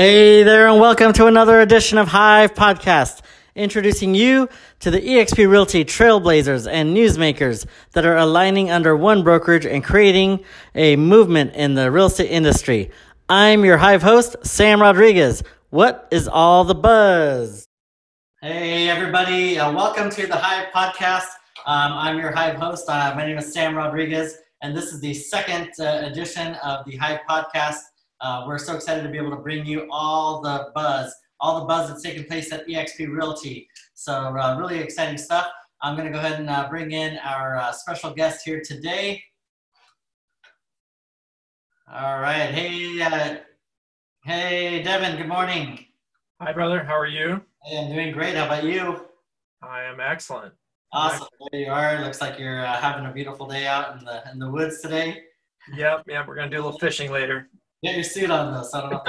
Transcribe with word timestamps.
Hey 0.00 0.44
there, 0.44 0.66
and 0.66 0.80
welcome 0.80 1.12
to 1.12 1.26
another 1.26 1.60
edition 1.60 1.98
of 1.98 2.08
Hive 2.08 2.54
Podcast, 2.54 3.20
introducing 3.54 4.14
you 4.14 4.48
to 4.78 4.90
the 4.90 4.98
eXp 4.98 5.46
Realty 5.46 5.84
trailblazers 5.84 6.66
and 6.66 6.96
newsmakers 6.96 7.66
that 7.92 8.06
are 8.06 8.16
aligning 8.16 8.70
under 8.70 8.96
one 8.96 9.22
brokerage 9.22 9.66
and 9.66 9.84
creating 9.84 10.42
a 10.74 10.96
movement 10.96 11.54
in 11.54 11.74
the 11.74 11.90
real 11.90 12.06
estate 12.06 12.30
industry. 12.30 12.90
I'm 13.28 13.62
your 13.62 13.76
Hive 13.76 14.00
host, 14.00 14.36
Sam 14.42 14.80
Rodriguez. 14.80 15.42
What 15.68 16.08
is 16.10 16.26
all 16.26 16.64
the 16.64 16.74
buzz? 16.74 17.66
Hey, 18.40 18.88
everybody, 18.88 19.58
uh, 19.58 19.70
welcome 19.70 20.08
to 20.12 20.26
the 20.26 20.36
Hive 20.36 20.72
Podcast. 20.72 21.28
Um, 21.66 21.92
I'm 21.92 22.18
your 22.18 22.32
Hive 22.32 22.56
host. 22.56 22.88
Uh, 22.88 23.12
my 23.14 23.26
name 23.26 23.36
is 23.36 23.52
Sam 23.52 23.76
Rodriguez, 23.76 24.38
and 24.62 24.74
this 24.74 24.94
is 24.94 25.00
the 25.02 25.12
second 25.12 25.68
uh, 25.78 26.06
edition 26.10 26.54
of 26.64 26.86
the 26.86 26.96
Hive 26.96 27.20
Podcast. 27.28 27.80
Uh, 28.20 28.44
we're 28.46 28.58
so 28.58 28.74
excited 28.74 29.02
to 29.02 29.08
be 29.08 29.16
able 29.16 29.30
to 29.30 29.36
bring 29.36 29.64
you 29.64 29.88
all 29.90 30.42
the 30.42 30.70
buzz, 30.74 31.14
all 31.40 31.60
the 31.60 31.66
buzz 31.66 31.88
that's 31.88 32.02
taking 32.02 32.24
place 32.24 32.52
at 32.52 32.66
eXp 32.68 33.08
Realty. 33.08 33.66
So 33.94 34.12
uh, 34.12 34.56
really 34.58 34.78
exciting 34.78 35.16
stuff. 35.16 35.46
I'm 35.82 35.96
going 35.96 36.06
to 36.06 36.12
go 36.12 36.18
ahead 36.18 36.38
and 36.38 36.50
uh, 36.50 36.68
bring 36.68 36.92
in 36.92 37.16
our 37.18 37.56
uh, 37.56 37.72
special 37.72 38.12
guest 38.12 38.42
here 38.44 38.60
today. 38.62 39.22
All 41.92 42.20
right. 42.20 42.50
Hey, 42.50 43.00
uh, 43.00 43.38
hey, 44.24 44.82
Devin. 44.82 45.16
Good 45.16 45.28
morning. 45.28 45.86
Hi, 46.40 46.52
brother. 46.52 46.84
How 46.84 46.98
are 46.98 47.06
you? 47.06 47.40
Hey, 47.64 47.78
I'm 47.78 47.90
doing 47.90 48.12
great. 48.12 48.36
How 48.36 48.46
about 48.46 48.64
you? 48.64 49.06
I 49.62 49.84
am 49.84 49.98
excellent. 50.00 50.52
Awesome. 50.92 51.26
There 51.50 51.60
you 51.62 51.70
are. 51.70 52.04
Looks 52.04 52.20
like 52.20 52.38
you're 52.38 52.64
uh, 52.64 52.76
having 52.76 53.06
a 53.06 53.12
beautiful 53.12 53.46
day 53.46 53.66
out 53.66 53.98
in 53.98 54.04
the 54.04 54.22
in 54.30 54.38
the 54.38 54.50
woods 54.50 54.80
today. 54.80 55.22
Yep. 55.74 56.04
Yep. 56.08 56.28
We're 56.28 56.34
gonna 56.34 56.50
do 56.50 56.56
a 56.56 56.64
little 56.64 56.78
fishing 56.78 57.10
later. 57.10 57.48
Get 57.82 57.94
your 57.94 58.04
suit 58.04 58.30
on 58.30 58.52
though, 58.52 58.62
so 58.62 58.78
I 58.78 58.80
don't 58.82 58.90
know 58.92 59.02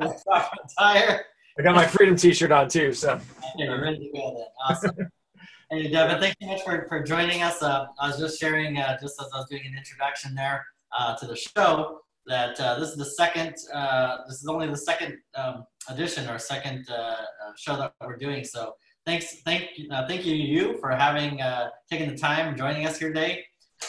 if 0.00 0.22
that's 0.24 0.74
tire. 0.78 1.24
I 1.58 1.62
got 1.62 1.74
my 1.74 1.86
freedom 1.86 2.14
T-shirt 2.14 2.52
on 2.52 2.68
too, 2.68 2.92
so. 2.92 3.14
Okay, 3.14 3.20
you're 3.58 3.82
ready 3.82 3.98
to 3.98 4.16
go 4.16 4.34
then. 4.36 4.46
Awesome. 4.64 4.96
hey, 5.70 5.90
Devin, 5.90 6.20
thank 6.20 6.36
you 6.40 6.46
much 6.46 6.62
for, 6.62 6.86
for 6.88 7.02
joining 7.02 7.42
us. 7.42 7.62
Uh, 7.62 7.86
I 8.00 8.06
was 8.06 8.18
just 8.18 8.40
sharing, 8.40 8.78
uh, 8.78 8.96
just 9.00 9.20
as 9.20 9.28
I 9.34 9.38
was 9.38 9.48
doing 9.50 9.62
an 9.66 9.76
introduction 9.76 10.36
there 10.36 10.64
uh, 10.96 11.16
to 11.16 11.26
the 11.26 11.36
show, 11.36 11.98
that 12.26 12.58
uh, 12.60 12.78
this 12.78 12.90
is 12.90 12.96
the 12.96 13.04
second, 13.04 13.56
uh, 13.74 14.18
this 14.28 14.40
is 14.40 14.46
only 14.46 14.68
the 14.68 14.76
second 14.76 15.18
um, 15.34 15.66
edition 15.90 16.28
or 16.30 16.38
second 16.38 16.88
uh, 16.88 17.16
show 17.58 17.76
that 17.76 17.92
we're 18.00 18.16
doing. 18.16 18.44
So 18.44 18.76
thanks, 19.04 19.42
thank, 19.44 19.70
you. 19.76 19.88
thank 19.90 20.24
you, 20.24 20.32
to 20.32 20.42
you 20.42 20.78
for 20.78 20.90
having 20.90 21.40
taken 21.90 22.08
the 22.08 22.16
time 22.16 22.48
and 22.48 22.56
joining 22.56 22.86
us 22.86 22.98
here 22.98 23.08
today. 23.08 23.44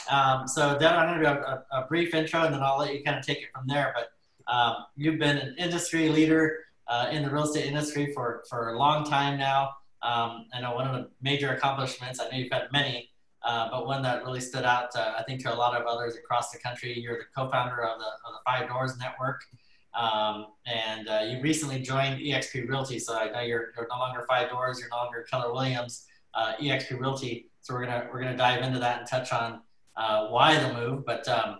Um, 0.10 0.48
so 0.48 0.78
Devin, 0.78 0.98
I'm 0.98 1.08
going 1.08 1.36
to 1.36 1.42
do 1.42 1.46
a, 1.46 1.64
a, 1.84 1.88
brief 1.88 2.14
intro 2.14 2.42
and 2.42 2.54
then 2.54 2.62
I'll 2.62 2.80
let 2.80 2.94
you 2.94 3.04
kind 3.04 3.18
of 3.18 3.26
take 3.26 3.38
it 3.38 3.50
from 3.54 3.68
there. 3.68 3.94
But 3.96 4.08
um, 4.48 4.76
you've 4.96 5.20
been 5.20 5.38
an 5.38 5.56
industry 5.58 6.10
leader 6.10 6.60
uh, 6.88 7.08
in 7.12 7.24
the 7.24 7.30
real 7.30 7.44
estate 7.44 7.66
industry 7.66 8.12
for, 8.14 8.44
for 8.50 8.70
a 8.70 8.78
long 8.78 9.04
time 9.04 9.38
now. 9.38 9.72
Um, 10.02 10.48
I 10.54 10.62
know 10.62 10.76
one 10.76 10.88
of 10.88 10.94
the 10.94 11.10
major 11.22 11.54
accomplishments, 11.54 12.20
I 12.20 12.26
know 12.26 12.38
you've 12.38 12.52
had 12.52 12.68
many, 12.74 13.10
uh, 13.44 13.70
but 13.72 13.86
one 13.86 14.02
that 14.04 14.24
really 14.24 14.42
stood 14.42 14.64
out, 14.64 14.96
uh, 14.96 15.14
I 15.18 15.24
think, 15.24 15.42
to 15.44 15.54
a 15.54 15.56
lot 15.56 15.80
of 15.80 15.86
others 15.86 16.16
across 16.16 16.52
the 16.52 16.60
country. 16.60 16.98
You're 16.98 17.18
the 17.18 17.26
co 17.36 17.50
founder 17.50 17.84
of 17.84 18.00
the, 18.00 18.06
of 18.06 18.34
the 18.34 18.40
Five 18.46 18.70
Doors 18.70 18.98
Network. 18.98 19.44
Um, 19.94 20.48
and 20.66 21.08
uh, 21.08 21.22
you 21.28 21.42
recently 21.42 21.80
joined 21.80 22.20
eXp 22.20 22.68
Realty. 22.68 23.00
So 23.00 23.18
I 23.18 23.30
know 23.30 23.42
you're, 23.42 23.72
you're 23.76 23.88
no 23.90 24.00
longer 24.00 24.26
Five 24.28 24.50
Doors, 24.50 24.80
you're 24.80 24.90
no 24.90 24.98
longer 24.98 25.26
Keller 25.30 25.54
Williams, 25.54 26.06
uh, 26.34 26.54
eXp 26.62 27.00
Realty. 27.00 27.50
So 27.62 27.74
we're 27.74 27.86
gonna 27.86 28.10
we're 28.12 28.20
gonna 28.20 28.36
dive 28.36 28.62
into 28.62 28.80
that 28.80 29.00
and 29.00 29.08
touch 29.08 29.32
on 29.32 29.62
uh, 29.96 30.28
why 30.28 30.58
the 30.60 30.74
move. 30.74 31.06
But 31.06 31.28
um, 31.28 31.60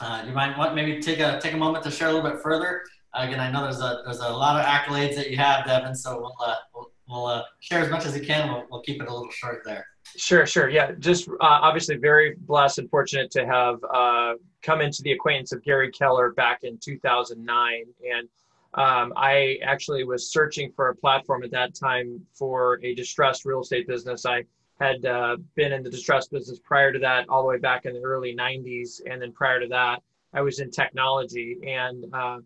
uh, 0.00 0.22
do 0.22 0.28
you 0.28 0.34
mind 0.34 0.56
what 0.56 0.74
maybe 0.74 1.00
take 1.00 1.20
a 1.20 1.40
take 1.40 1.52
a 1.52 1.56
moment 1.56 1.84
to 1.84 1.90
share 1.90 2.08
a 2.08 2.12
little 2.12 2.28
bit 2.30 2.40
further? 2.40 2.82
Uh, 3.12 3.22
again, 3.26 3.40
I 3.40 3.50
know 3.50 3.62
there's 3.62 3.80
a 3.80 4.02
there's 4.04 4.20
a 4.20 4.28
lot 4.28 4.58
of 4.58 4.66
accolades 4.66 5.16
that 5.16 5.30
you 5.30 5.36
have, 5.36 5.66
Devin. 5.66 5.94
So 5.94 6.18
we'll 6.20 6.36
uh, 6.44 6.54
we'll, 6.74 6.92
we'll 7.08 7.26
uh, 7.26 7.42
share 7.60 7.80
as 7.80 7.90
much 7.90 8.06
as 8.06 8.16
you 8.16 8.24
can. 8.24 8.48
We'll, 8.48 8.66
we'll 8.70 8.82
keep 8.82 9.02
it 9.02 9.08
a 9.08 9.12
little 9.12 9.30
short 9.30 9.62
there. 9.64 9.86
Sure, 10.16 10.46
sure. 10.46 10.68
Yeah, 10.68 10.92
just 10.98 11.28
uh, 11.28 11.34
obviously 11.40 11.96
very 11.96 12.34
blessed 12.40 12.78
and 12.78 12.90
fortunate 12.90 13.30
to 13.32 13.46
have 13.46 13.76
uh, 13.92 14.34
come 14.62 14.80
into 14.80 15.02
the 15.02 15.12
acquaintance 15.12 15.52
of 15.52 15.62
Gary 15.62 15.90
Keller 15.90 16.32
back 16.32 16.60
in 16.62 16.78
2009, 16.78 17.84
and 18.12 18.28
um, 18.74 19.12
I 19.16 19.58
actually 19.64 20.04
was 20.04 20.30
searching 20.30 20.72
for 20.72 20.90
a 20.90 20.96
platform 20.96 21.42
at 21.42 21.50
that 21.50 21.74
time 21.74 22.20
for 22.34 22.80
a 22.82 22.94
distressed 22.94 23.44
real 23.44 23.60
estate 23.60 23.86
business. 23.86 24.24
I 24.24 24.44
had 24.80 25.04
uh, 25.04 25.36
been 25.54 25.72
in 25.72 25.82
the 25.82 25.90
distress 25.90 26.28
business 26.28 26.58
prior 26.58 26.92
to 26.92 26.98
that, 26.98 27.28
all 27.28 27.42
the 27.42 27.48
way 27.48 27.58
back 27.58 27.84
in 27.84 27.92
the 27.92 28.00
early 28.00 28.34
90s. 28.34 29.02
And 29.08 29.20
then 29.20 29.32
prior 29.32 29.60
to 29.60 29.68
that, 29.68 30.02
I 30.32 30.40
was 30.40 30.58
in 30.58 30.70
technology. 30.70 31.58
And 31.66 32.06
uh, 32.14 32.38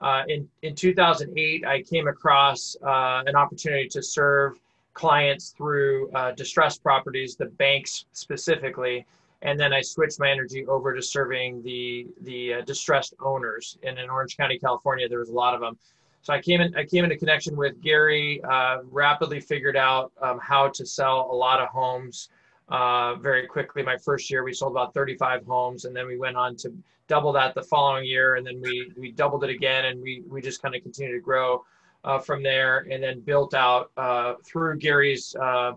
uh, 0.00 0.22
in, 0.28 0.48
in 0.62 0.74
2008, 0.74 1.66
I 1.66 1.82
came 1.82 2.08
across 2.08 2.76
uh, 2.82 3.22
an 3.26 3.36
opportunity 3.36 3.88
to 3.88 4.02
serve 4.02 4.58
clients 4.94 5.50
through 5.50 6.10
uh, 6.12 6.32
distressed 6.32 6.82
properties, 6.82 7.36
the 7.36 7.46
banks 7.46 8.06
specifically. 8.12 9.04
And 9.42 9.60
then 9.60 9.74
I 9.74 9.82
switched 9.82 10.18
my 10.18 10.30
energy 10.30 10.64
over 10.66 10.94
to 10.94 11.02
serving 11.02 11.62
the, 11.62 12.06
the 12.22 12.54
uh, 12.54 12.60
distressed 12.62 13.12
owners. 13.20 13.76
And 13.82 13.98
in 13.98 14.08
Orange 14.08 14.38
County, 14.38 14.58
California, 14.58 15.06
there 15.06 15.18
was 15.18 15.28
a 15.28 15.34
lot 15.34 15.54
of 15.54 15.60
them. 15.60 15.76
So 16.24 16.32
I 16.32 16.40
came 16.40 16.62
in, 16.62 16.74
I 16.74 16.84
came 16.84 17.04
into 17.04 17.18
connection 17.18 17.54
with 17.54 17.82
Gary, 17.82 18.42
uh, 18.44 18.78
rapidly 18.90 19.40
figured 19.40 19.76
out 19.76 20.10
um, 20.22 20.38
how 20.42 20.68
to 20.68 20.86
sell 20.86 21.28
a 21.30 21.36
lot 21.36 21.60
of 21.60 21.68
homes 21.68 22.30
uh, 22.70 23.16
very 23.16 23.46
quickly. 23.46 23.82
My 23.82 23.98
first 23.98 24.30
year, 24.30 24.42
we 24.42 24.54
sold 24.54 24.72
about 24.72 24.94
35 24.94 25.44
homes, 25.44 25.84
and 25.84 25.94
then 25.94 26.06
we 26.06 26.16
went 26.16 26.38
on 26.38 26.56
to 26.56 26.72
double 27.08 27.30
that 27.32 27.54
the 27.54 27.62
following 27.62 28.06
year, 28.06 28.36
and 28.36 28.46
then 28.46 28.58
we 28.62 28.90
we 28.96 29.12
doubled 29.12 29.44
it 29.44 29.50
again, 29.50 29.84
and 29.84 30.00
we 30.00 30.22
we 30.26 30.40
just 30.40 30.62
kind 30.62 30.74
of 30.74 30.82
continued 30.82 31.12
to 31.12 31.20
grow 31.20 31.62
uh, 32.04 32.18
from 32.18 32.42
there, 32.42 32.86
and 32.90 33.02
then 33.02 33.20
built 33.20 33.52
out 33.52 33.90
uh, 33.98 34.32
through 34.46 34.78
Gary's 34.78 35.36
uh, 35.36 35.72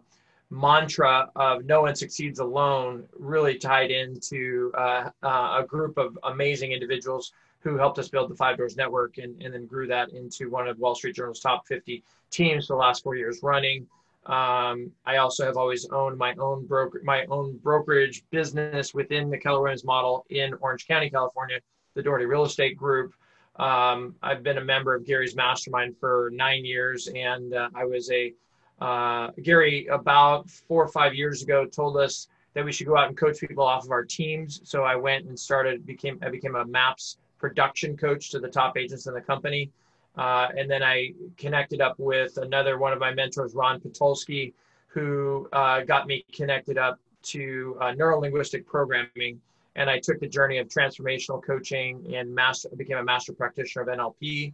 mantra 0.49 1.29
of 1.35 1.65
no 1.65 1.81
one 1.81 1.93
succeeds 1.93 2.39
alone, 2.39 3.05
really 3.19 3.57
tied 3.57 3.91
into 3.91 4.71
uh, 4.75 5.09
a 5.23 5.65
group 5.67 5.97
of 5.97 6.17
amazing 6.23 6.71
individuals 6.71 7.33
who 7.59 7.77
helped 7.77 7.99
us 7.99 8.07
build 8.07 8.29
the 8.29 8.35
Five 8.35 8.57
Doors 8.57 8.77
Network 8.77 9.17
and, 9.17 9.41
and 9.41 9.53
then 9.53 9.65
grew 9.65 9.87
that 9.87 10.09
into 10.09 10.49
one 10.49 10.67
of 10.67 10.77
Wall 10.79 10.95
Street 10.95 11.15
Journal's 11.15 11.39
top 11.39 11.67
50 11.67 12.03
teams 12.29 12.67
for 12.67 12.73
the 12.73 12.79
last 12.79 13.03
four 13.03 13.15
years 13.15 13.39
running. 13.41 13.87
Um, 14.25 14.91
I 15.05 15.17
also 15.17 15.45
have 15.45 15.55
always 15.55 15.87
owned 15.89 16.17
my 16.17 16.33
own 16.35 16.65
broker, 16.65 17.01
my 17.03 17.25
own 17.25 17.57
brokerage 17.57 18.23
business 18.29 18.93
within 18.93 19.29
the 19.29 19.37
Keller 19.37 19.61
Williams 19.61 19.85
model 19.85 20.25
in 20.29 20.53
Orange 20.55 20.85
County, 20.85 21.09
California, 21.09 21.59
the 21.93 22.03
Doherty 22.03 22.25
Real 22.25 22.43
Estate 22.43 22.77
Group. 22.77 23.13
Um, 23.55 24.15
I've 24.21 24.43
been 24.43 24.57
a 24.57 24.63
member 24.63 24.93
of 24.93 25.05
Gary's 25.05 25.35
mastermind 25.35 25.95
for 25.97 26.29
nine 26.33 26.65
years, 26.65 27.07
and 27.07 27.53
uh, 27.53 27.69
I 27.73 27.85
was 27.85 28.11
a 28.11 28.33
uh, 28.79 29.31
Gary 29.41 29.87
about 29.87 30.49
four 30.49 30.83
or 30.83 30.87
five 30.89 31.15
years 31.15 31.41
ago 31.41 31.65
told 31.65 31.97
us 31.97 32.27
that 32.53 32.63
we 32.63 32.71
should 32.71 32.85
go 32.85 32.97
out 32.97 33.07
and 33.07 33.17
coach 33.17 33.39
people 33.39 33.63
off 33.63 33.85
of 33.85 33.91
our 33.91 34.03
teams. 34.03 34.61
So 34.63 34.83
I 34.83 34.95
went 34.95 35.25
and 35.25 35.39
started 35.39 35.85
became 35.85 36.19
I 36.21 36.29
became 36.29 36.55
a 36.55 36.65
MAPS 36.65 37.17
production 37.37 37.95
coach 37.97 38.29
to 38.31 38.39
the 38.39 38.49
top 38.49 38.77
agents 38.77 39.07
in 39.07 39.13
the 39.13 39.21
company. 39.21 39.71
Uh, 40.17 40.47
and 40.57 40.69
then 40.69 40.81
I 40.81 41.13
connected 41.37 41.79
up 41.79 41.99
with 41.99 42.37
another 42.37 42.77
one 42.77 42.91
of 42.91 42.99
my 42.99 43.13
mentors, 43.13 43.53
Ron 43.53 43.79
Patulski, 43.79 44.53
who 44.87 45.47
uh, 45.53 45.81
got 45.81 46.07
me 46.07 46.25
connected 46.33 46.77
up 46.77 46.99
to 47.23 47.77
uh, 47.81 47.93
neurolinguistic 47.93 48.65
programming. 48.65 49.39
And 49.75 49.89
I 49.89 49.99
took 49.99 50.19
the 50.19 50.27
journey 50.27 50.57
of 50.57 50.67
transformational 50.67 51.43
coaching 51.43 52.15
and 52.15 52.33
master, 52.33 52.69
became 52.75 52.97
a 52.97 53.03
master 53.03 53.31
practitioner 53.33 53.83
of 53.83 53.99
NLP. 53.99 54.53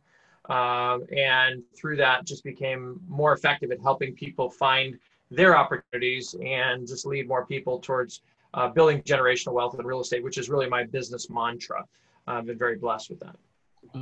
Um, 0.50 1.06
and 1.16 1.64
through 1.74 1.96
that, 1.98 2.26
just 2.26 2.44
became 2.44 3.00
more 3.08 3.32
effective 3.32 3.72
at 3.72 3.80
helping 3.80 4.14
people 4.14 4.50
find 4.50 5.00
their 5.32 5.56
opportunities 5.56 6.36
and 6.44 6.86
just 6.86 7.06
lead 7.06 7.28
more 7.28 7.46
people 7.46 7.80
towards 7.80 8.22
uh, 8.54 8.68
building 8.68 9.02
generational 9.04 9.54
wealth 9.54 9.80
in 9.80 9.86
real 9.86 10.02
estate, 10.02 10.24
which 10.24 10.38
is 10.38 10.50
really 10.50 10.68
my 10.68 10.84
business 10.84 11.30
mantra. 11.30 11.86
I've 12.28 12.46
been 12.46 12.58
very 12.58 12.78
blessed 12.78 13.10
with 13.10 13.20
that. 13.22 13.36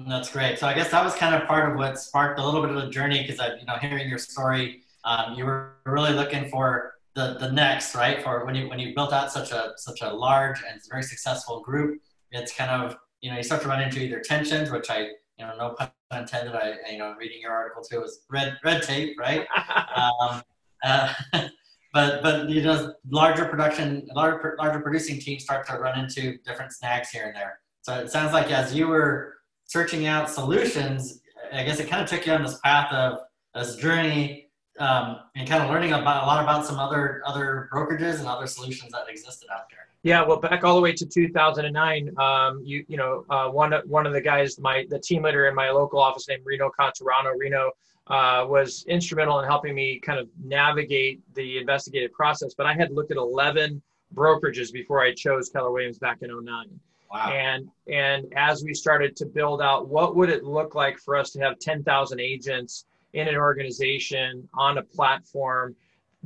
That's 0.08 0.32
great. 0.32 0.60
So 0.60 0.68
I 0.68 0.74
guess 0.74 0.92
that 0.92 1.04
was 1.04 1.14
kind 1.16 1.36
of 1.36 1.48
part 1.48 1.70
of 1.70 1.78
what 1.78 2.00
sparked 2.00 2.40
a 2.40 2.46
little 2.46 2.62
bit 2.62 2.70
of 2.72 2.82
the 2.82 2.90
journey 2.90 3.22
because 3.22 3.40
I, 3.40 3.56
you 3.56 3.66
know, 3.66 3.76
hearing 3.76 4.08
your 4.08 4.20
story, 4.20 4.82
um, 5.04 5.34
you 5.36 5.46
were 5.46 5.74
really 5.86 6.14
looking 6.14 6.50
for 6.50 6.94
the 7.16 7.38
the 7.40 7.52
next, 7.52 7.96
right? 7.96 8.24
For 8.24 8.46
when 8.46 8.56
you 8.56 8.70
when 8.70 8.80
you 8.80 8.96
built 8.96 9.12
out 9.12 9.32
such 9.32 9.52
a 9.52 9.74
such 9.78 10.02
a 10.02 10.14
large 10.14 10.64
and 10.70 10.80
very 10.90 11.04
successful 11.04 11.60
group, 11.62 12.02
it's 12.32 12.54
kind 12.54 12.72
of 12.72 12.96
you 13.22 13.32
know 13.32 13.38
you 13.38 13.44
start 13.44 13.62
to 13.64 13.68
run 13.68 13.82
into 13.82 14.00
either 14.00 14.20
tensions, 14.20 14.72
which 14.72 14.90
I 14.90 15.00
you 15.38 15.46
know 15.46 15.56
no 15.58 15.70
pun 15.72 15.92
intended. 16.12 16.56
I 16.56 16.78
you 16.92 16.98
know 16.98 17.16
reading 17.20 17.42
your 17.42 17.52
article 17.52 17.84
too 17.84 18.00
was 18.00 18.22
red 18.30 18.58
red 18.64 18.84
tape, 18.84 19.20
right? 19.20 19.46
um, 19.96 20.42
uh, 20.84 21.14
but 21.94 22.22
but 22.22 22.50
you 22.50 22.62
know 22.62 22.94
larger 23.10 23.46
production, 23.46 24.08
larger 24.14 24.56
larger 24.58 24.80
producing 24.80 25.20
teams 25.20 25.44
start 25.44 25.68
to 25.68 25.74
run 25.74 26.00
into 26.00 26.38
different 26.46 26.72
snags 26.72 27.10
here 27.10 27.26
and 27.26 27.36
there. 27.36 27.60
So 27.82 27.94
it 27.96 28.12
sounds 28.12 28.34
like 28.34 28.52
as 28.52 28.74
you 28.74 28.88
were 28.88 29.38
searching 29.66 30.06
out 30.06 30.30
solutions, 30.30 31.22
I 31.52 31.64
guess 31.64 31.80
it 31.80 31.90
kind 31.90 32.04
of 32.04 32.10
took 32.10 32.26
you 32.26 32.34
on 32.34 32.44
this 32.44 32.60
path 32.60 32.92
of 32.94 33.20
this 33.56 33.76
journey 33.76 34.50
um, 34.80 35.20
and 35.36 35.48
kind 35.48 35.64
of 35.64 35.70
learning 35.70 35.94
about 35.94 36.24
a 36.24 36.26
lot 36.26 36.44
about 36.44 36.66
some 36.66 36.80
other 36.80 37.22
other 37.26 37.70
brokerages 37.74 38.20
and 38.20 38.28
other 38.28 38.48
solutions 38.48 38.92
that 38.92 39.10
existed 39.10 39.50
out 39.54 39.64
there. 39.70 39.88
Yeah, 40.04 40.24
well, 40.24 40.40
back 40.40 40.64
all 40.64 40.76
the 40.76 40.82
way 40.82 40.94
to 40.94 41.06
2009, 41.06 42.12
um, 42.18 42.62
you 42.64 42.86
you 42.88 42.98
know, 42.98 43.26
uh, 43.30 43.50
one 43.50 43.74
one 43.86 44.08
of 44.08 44.14
the 44.14 44.22
guys, 44.22 44.60
my 44.60 44.86
the 44.90 45.00
team 45.00 45.24
leader 45.24 45.48
in 45.48 45.56
my 45.56 45.70
local 45.70 46.00
office 46.00 46.28
named 46.28 46.44
Reno 46.46 46.72
Cantarano, 46.80 47.34
Reno 47.38 47.72
uh, 48.08 48.46
was 48.48 48.84
instrumental 48.88 49.40
in 49.40 49.46
helping 49.46 49.76
me 49.76 50.00
kind 50.00 50.20
of 50.20 50.28
navigate 50.44 51.22
the 51.36 51.58
investigative 51.58 52.12
process. 52.12 52.54
But 52.56 52.66
I 52.66 52.74
had 52.74 52.92
looked 52.92 53.12
at 53.12 53.18
11 53.18 53.82
brokerages 54.16 54.72
before 54.72 55.02
I 55.02 55.14
chose 55.14 55.50
Keller 55.50 55.72
Williams 55.72 56.00
back 56.00 56.22
in 56.22 56.30
09. 56.30 56.80
Wow. 57.12 57.32
And 57.32 57.70
and 57.92 58.32
as 58.38 58.64
we 58.64 58.74
started 58.74 59.16
to 59.18 59.26
build 59.26 59.62
out, 59.62 59.90
what 59.90 60.16
would 60.16 60.30
it 60.30 60.46
look 60.46 60.76
like 60.76 60.98
for 60.98 61.18
us 61.18 61.32
to 61.32 61.40
have 61.42 61.60
10,000 61.60 62.20
agents 62.20 62.86
in 63.14 63.28
an 63.28 63.36
organization 63.36 64.48
on 64.54 64.78
a 64.78 64.84
platform 64.84 65.76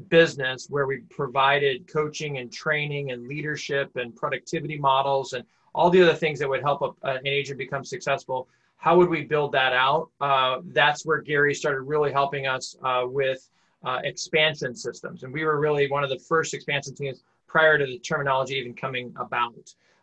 business 0.09 0.67
where 0.69 0.85
we 0.85 0.97
provided 1.09 1.87
coaching 1.87 2.37
and 2.37 2.51
training 2.51 3.11
and 3.11 3.27
leadership 3.27 3.95
and 3.95 4.15
productivity 4.15 4.77
models 4.77 5.33
and 5.33 5.43
all 5.73 5.89
the 5.89 6.01
other 6.01 6.13
things 6.13 6.37
that 6.37 6.47
would 6.47 6.61
help 6.61 6.97
a, 7.03 7.07
an 7.07 7.25
agent 7.25 7.57
become 7.57 7.83
successful? 7.83 8.47
How 8.77 8.95
would 8.97 9.09
we 9.09 9.23
build 9.23 9.53
that 9.53 9.73
out? 9.73 10.09
Uh, 10.21 10.57
that's 10.65 11.05
where 11.05 11.19
gary 11.19 11.55
started 11.55 11.81
really 11.81 12.11
helping 12.11 12.45
us 12.45 12.75
uh, 12.83 13.03
with 13.05 13.49
uh, 13.83 14.01
expansion 14.03 14.75
systems. 14.75 15.23
And 15.23 15.33
we 15.33 15.45
were 15.45 15.59
really 15.59 15.89
one 15.89 16.03
of 16.03 16.11
the 16.11 16.19
first 16.19 16.53
expansion 16.53 16.93
teams 16.93 17.23
prior 17.47 17.79
to 17.79 17.85
the 17.85 17.97
terminology 17.99 18.55
even 18.55 18.75
coming 18.75 19.13
about 19.17 19.55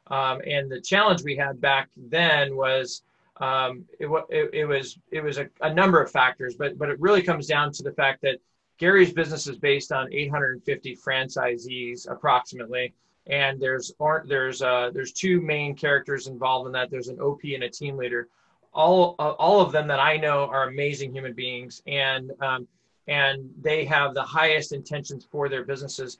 um, 0.08 0.40
and 0.46 0.70
the 0.70 0.80
challenge 0.80 1.22
we 1.22 1.36
had 1.36 1.60
back 1.60 1.88
then 1.96 2.56
was 2.56 3.02
um, 3.40 3.84
it, 3.98 4.06
it, 4.28 4.50
it, 4.52 4.64
was 4.64 4.98
it 5.10 5.22
was 5.22 5.38
a, 5.38 5.48
a 5.62 5.72
number 5.72 6.00
of 6.00 6.10
factors 6.10 6.54
but 6.54 6.78
but 6.78 6.88
it 6.88 7.00
really 7.00 7.22
comes 7.22 7.46
down 7.46 7.72
to 7.72 7.82
the 7.82 7.92
fact 7.92 8.22
that 8.22 8.38
Gary's 8.82 9.12
business 9.12 9.46
is 9.46 9.58
based 9.58 9.92
on 9.92 10.12
850 10.12 10.96
franchisees 10.96 12.10
approximately, 12.10 12.92
and 13.28 13.60
there's 13.60 13.92
there's 14.24 14.60
uh, 14.60 14.90
there's 14.92 15.12
two 15.12 15.40
main 15.40 15.76
characters 15.76 16.26
involved 16.26 16.66
in 16.66 16.72
that. 16.72 16.90
There's 16.90 17.06
an 17.06 17.20
OP 17.20 17.44
and 17.44 17.62
a 17.62 17.70
team 17.70 17.96
leader. 17.96 18.28
All 18.74 19.14
uh, 19.20 19.34
all 19.38 19.60
of 19.60 19.70
them 19.70 19.86
that 19.86 20.00
I 20.00 20.16
know 20.16 20.46
are 20.46 20.68
amazing 20.68 21.14
human 21.14 21.32
beings, 21.32 21.80
and 21.86 22.32
um, 22.40 22.66
and 23.06 23.48
they 23.60 23.84
have 23.84 24.14
the 24.14 24.22
highest 24.24 24.72
intentions 24.72 25.24
for 25.30 25.48
their 25.48 25.64
businesses, 25.64 26.18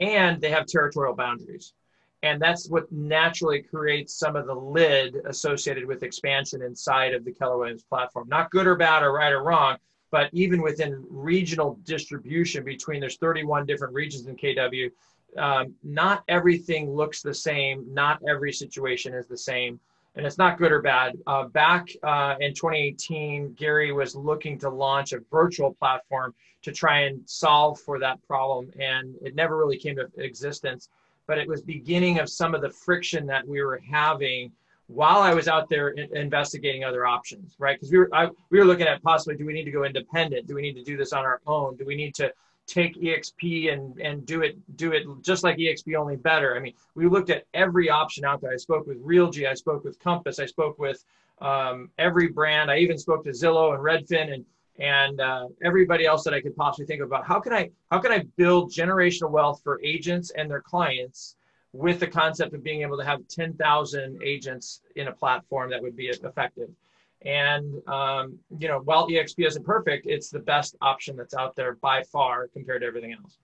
and 0.00 0.40
they 0.40 0.50
have 0.50 0.66
territorial 0.66 1.14
boundaries, 1.14 1.74
and 2.22 2.40
that's 2.40 2.68
what 2.68 2.90
naturally 2.92 3.62
creates 3.62 4.14
some 4.14 4.36
of 4.36 4.46
the 4.46 4.54
lid 4.54 5.16
associated 5.26 5.86
with 5.86 6.02
expansion 6.02 6.62
inside 6.62 7.14
of 7.14 7.24
the 7.24 7.32
Keller 7.32 7.58
Williams 7.58 7.84
platform. 7.84 8.28
Not 8.28 8.50
good 8.50 8.66
or 8.66 8.76
bad 8.76 9.02
or 9.02 9.12
right 9.12 9.32
or 9.32 9.42
wrong 9.42 9.78
but 10.10 10.28
even 10.32 10.60
within 10.60 11.04
regional 11.08 11.78
distribution 11.84 12.64
between 12.64 13.00
there's 13.00 13.16
31 13.16 13.66
different 13.66 13.94
regions 13.94 14.26
in 14.26 14.36
KW, 14.36 14.90
um, 15.36 15.74
not 15.84 16.24
everything 16.28 16.90
looks 16.90 17.22
the 17.22 17.34
same. 17.34 17.84
Not 17.92 18.20
every 18.28 18.52
situation 18.52 19.14
is 19.14 19.26
the 19.26 19.36
same. 19.36 19.78
And 20.16 20.26
it's 20.26 20.38
not 20.38 20.58
good 20.58 20.72
or 20.72 20.82
bad. 20.82 21.16
Uh, 21.28 21.44
back 21.44 21.88
uh, 22.02 22.34
in 22.40 22.52
2018, 22.52 23.54
Gary 23.54 23.92
was 23.92 24.16
looking 24.16 24.58
to 24.58 24.68
launch 24.68 25.12
a 25.12 25.20
virtual 25.30 25.72
platform 25.74 26.34
to 26.62 26.72
try 26.72 27.02
and 27.02 27.22
solve 27.26 27.78
for 27.80 28.00
that 28.00 28.20
problem. 28.26 28.70
And 28.78 29.14
it 29.22 29.36
never 29.36 29.56
really 29.56 29.78
came 29.78 29.94
to 29.96 30.10
existence. 30.16 30.88
But 31.30 31.38
it 31.38 31.46
was 31.46 31.62
beginning 31.62 32.18
of 32.18 32.28
some 32.28 32.56
of 32.56 32.60
the 32.60 32.70
friction 32.70 33.24
that 33.26 33.46
we 33.46 33.62
were 33.62 33.80
having 33.88 34.50
while 34.88 35.20
I 35.20 35.32
was 35.32 35.46
out 35.46 35.68
there 35.68 35.90
in, 35.90 36.16
investigating 36.16 36.82
other 36.82 37.06
options, 37.06 37.54
right? 37.60 37.76
Because 37.76 37.92
we 37.92 37.98
were 37.98 38.10
I, 38.12 38.30
we 38.50 38.58
were 38.58 38.64
looking 38.64 38.88
at 38.88 39.00
possibly 39.00 39.36
do 39.36 39.46
we 39.46 39.52
need 39.52 39.62
to 39.62 39.70
go 39.70 39.84
independent? 39.84 40.48
Do 40.48 40.56
we 40.56 40.62
need 40.62 40.74
to 40.74 40.82
do 40.82 40.96
this 40.96 41.12
on 41.12 41.24
our 41.24 41.40
own? 41.46 41.76
Do 41.76 41.84
we 41.86 41.94
need 41.94 42.16
to 42.16 42.32
take 42.66 43.00
EXP 43.00 43.72
and 43.72 43.96
and 44.00 44.26
do 44.26 44.42
it 44.42 44.56
do 44.76 44.90
it 44.90 45.04
just 45.22 45.44
like 45.44 45.56
EXP 45.58 45.94
only 45.94 46.16
better? 46.16 46.56
I 46.56 46.58
mean, 46.58 46.74
we 46.96 47.06
looked 47.06 47.30
at 47.30 47.44
every 47.54 47.88
option 47.88 48.24
out 48.24 48.40
there. 48.40 48.50
I 48.50 48.56
spoke 48.56 48.88
with 48.88 49.00
Realogy, 49.00 49.48
I 49.48 49.54
spoke 49.54 49.84
with 49.84 50.00
Compass, 50.00 50.40
I 50.40 50.46
spoke 50.46 50.80
with 50.80 51.04
um, 51.40 51.90
every 51.96 52.26
brand. 52.26 52.72
I 52.72 52.78
even 52.78 52.98
spoke 52.98 53.22
to 53.22 53.30
Zillow 53.30 53.72
and 53.72 53.84
Redfin 53.84 54.34
and 54.34 54.44
and 54.80 55.20
uh, 55.20 55.46
everybody 55.62 56.06
else 56.06 56.24
that 56.24 56.34
I 56.34 56.40
could 56.40 56.56
possibly 56.56 56.86
think 56.86 57.02
about. 57.02 57.26
How 57.26 57.38
can 57.38 57.52
I 57.52 57.70
how 57.90 57.98
can 57.98 58.12
I 58.12 58.24
build 58.36 58.72
generational 58.72 59.30
wealth 59.30 59.60
for 59.62 59.80
agents 59.82 60.30
and 60.36 60.50
their 60.50 60.62
clients? 60.62 61.36
with 61.72 62.00
the 62.00 62.06
concept 62.06 62.54
of 62.54 62.62
being 62.62 62.82
able 62.82 62.98
to 62.98 63.04
have 63.04 63.20
10,000 63.28 64.20
agents 64.24 64.82
in 64.96 65.08
a 65.08 65.12
platform 65.12 65.70
that 65.70 65.80
would 65.80 65.96
be 65.96 66.08
effective. 66.08 66.68
And, 67.22 67.86
um, 67.86 68.38
you 68.58 68.66
know, 68.66 68.80
while 68.80 69.08
EXP 69.08 69.46
isn't 69.46 69.64
perfect, 69.64 70.06
it's 70.06 70.30
the 70.30 70.38
best 70.38 70.74
option 70.80 71.16
that's 71.16 71.34
out 71.34 71.54
there 71.54 71.74
by 71.74 72.02
far 72.02 72.48
compared 72.48 72.80
to 72.80 72.86
everything 72.86 73.12
else. 73.12 73.38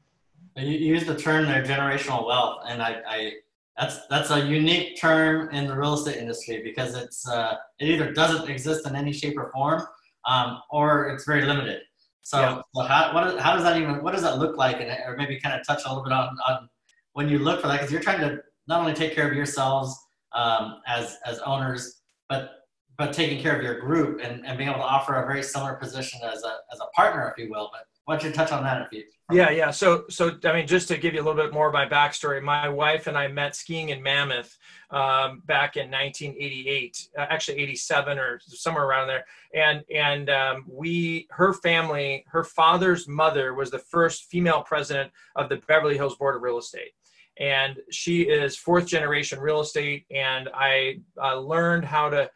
You 0.56 0.72
use 0.72 1.04
the 1.04 1.16
term 1.16 1.44
there, 1.44 1.62
generational 1.62 2.26
wealth. 2.26 2.62
And 2.66 2.82
I, 2.82 3.02
I 3.06 3.32
that's, 3.78 4.06
that's 4.06 4.30
a 4.30 4.46
unique 4.46 4.98
term 4.98 5.50
in 5.50 5.66
the 5.66 5.76
real 5.76 5.94
estate 5.94 6.16
industry 6.16 6.62
because 6.64 6.94
it's, 6.94 7.28
uh, 7.28 7.56
it 7.78 7.90
either 7.90 8.10
doesn't 8.10 8.48
exist 8.48 8.86
in 8.86 8.96
any 8.96 9.12
shape 9.12 9.36
or 9.36 9.50
form 9.52 9.86
um, 10.26 10.60
or 10.70 11.08
it's 11.08 11.24
very 11.24 11.44
limited. 11.44 11.80
So, 12.22 12.40
yeah. 12.40 12.60
so 12.74 12.82
how, 12.82 13.14
what, 13.14 13.38
how 13.38 13.54
does 13.54 13.62
that 13.62 13.76
even, 13.76 14.02
what 14.02 14.12
does 14.12 14.22
that 14.22 14.38
look 14.38 14.56
like? 14.56 14.80
And, 14.80 14.90
or 15.06 15.16
maybe 15.16 15.38
kind 15.38 15.58
of 15.58 15.66
touch 15.66 15.82
a 15.84 15.88
little 15.88 16.02
bit 16.02 16.12
on, 16.12 16.36
on 16.48 16.68
when 17.12 17.28
you 17.28 17.38
look 17.38 17.60
for 17.60 17.68
that 17.68 17.78
because 17.78 17.92
you're 17.92 18.02
trying 18.02 18.20
to 18.20 18.40
not 18.66 18.80
only 18.80 18.92
take 18.92 19.14
care 19.14 19.28
of 19.28 19.34
yourselves 19.34 19.96
um, 20.32 20.80
as 20.86 21.18
as 21.24 21.38
owners, 21.40 22.02
but 22.28 22.50
but 22.98 23.12
taking 23.12 23.40
care 23.40 23.56
of 23.56 23.62
your 23.62 23.78
group 23.80 24.20
and, 24.22 24.44
and 24.46 24.58
being 24.58 24.68
able 24.68 24.80
to 24.80 24.84
offer 24.84 25.14
a 25.22 25.26
very 25.26 25.42
similar 25.42 25.74
position 25.74 26.20
as 26.22 26.42
a 26.42 26.56
as 26.72 26.80
a 26.80 26.86
partner, 26.94 27.32
if 27.34 27.42
you 27.42 27.50
will. 27.50 27.70
But 27.72 27.82
why 28.06 28.14
don't 28.16 28.24
you 28.24 28.32
touch 28.32 28.52
on 28.52 28.62
that 28.62 28.80
a 28.80 28.96
you? 28.96 29.02
Yeah, 29.32 29.50
yeah. 29.50 29.72
So, 29.72 30.04
so 30.08 30.38
I 30.44 30.52
mean, 30.52 30.68
just 30.68 30.86
to 30.88 30.96
give 30.96 31.12
you 31.12 31.20
a 31.20 31.24
little 31.24 31.42
bit 31.42 31.52
more 31.52 31.66
of 31.66 31.72
my 31.72 31.86
backstory, 31.86 32.40
my 32.40 32.68
wife 32.68 33.08
and 33.08 33.18
I 33.18 33.26
met 33.26 33.56
skiing 33.56 33.88
in 33.88 34.00
Mammoth 34.00 34.56
um, 34.90 35.42
back 35.46 35.76
in 35.76 35.90
1988, 35.90 37.08
uh, 37.18 37.26
actually 37.28 37.58
87 37.58 38.16
or 38.16 38.40
somewhere 38.46 38.84
around 38.84 39.08
there. 39.08 39.24
And 39.54 39.82
and 39.92 40.30
um, 40.30 40.64
we, 40.68 41.26
her 41.30 41.52
family, 41.52 42.24
her 42.28 42.44
father's 42.44 43.08
mother 43.08 43.54
was 43.54 43.72
the 43.72 43.80
first 43.80 44.26
female 44.26 44.62
president 44.62 45.10
of 45.34 45.48
the 45.48 45.56
Beverly 45.66 45.96
Hills 45.96 46.14
Board 46.14 46.36
of 46.36 46.42
Real 46.42 46.58
Estate 46.58 46.92
and 47.38 47.76
she 47.90 48.22
is 48.22 48.56
fourth 48.56 48.86
generation 48.86 49.38
real 49.38 49.60
estate 49.60 50.06
and 50.10 50.48
i 50.54 50.98
uh, 51.22 51.38
learned 51.38 51.84
how 51.84 52.08
to 52.08 52.30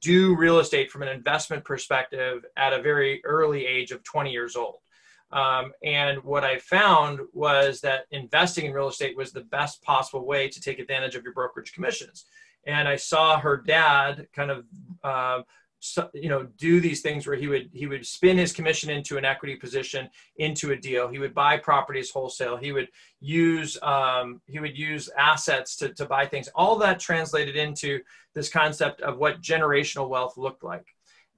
do 0.00 0.34
real 0.36 0.58
estate 0.58 0.90
from 0.90 1.02
an 1.02 1.08
investment 1.08 1.62
perspective 1.64 2.42
at 2.56 2.72
a 2.72 2.80
very 2.80 3.22
early 3.24 3.66
age 3.66 3.90
of 3.90 4.02
20 4.04 4.30
years 4.30 4.56
old 4.56 4.78
um, 5.32 5.72
and 5.82 6.22
what 6.22 6.44
i 6.44 6.58
found 6.58 7.20
was 7.32 7.80
that 7.80 8.04
investing 8.10 8.66
in 8.66 8.72
real 8.72 8.88
estate 8.88 9.16
was 9.16 9.32
the 9.32 9.40
best 9.40 9.82
possible 9.82 10.26
way 10.26 10.48
to 10.48 10.60
take 10.60 10.78
advantage 10.78 11.14
of 11.14 11.24
your 11.24 11.32
brokerage 11.32 11.72
commissions. 11.72 12.26
And 12.66 12.88
i 12.88 12.96
saw 12.96 13.38
her 13.40 13.56
dad 13.56 14.28
kind 14.32 14.50
of 14.50 14.64
uh, 15.02 15.42
you 16.14 16.28
know 16.28 16.44
do 16.58 16.80
these 16.80 17.00
things 17.00 17.26
where 17.26 17.36
he 17.36 17.48
would 17.48 17.68
he 17.72 17.86
would 17.86 18.06
spin 18.06 18.38
his 18.38 18.52
commission 18.52 18.88
into 18.88 19.18
an 19.18 19.24
equity 19.24 19.56
position 19.56 20.08
into 20.36 20.70
a 20.70 20.76
deal. 20.76 21.08
He 21.08 21.18
would 21.18 21.34
buy 21.34 21.56
properties 21.56 22.10
wholesale. 22.10 22.56
He 22.56 22.72
would 22.72 22.88
use 23.20 23.78
um, 23.82 24.40
he 24.46 24.60
would 24.60 24.78
use 24.78 25.10
assets 25.18 25.76
to, 25.76 25.92
to 25.94 26.06
buy 26.06 26.26
things. 26.26 26.48
All 26.54 26.76
that 26.78 27.00
translated 27.00 27.56
into 27.56 28.00
this 28.34 28.48
concept 28.48 29.00
of 29.00 29.18
what 29.18 29.42
generational 29.42 30.08
wealth 30.08 30.36
looked 30.36 30.62
like 30.62 30.86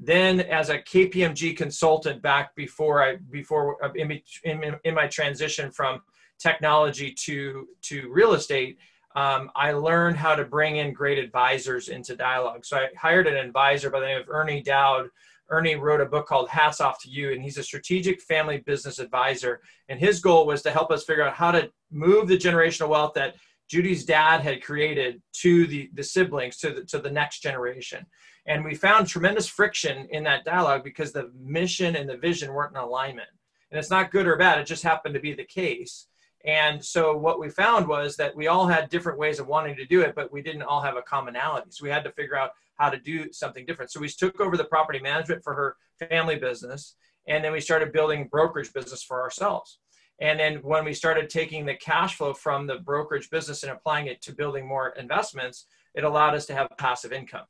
then 0.00 0.40
as 0.40 0.70
a 0.70 0.78
kpmg 0.78 1.56
consultant 1.56 2.20
back 2.20 2.54
before 2.56 3.02
i 3.02 3.16
before 3.30 3.82
uh, 3.84 3.92
in, 3.94 4.20
in, 4.44 4.74
in 4.84 4.94
my 4.94 5.06
transition 5.06 5.70
from 5.70 6.00
technology 6.38 7.12
to 7.12 7.68
to 7.82 8.10
real 8.10 8.34
estate 8.34 8.78
um, 9.16 9.50
I 9.54 9.72
learned 9.72 10.16
how 10.16 10.34
to 10.34 10.44
bring 10.44 10.76
in 10.76 10.92
great 10.92 11.18
advisors 11.18 11.88
into 11.88 12.16
dialogue. 12.16 12.64
So 12.64 12.78
I 12.78 12.88
hired 12.98 13.26
an 13.26 13.36
advisor 13.36 13.88
by 13.90 14.00
the 14.00 14.06
name 14.06 14.20
of 14.20 14.28
Ernie 14.28 14.62
Doud. 14.62 15.08
Ernie 15.50 15.76
wrote 15.76 16.00
a 16.00 16.06
book 16.06 16.26
called 16.26 16.48
Hats 16.48 16.80
Off 16.80 17.00
to 17.02 17.10
You, 17.10 17.32
and 17.32 17.40
he's 17.40 17.58
a 17.58 17.62
strategic 17.62 18.20
family 18.20 18.58
business 18.58 18.98
advisor. 18.98 19.60
And 19.88 20.00
his 20.00 20.20
goal 20.20 20.46
was 20.46 20.62
to 20.62 20.70
help 20.70 20.90
us 20.90 21.04
figure 21.04 21.22
out 21.22 21.34
how 21.34 21.52
to 21.52 21.70
move 21.92 22.26
the 22.26 22.36
generational 22.36 22.88
wealth 22.88 23.14
that 23.14 23.36
Judy's 23.68 24.04
dad 24.04 24.40
had 24.40 24.62
created 24.64 25.22
to 25.42 25.66
the, 25.66 25.90
the 25.94 26.02
siblings, 26.02 26.56
to 26.58 26.70
the, 26.70 26.84
to 26.86 26.98
the 26.98 27.10
next 27.10 27.40
generation. 27.40 28.04
And 28.46 28.64
we 28.64 28.74
found 28.74 29.06
tremendous 29.06 29.46
friction 29.46 30.06
in 30.10 30.24
that 30.24 30.44
dialogue 30.44 30.84
because 30.84 31.12
the 31.12 31.30
mission 31.38 31.96
and 31.96 32.08
the 32.08 32.16
vision 32.16 32.52
weren't 32.52 32.76
in 32.76 32.82
alignment. 32.82 33.28
And 33.70 33.78
it's 33.78 33.90
not 33.90 34.10
good 34.10 34.26
or 34.26 34.36
bad, 34.36 34.58
it 34.58 34.66
just 34.66 34.82
happened 34.82 35.14
to 35.14 35.20
be 35.20 35.32
the 35.32 35.44
case. 35.44 36.06
And 36.44 36.84
so 36.84 37.16
what 37.16 37.40
we 37.40 37.48
found 37.48 37.88
was 37.88 38.16
that 38.16 38.36
we 38.36 38.48
all 38.48 38.66
had 38.66 38.90
different 38.90 39.18
ways 39.18 39.40
of 39.40 39.46
wanting 39.46 39.76
to 39.76 39.86
do 39.86 40.02
it, 40.02 40.14
but 40.14 40.30
we 40.30 40.42
didn't 40.42 40.62
all 40.62 40.82
have 40.82 40.96
a 40.96 41.02
commonality. 41.02 41.70
So 41.70 41.84
we 41.84 41.90
had 41.90 42.04
to 42.04 42.12
figure 42.12 42.36
out 42.36 42.50
how 42.76 42.90
to 42.90 42.98
do 42.98 43.32
something 43.32 43.64
different. 43.64 43.90
So 43.90 44.00
we 44.00 44.08
took 44.08 44.40
over 44.40 44.56
the 44.56 44.64
property 44.64 44.98
management 44.98 45.42
for 45.42 45.54
her 45.54 45.76
family 46.08 46.36
business, 46.36 46.96
and 47.26 47.42
then 47.42 47.52
we 47.52 47.60
started 47.60 47.92
building 47.92 48.28
brokerage 48.30 48.74
business 48.74 49.02
for 49.02 49.22
ourselves. 49.22 49.78
And 50.20 50.38
then 50.38 50.56
when 50.56 50.84
we 50.84 50.92
started 50.92 51.30
taking 51.30 51.64
the 51.64 51.74
cash 51.74 52.16
flow 52.16 52.34
from 52.34 52.66
the 52.66 52.76
brokerage 52.76 53.30
business 53.30 53.62
and 53.62 53.72
applying 53.72 54.06
it 54.06 54.20
to 54.22 54.34
building 54.34 54.66
more 54.66 54.90
investments, 54.90 55.66
it 55.94 56.04
allowed 56.04 56.34
us 56.34 56.46
to 56.46 56.54
have 56.54 56.68
passive 56.78 57.12
income. 57.12 57.46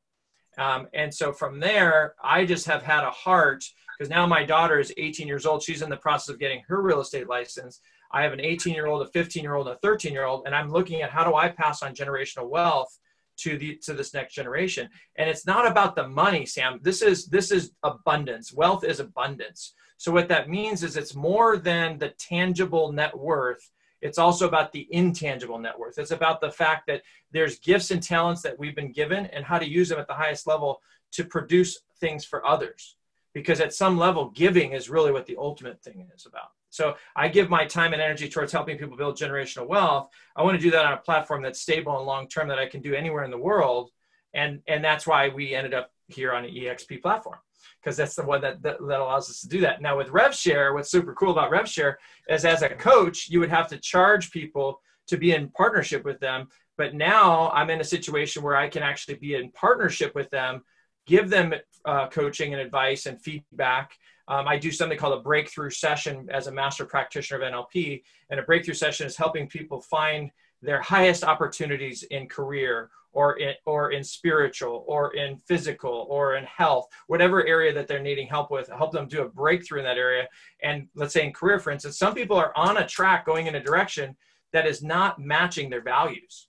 Um, 0.58 0.88
and 0.94 1.12
so 1.12 1.32
from 1.32 1.60
there, 1.60 2.14
I 2.22 2.44
just 2.44 2.66
have 2.66 2.82
had 2.82 3.04
a 3.04 3.10
heart 3.10 3.64
because 3.98 4.10
now 4.10 4.26
my 4.26 4.44
daughter 4.44 4.78
is 4.78 4.92
18 4.96 5.26
years 5.26 5.46
old. 5.46 5.62
She's 5.62 5.82
in 5.82 5.90
the 5.90 5.96
process 5.96 6.28
of 6.28 6.40
getting 6.40 6.62
her 6.68 6.82
real 6.82 7.00
estate 7.00 7.28
license. 7.28 7.80
I 8.12 8.22
have 8.22 8.32
an 8.32 8.40
18 8.40 8.74
year 8.74 8.86
old, 8.86 9.02
a 9.02 9.10
15 9.10 9.42
year 9.42 9.54
old, 9.54 9.68
a 9.68 9.76
13 9.76 10.12
year 10.12 10.24
old, 10.24 10.46
and 10.46 10.54
I'm 10.54 10.70
looking 10.70 11.02
at 11.02 11.10
how 11.10 11.24
do 11.24 11.34
I 11.34 11.48
pass 11.48 11.82
on 11.82 11.94
generational 11.94 12.48
wealth 12.48 12.98
to 13.36 13.58
the 13.58 13.76
to 13.82 13.92
this 13.92 14.14
next 14.14 14.34
generation. 14.34 14.88
And 15.16 15.28
it's 15.28 15.46
not 15.46 15.66
about 15.66 15.96
the 15.96 16.08
money, 16.08 16.46
Sam. 16.46 16.78
This 16.82 17.02
is 17.02 17.26
this 17.26 17.50
is 17.50 17.72
abundance. 17.82 18.52
Wealth 18.52 18.84
is 18.84 19.00
abundance. 19.00 19.74
So 19.96 20.12
what 20.12 20.28
that 20.28 20.48
means 20.48 20.82
is 20.82 20.96
it's 20.96 21.14
more 21.14 21.56
than 21.56 21.98
the 21.98 22.10
tangible 22.10 22.92
net 22.92 23.16
worth. 23.16 23.70
It's 24.04 24.18
also 24.18 24.46
about 24.46 24.70
the 24.70 24.86
intangible 24.90 25.58
net 25.58 25.78
worth. 25.78 25.98
It's 25.98 26.10
about 26.10 26.42
the 26.42 26.50
fact 26.50 26.86
that 26.88 27.02
there's 27.32 27.58
gifts 27.58 27.90
and 27.90 28.02
talents 28.02 28.42
that 28.42 28.58
we've 28.58 28.76
been 28.76 28.92
given 28.92 29.24
and 29.26 29.46
how 29.46 29.58
to 29.58 29.66
use 29.66 29.88
them 29.88 29.98
at 29.98 30.06
the 30.06 30.14
highest 30.14 30.46
level 30.46 30.82
to 31.12 31.24
produce 31.24 31.80
things 32.00 32.22
for 32.22 32.46
others. 32.46 32.96
Because 33.32 33.60
at 33.60 33.72
some 33.72 33.96
level, 33.96 34.28
giving 34.30 34.72
is 34.72 34.90
really 34.90 35.10
what 35.10 35.24
the 35.24 35.36
ultimate 35.38 35.82
thing 35.82 36.06
is 36.14 36.26
about. 36.26 36.50
So 36.68 36.96
I 37.16 37.28
give 37.28 37.48
my 37.48 37.64
time 37.64 37.94
and 37.94 38.02
energy 38.02 38.28
towards 38.28 38.52
helping 38.52 38.76
people 38.76 38.96
build 38.96 39.16
generational 39.16 39.66
wealth. 39.66 40.10
I 40.36 40.42
want 40.42 40.58
to 40.58 40.62
do 40.62 40.70
that 40.72 40.84
on 40.84 40.92
a 40.92 40.98
platform 40.98 41.42
that's 41.42 41.60
stable 41.60 41.96
and 41.96 42.06
long 42.06 42.28
term 42.28 42.46
that 42.48 42.58
I 42.58 42.66
can 42.66 42.82
do 42.82 42.94
anywhere 42.94 43.24
in 43.24 43.30
the 43.30 43.38
world. 43.38 43.90
And, 44.34 44.60
and 44.68 44.84
that's 44.84 45.06
why 45.06 45.30
we 45.30 45.54
ended 45.54 45.72
up 45.72 45.93
here 46.08 46.32
on 46.32 46.44
an 46.44 46.50
EXP 46.50 47.02
platform 47.02 47.38
because 47.80 47.96
that's 47.96 48.14
the 48.14 48.24
one 48.24 48.40
that, 48.40 48.62
that, 48.62 48.76
that, 48.86 49.00
allows 49.00 49.30
us 49.30 49.40
to 49.40 49.48
do 49.48 49.60
that. 49.60 49.80
Now 49.80 49.96
with 49.96 50.08
RevShare, 50.08 50.74
what's 50.74 50.90
super 50.90 51.14
cool 51.14 51.32
about 51.32 51.50
RevShare 51.50 51.94
is 52.28 52.44
as 52.44 52.62
a 52.62 52.68
coach, 52.68 53.28
you 53.28 53.40
would 53.40 53.50
have 53.50 53.68
to 53.68 53.78
charge 53.78 54.30
people 54.30 54.80
to 55.06 55.16
be 55.16 55.32
in 55.32 55.48
partnership 55.50 56.04
with 56.04 56.20
them. 56.20 56.48
But 56.76 56.94
now 56.94 57.50
I'm 57.50 57.70
in 57.70 57.80
a 57.80 57.84
situation 57.84 58.42
where 58.42 58.56
I 58.56 58.68
can 58.68 58.82
actually 58.82 59.14
be 59.14 59.34
in 59.34 59.50
partnership 59.52 60.14
with 60.14 60.30
them, 60.30 60.62
give 61.06 61.30
them 61.30 61.54
uh, 61.84 62.08
coaching 62.08 62.52
and 62.52 62.60
advice 62.60 63.06
and 63.06 63.20
feedback 63.20 63.92
um, 64.28 64.48
I 64.48 64.56
do 64.56 64.70
something 64.70 64.96
called 64.96 65.18
a 65.18 65.22
breakthrough 65.22 65.70
session 65.70 66.28
as 66.32 66.46
a 66.46 66.52
master 66.52 66.86
practitioner 66.86 67.42
of 67.42 67.52
NLP. 67.52 68.02
And 68.30 68.40
a 68.40 68.42
breakthrough 68.42 68.74
session 68.74 69.06
is 69.06 69.16
helping 69.16 69.48
people 69.48 69.80
find 69.80 70.30
their 70.62 70.80
highest 70.80 71.24
opportunities 71.24 72.04
in 72.04 72.28
career 72.28 72.90
or 73.14 73.38
in, 73.38 73.54
or 73.64 73.92
in 73.92 74.04
spiritual 74.04 74.84
or 74.86 75.14
in 75.14 75.38
physical 75.38 76.06
or 76.10 76.36
in 76.36 76.44
health, 76.44 76.86
whatever 77.06 77.46
area 77.46 77.72
that 77.72 77.88
they're 77.88 78.02
needing 78.02 78.26
help 78.26 78.50
with, 78.50 78.68
help 78.68 78.92
them 78.92 79.08
do 79.08 79.22
a 79.22 79.28
breakthrough 79.28 79.78
in 79.78 79.84
that 79.84 79.98
area. 79.98 80.28
And 80.62 80.88
let's 80.94 81.14
say 81.14 81.24
in 81.24 81.32
career, 81.32 81.58
for 81.58 81.70
instance, 81.70 81.98
some 81.98 82.14
people 82.14 82.36
are 82.36 82.52
on 82.56 82.76
a 82.76 82.86
track 82.86 83.24
going 83.24 83.46
in 83.46 83.54
a 83.54 83.62
direction 83.62 84.16
that 84.52 84.66
is 84.66 84.82
not 84.82 85.18
matching 85.18 85.70
their 85.70 85.82
values. 85.82 86.48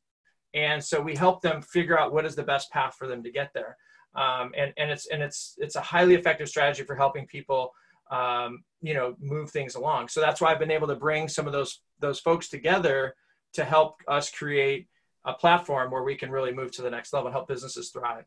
And 0.53 0.83
so 0.83 1.01
we 1.01 1.15
help 1.15 1.41
them 1.41 1.61
figure 1.61 1.99
out 1.99 2.13
what 2.13 2.25
is 2.25 2.35
the 2.35 2.43
best 2.43 2.71
path 2.71 2.95
for 2.97 3.07
them 3.07 3.23
to 3.23 3.31
get 3.31 3.51
there 3.53 3.77
um, 4.15 4.51
and 4.55 4.73
and 4.77 4.89
it's 4.91 5.07
and 5.07 5.21
it's 5.21 5.55
it's 5.57 5.75
a 5.75 5.81
highly 5.81 6.15
effective 6.15 6.47
strategy 6.47 6.83
for 6.83 6.95
helping 6.95 7.27
people 7.27 7.73
um, 8.11 8.63
you 8.81 8.93
know 8.93 9.15
move 9.19 9.51
things 9.51 9.75
along. 9.75 10.07
So 10.07 10.21
that's 10.21 10.41
why 10.41 10.51
I've 10.51 10.59
been 10.59 10.71
able 10.71 10.87
to 10.87 10.95
bring 10.95 11.27
some 11.27 11.47
of 11.47 11.53
those 11.53 11.81
those 11.99 12.19
folks 12.19 12.49
together 12.49 13.15
to 13.53 13.63
help 13.63 13.97
us 14.07 14.29
create 14.29 14.87
a 15.25 15.33
platform 15.33 15.91
where 15.91 16.03
we 16.03 16.15
can 16.15 16.29
really 16.29 16.53
move 16.53 16.71
to 16.71 16.81
the 16.81 16.89
next 16.89 17.13
level 17.13 17.27
and 17.27 17.33
help 17.33 17.47
businesses 17.47 17.89
thrive. 17.89 18.25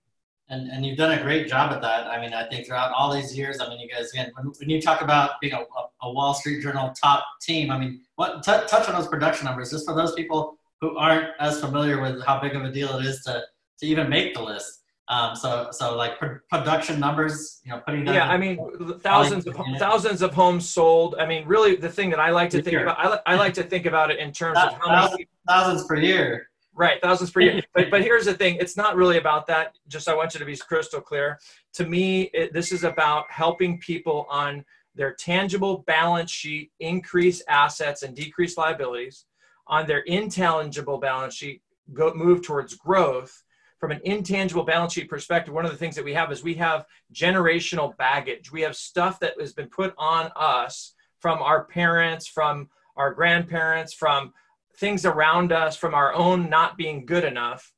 And, 0.51 0.71
and 0.71 0.85
you've 0.85 0.97
done 0.97 1.19
a 1.19 1.23
great 1.23 1.47
job 1.47 1.73
at 1.73 1.83
that. 1.83 2.07
I 2.07 2.21
mean, 2.21 2.33
I 2.33 2.49
think 2.49 2.67
throughout 2.67 2.93
all 2.93 3.15
these 3.15 3.37
years, 3.37 3.61
I 3.61 3.69
mean, 3.69 3.79
you 3.81 3.89
guys, 3.89 4.11
again, 4.13 4.33
when, 4.35 4.47
when 4.59 4.71
you 4.71 4.81
talk 4.81 5.03
about 5.03 5.33
being 5.43 5.53
a, 5.53 5.65
a, 6.03 6.11
Wall 6.11 6.33
Street 6.33 6.63
Journal 6.63 6.93
top 7.01 7.25
team, 7.43 7.71
I 7.71 7.79
mean, 7.79 8.01
what 8.17 8.43
t- 8.43 8.53
touch 8.67 8.89
on 8.89 8.95
those 8.95 9.09
production 9.09 9.45
numbers, 9.45 9.71
just 9.71 9.85
for 9.85 9.95
those 9.95 10.15
people 10.15 10.57
who 10.81 10.97
aren't 10.97 11.29
as 11.39 11.61
familiar 11.61 12.01
with 12.01 12.25
how 12.25 12.41
big 12.41 12.55
of 12.55 12.65
a 12.65 12.73
deal 12.73 12.99
it 12.99 13.05
is 13.05 13.23
to, 13.25 13.43
to 13.81 13.87
even 13.87 14.09
make 14.09 14.35
the 14.35 14.43
list. 14.43 14.79
Um, 15.09 15.35
so, 15.35 15.69
so 15.71 15.97
like 15.97 16.19
production 16.51 17.01
numbers, 17.01 17.61
you 17.65 17.73
know, 17.73 17.81
putting 17.81 18.07
yeah, 18.07 18.29
I 18.29 18.37
mean, 18.37 18.59
thousands 19.01 19.47
of 19.47 19.57
thousands 19.79 20.21
of 20.21 20.35
homes 20.35 20.69
sold. 20.69 21.15
I 21.19 21.25
mean, 21.25 21.47
really, 21.47 21.77
the 21.77 21.89
thing 21.89 22.11
that 22.11 22.21
I 22.21 22.31
like 22.31 22.51
to 22.51 22.63
think 22.63 22.77
about, 22.77 22.99
I, 22.99 23.33
I 23.33 23.37
like 23.37 23.55
to 23.55 23.63
think 23.63 23.87
about 23.87 24.11
it 24.11 24.19
in 24.19 24.33
terms 24.33 24.59
of 24.59 24.75
how 24.75 25.09
many 25.11 25.27
thousands 25.49 25.87
per 25.87 25.97
year. 25.97 26.51
Right, 26.79 27.03
thousands 27.03 27.33
per 27.33 27.41
year. 27.41 27.61
but 27.75 27.91
but 27.91 28.03
here's 28.03 28.27
the 28.27 28.35
thing: 28.35 28.57
it's 28.61 28.77
not 28.77 28.95
really 28.95 29.19
about 29.19 29.47
that. 29.49 29.77
Just 29.89 30.09
I 30.09 30.15
want 30.15 30.35
you 30.35 30.41
to 30.41 30.47
be 30.47 30.57
crystal 30.57 31.01
clear. 31.01 31.39
To 31.75 31.85
me, 31.85 32.31
it, 32.33 32.53
this 32.53 32.71
is 32.71 32.85
about 32.85 33.25
helping 33.31 33.79
people 33.81 34.27
on 34.31 34.65
their 34.95 35.13
tangible 35.13 35.79
balance 35.87 36.31
sheet 36.31 36.71
increase 36.79 37.43
assets 37.49 38.05
and 38.05 38.15
decrease 38.15 38.57
liabilities. 38.57 39.25
On 39.67 39.87
their 39.87 40.01
intangible 40.01 40.99
balance 40.99 41.35
sheet, 41.35 41.63
go 41.93 42.15
move 42.15 42.43
towards 42.43 42.75
growth 42.75 43.43
from 43.79 43.93
an 43.93 44.01
intangible 44.05 44.65
balance 44.65 44.93
sheet 44.93 45.09
perspective, 45.09 45.55
one 45.55 45.65
of 45.65 45.71
the 45.71 45.77
things 45.77 45.95
that 45.95 46.05
we 46.05 46.15
have 46.15 46.33
is 46.33 46.43
we 46.43 46.55
have 46.55 46.85
generational 47.15 47.97
baggage. 47.97 48.51
We 48.51 48.63
have 48.63 48.75
stuff 48.75 49.21
that 49.21 49.35
has 49.41 49.53
been 49.53 49.69
put 49.69 49.95
on 49.97 50.31
us 50.35 50.95
from 51.21 51.41
our 51.41 51.65
parents, 51.65 52.27
from 52.27 52.69
our 52.97 53.15
grandparents, 53.15 53.95
from 53.95 54.33
things 54.79 55.05
around 55.05 55.53
us, 55.53 55.77
from 55.77 55.95
our 55.95 56.15
own 56.15 56.49
not 56.49 56.77
being 56.77 57.07
good 57.07 57.25
enough, 57.25 57.73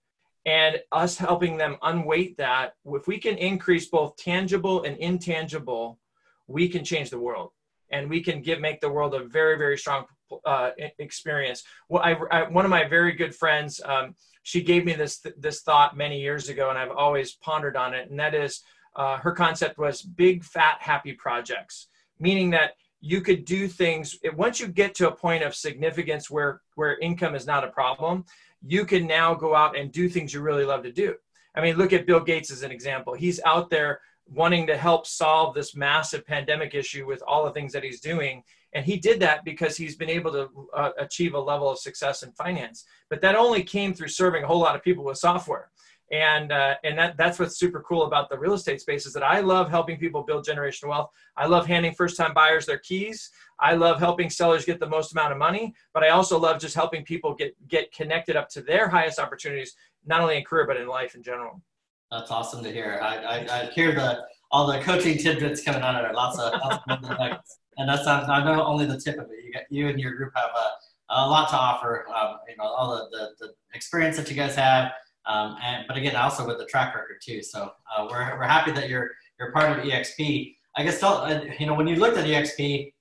and 0.47 0.81
us 0.93 1.17
helping 1.17 1.57
them 1.57 1.77
unweight 1.83 2.37
that. 2.39 2.75
If 2.85 3.07
we 3.07 3.19
can 3.19 3.37
increase 3.37 3.89
both 3.89 4.17
tangible 4.17 4.85
and 4.85 4.97
intangible, 4.97 5.99
we 6.47 6.69
can 6.69 6.85
change 6.85 7.11
the 7.11 7.19
world 7.19 7.53
and 7.91 8.09
we 8.09 8.23
can 8.23 8.41
give 8.41 8.61
make 8.61 8.81
the 8.81 8.91
world 8.91 9.15
a 9.15 9.25
very 9.25 9.57
very 9.59 9.77
strong 9.77 10.07
uh, 10.45 10.71
experience. 10.99 11.65
Well, 11.89 12.03
I, 12.03 12.13
I, 12.31 12.49
one 12.49 12.65
of 12.65 12.71
my 12.71 12.89
very 12.89 13.13
good 13.13 13.35
friends, 13.35 13.81
um, 13.85 14.15
she 14.43 14.63
gave 14.63 14.85
me 14.85 14.95
this 14.95 15.25
this 15.37 15.63
thought 15.63 15.97
many 15.97 16.21
years 16.21 16.49
ago, 16.49 16.71
and 16.71 16.79
I've 16.79 16.91
always 16.91 17.35
pondered 17.35 17.77
on 17.77 17.95
it. 17.95 18.11
And 18.11 18.19
that 18.19 18.35
is, 18.35 18.63
uh, 18.97 19.19
her 19.19 19.33
concept 19.33 19.79
was 19.79 20.03
big, 20.03 20.45
fat, 20.45 20.79
happy 20.81 21.13
projects, 21.13 21.89
meaning 22.19 22.51
that 22.51 22.73
you 23.01 23.21
could 23.21 23.45
do 23.45 23.67
things 23.67 24.19
once 24.35 24.61
you 24.61 24.69
get 24.69 24.95
to 24.97 25.09
a 25.09 25.15
point 25.15 25.43
of 25.43 25.55
significance 25.55 26.31
where 26.31 26.61
where 26.75 26.99
income 26.99 27.35
is 27.35 27.47
not 27.47 27.65
a 27.65 27.69
problem. 27.69 28.25
You 28.63 28.85
can 28.85 29.07
now 29.07 29.35
go 29.35 29.55
out 29.55 29.77
and 29.77 29.91
do 29.91 30.09
things 30.09 30.35
you 30.35 30.43
really 30.43 30.65
love 30.65 30.83
to 30.83 30.93
do. 30.93 31.15
I 31.55 31.63
mean, 31.63 31.77
look 31.77 31.93
at 31.93 32.07
Bill 32.07 32.21
Gates 32.21 32.51
as 32.51 32.63
an 32.63 32.71
example. 32.71 33.15
He's 33.15 33.41
out 33.45 33.71
there 33.71 34.01
wanting 34.31 34.67
to 34.67 34.77
help 34.77 35.07
solve 35.07 35.55
this 35.55 35.75
massive 35.75 36.27
pandemic 36.27 36.75
issue 36.75 37.07
with 37.07 37.23
all 37.27 37.45
the 37.45 37.53
things 37.53 37.73
that 37.73 37.83
he's 37.83 38.01
doing 38.01 38.43
and 38.73 38.85
he 38.85 38.97
did 38.97 39.19
that 39.21 39.45
because 39.45 39.77
he's 39.77 39.97
been 39.97 40.09
able 40.09 40.31
to 40.31 40.49
uh, 40.75 40.91
achieve 40.99 41.35
a 41.35 41.39
level 41.39 41.69
of 41.69 41.79
success 41.79 42.23
in 42.23 42.31
finance 42.33 42.85
but 43.09 43.21
that 43.21 43.35
only 43.35 43.63
came 43.63 43.93
through 43.93 44.09
serving 44.09 44.45
a 44.45 44.47
whole 44.47 44.61
lot 44.61 44.77
of 44.77 44.83
people 44.83 45.05
with 45.05 45.19
software 45.19 45.71
and 46.11 46.53
uh, 46.53 46.75
and 46.85 46.99
that 46.99 47.17
that's 47.17 47.39
what's 47.39 47.59
super 47.59 47.81
cool 47.81 48.05
about 48.05 48.29
the 48.29 48.39
real 48.39 48.55
estate 48.55 48.81
space 48.81 49.07
is 49.07 49.13
that 49.13 49.23
I 49.23 49.41
love 49.41 49.71
helping 49.71 49.97
people 49.99 50.23
build 50.23 50.47
generational 50.47 50.89
wealth. 50.89 51.11
I 51.37 51.47
love 51.47 51.67
handing 51.67 51.95
first 51.95 52.17
time 52.17 52.35
buyers 52.35 52.67
their 52.67 52.79
keys. 52.79 53.31
I 53.59 53.75
love 53.75 53.99
helping 53.99 54.31
sellers 54.31 54.65
get 54.65 54.81
the 54.81 54.89
most 54.89 55.13
amount 55.13 55.33
of 55.33 55.39
money, 55.39 55.75
but 55.93 56.03
I 56.03 56.09
also 56.09 56.39
love 56.39 56.61
just 56.61 56.75
helping 56.75 57.05
people 57.05 57.35
get 57.35 57.55
get 57.69 57.93
connected 57.93 58.37
up 58.37 58.49
to 58.51 58.63
their 58.63 58.89
highest 58.89 59.19
opportunities, 59.19 59.75
not 60.05 60.21
only 60.21 60.37
in 60.37 60.45
career 60.45 60.67
but 60.67 60.77
in 60.77 60.89
life 60.89 61.15
in 61.15 61.23
general. 61.23 61.63
That's 62.11 62.31
awesome 62.31 62.65
to 62.65 62.73
hear. 62.73 62.99
I, 63.01 63.17
I, 63.17 63.61
I 63.61 63.65
hear 63.67 63.95
the 63.95 64.25
all 64.51 64.67
the 64.67 64.81
coaching 64.81 65.17
tidbits 65.17 65.63
coming 65.63 65.83
out 65.83 65.95
of 65.95 66.03
there. 66.03 66.13
Lots 66.13 66.39
of, 66.39 66.53
lots 66.61 67.09
of 67.09 67.39
and 67.81 67.89
that's 67.89 68.05
not, 68.05 68.29
I 68.29 68.45
know 68.45 68.65
only 68.65 68.85
the 68.85 69.01
tip 69.01 69.19
of 69.19 69.31
it. 69.31 69.45
You 69.45 69.53
got 69.53 69.63
you 69.71 69.89
and 69.89 69.99
your 69.99 70.15
group 70.15 70.33
have 70.35 70.51
a, 70.51 71.15
a 71.15 71.27
lot 71.29 71.49
to 71.51 71.57
offer. 71.57 72.07
Um, 72.15 72.39
you 72.49 72.57
know, 72.57 72.65
all 72.65 72.91
the, 72.95 73.17
the, 73.17 73.47
the, 73.47 73.55
experience 73.73 74.17
that 74.17 74.29
you 74.29 74.35
guys 74.35 74.57
have, 74.57 74.91
um, 75.31 75.57
and 75.63 75.85
but 75.87 75.97
again, 75.97 76.17
also 76.17 76.47
with 76.47 76.59
the 76.59 76.67
track 76.67 76.95
record 76.95 77.19
too. 77.23 77.43
So 77.43 77.71
uh, 77.97 78.07
we're 78.11 78.39
we're 78.39 78.45
happy 78.45 78.73
that 78.73 78.89
you're 78.89 79.11
you're 79.39 79.53
part 79.53 79.79
of 79.79 79.85
EXP. 79.85 80.57
I 80.77 80.83
guess 80.83 81.01
tell, 81.01 81.19
uh, 81.19 81.41
you 81.59 81.67
know 81.67 81.75
when 81.75 81.87
you 81.87 81.97
looked 81.97 82.17
at 82.17 82.25
EXP 82.25 82.93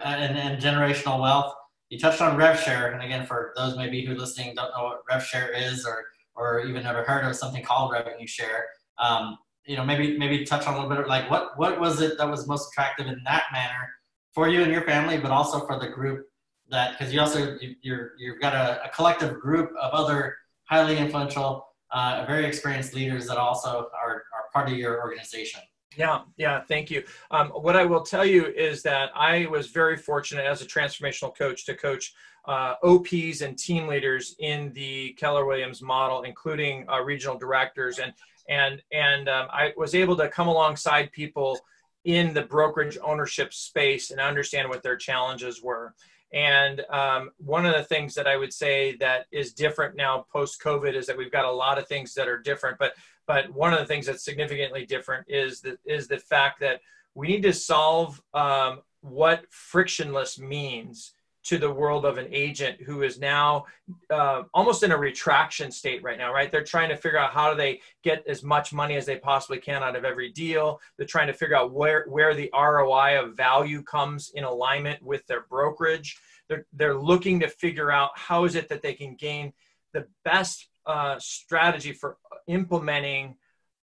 uh, 0.00 0.08
and, 0.08 0.36
and 0.36 0.62
generational 0.62 1.20
wealth, 1.20 1.54
you 1.88 1.98
touched 1.98 2.20
on 2.20 2.38
RevShare, 2.38 2.92
and 2.92 3.02
again, 3.02 3.26
for 3.26 3.52
those 3.56 3.76
maybe 3.76 4.04
who 4.04 4.14
listening 4.14 4.54
don't 4.54 4.70
know 4.76 4.84
what 4.84 5.06
RevShare 5.10 5.50
is 5.54 5.86
or 5.86 6.04
or 6.34 6.60
even 6.60 6.82
never 6.82 7.02
heard 7.02 7.24
of 7.24 7.34
something 7.36 7.64
called 7.64 7.92
revenue 7.92 8.26
share. 8.26 8.66
Um, 8.98 9.38
you 9.64 9.76
know, 9.76 9.84
maybe 9.84 10.18
maybe 10.18 10.44
touch 10.44 10.66
on 10.66 10.74
a 10.74 10.76
little 10.76 10.90
bit 10.90 11.00
of 11.00 11.06
like 11.06 11.30
what 11.30 11.58
what 11.58 11.80
was 11.80 12.00
it 12.00 12.18
that 12.18 12.28
was 12.28 12.46
most 12.46 12.70
attractive 12.72 13.06
in 13.06 13.20
that 13.24 13.44
manner 13.52 13.88
for 14.34 14.48
you 14.48 14.62
and 14.62 14.72
your 14.72 14.82
family, 14.82 15.18
but 15.18 15.30
also 15.30 15.66
for 15.66 15.78
the 15.78 15.88
group 15.88 16.26
that 16.70 16.98
because 16.98 17.12
you 17.12 17.20
also 17.20 17.56
you're 17.82 18.12
you've 18.18 18.40
got 18.40 18.54
a, 18.54 18.84
a, 18.84 18.88
collective 18.90 19.40
group 19.40 19.70
of 19.80 19.92
other 19.92 20.36
highly 20.64 20.98
influential, 20.98 21.67
uh, 21.90 22.24
very 22.26 22.44
experienced 22.46 22.94
leaders 22.94 23.26
that 23.26 23.38
also 23.38 23.90
are 24.02 24.24
are 24.34 24.44
part 24.52 24.68
of 24.68 24.76
your 24.76 25.00
organization. 25.00 25.60
Yeah, 25.96 26.20
yeah, 26.36 26.60
thank 26.60 26.90
you. 26.90 27.02
Um, 27.30 27.48
what 27.48 27.74
I 27.74 27.84
will 27.84 28.02
tell 28.02 28.24
you 28.24 28.46
is 28.46 28.82
that 28.82 29.10
I 29.16 29.46
was 29.46 29.68
very 29.68 29.96
fortunate 29.96 30.44
as 30.44 30.62
a 30.62 30.66
transformational 30.66 31.36
coach 31.36 31.64
to 31.66 31.74
coach 31.74 32.14
uh, 32.46 32.74
OPs 32.82 33.40
and 33.40 33.58
team 33.58 33.88
leaders 33.88 34.36
in 34.38 34.72
the 34.74 35.12
Keller 35.14 35.44
Williams 35.44 35.82
model, 35.82 36.22
including 36.22 36.88
uh, 36.88 37.00
regional 37.00 37.36
directors, 37.36 37.98
and 37.98 38.12
and 38.48 38.82
and 38.92 39.28
um, 39.28 39.48
I 39.50 39.72
was 39.76 39.94
able 39.94 40.16
to 40.16 40.28
come 40.28 40.48
alongside 40.48 41.12
people 41.12 41.58
in 42.04 42.32
the 42.32 42.42
brokerage 42.42 42.96
ownership 43.02 43.52
space 43.52 44.10
and 44.10 44.20
understand 44.20 44.68
what 44.68 44.82
their 44.82 44.96
challenges 44.96 45.62
were. 45.62 45.94
And 46.32 46.82
um, 46.90 47.30
one 47.38 47.64
of 47.64 47.74
the 47.74 47.84
things 47.84 48.14
that 48.14 48.26
I 48.26 48.36
would 48.36 48.52
say 48.52 48.96
that 48.96 49.26
is 49.32 49.54
different 49.54 49.96
now 49.96 50.26
post 50.30 50.60
COVID 50.62 50.94
is 50.94 51.06
that 51.06 51.16
we've 51.16 51.32
got 51.32 51.46
a 51.46 51.50
lot 51.50 51.78
of 51.78 51.88
things 51.88 52.12
that 52.14 52.28
are 52.28 52.38
different. 52.38 52.78
But 52.78 52.94
but 53.26 53.52
one 53.52 53.72
of 53.72 53.78
the 53.78 53.86
things 53.86 54.06
that's 54.06 54.24
significantly 54.24 54.84
different 54.86 55.26
is 55.28 55.60
the 55.60 55.78
is 55.84 56.08
the 56.08 56.18
fact 56.18 56.60
that 56.60 56.80
we 57.14 57.28
need 57.28 57.42
to 57.42 57.52
solve 57.52 58.20
um, 58.34 58.80
what 59.00 59.44
frictionless 59.50 60.38
means 60.38 61.14
to 61.48 61.56
the 61.56 61.70
world 61.70 62.04
of 62.04 62.18
an 62.18 62.28
agent 62.30 62.78
who 62.82 63.02
is 63.02 63.18
now 63.18 63.64
uh, 64.10 64.42
almost 64.52 64.82
in 64.82 64.92
a 64.92 64.96
retraction 64.96 65.70
state 65.70 66.02
right 66.02 66.18
now, 66.18 66.30
right? 66.30 66.52
They're 66.52 66.62
trying 66.62 66.90
to 66.90 66.96
figure 66.96 67.18
out 67.18 67.32
how 67.32 67.50
do 67.50 67.56
they 67.56 67.80
get 68.04 68.22
as 68.28 68.42
much 68.42 68.70
money 68.70 68.96
as 68.96 69.06
they 69.06 69.16
possibly 69.16 69.56
can 69.56 69.82
out 69.82 69.96
of 69.96 70.04
every 70.04 70.30
deal. 70.30 70.78
They're 70.98 71.06
trying 71.06 71.28
to 71.28 71.32
figure 71.32 71.56
out 71.56 71.72
where, 71.72 72.04
where 72.06 72.34
the 72.34 72.50
ROI 72.52 73.18
of 73.18 73.34
value 73.34 73.82
comes 73.82 74.30
in 74.34 74.44
alignment 74.44 75.02
with 75.02 75.26
their 75.26 75.46
brokerage. 75.48 76.20
They're, 76.50 76.66
they're 76.74 76.98
looking 76.98 77.40
to 77.40 77.48
figure 77.48 77.90
out 77.90 78.10
how 78.14 78.44
is 78.44 78.54
it 78.54 78.68
that 78.68 78.82
they 78.82 78.92
can 78.92 79.14
gain 79.14 79.54
the 79.94 80.06
best 80.26 80.68
uh, 80.84 81.18
strategy 81.18 81.94
for 81.94 82.18
implementing 82.46 83.36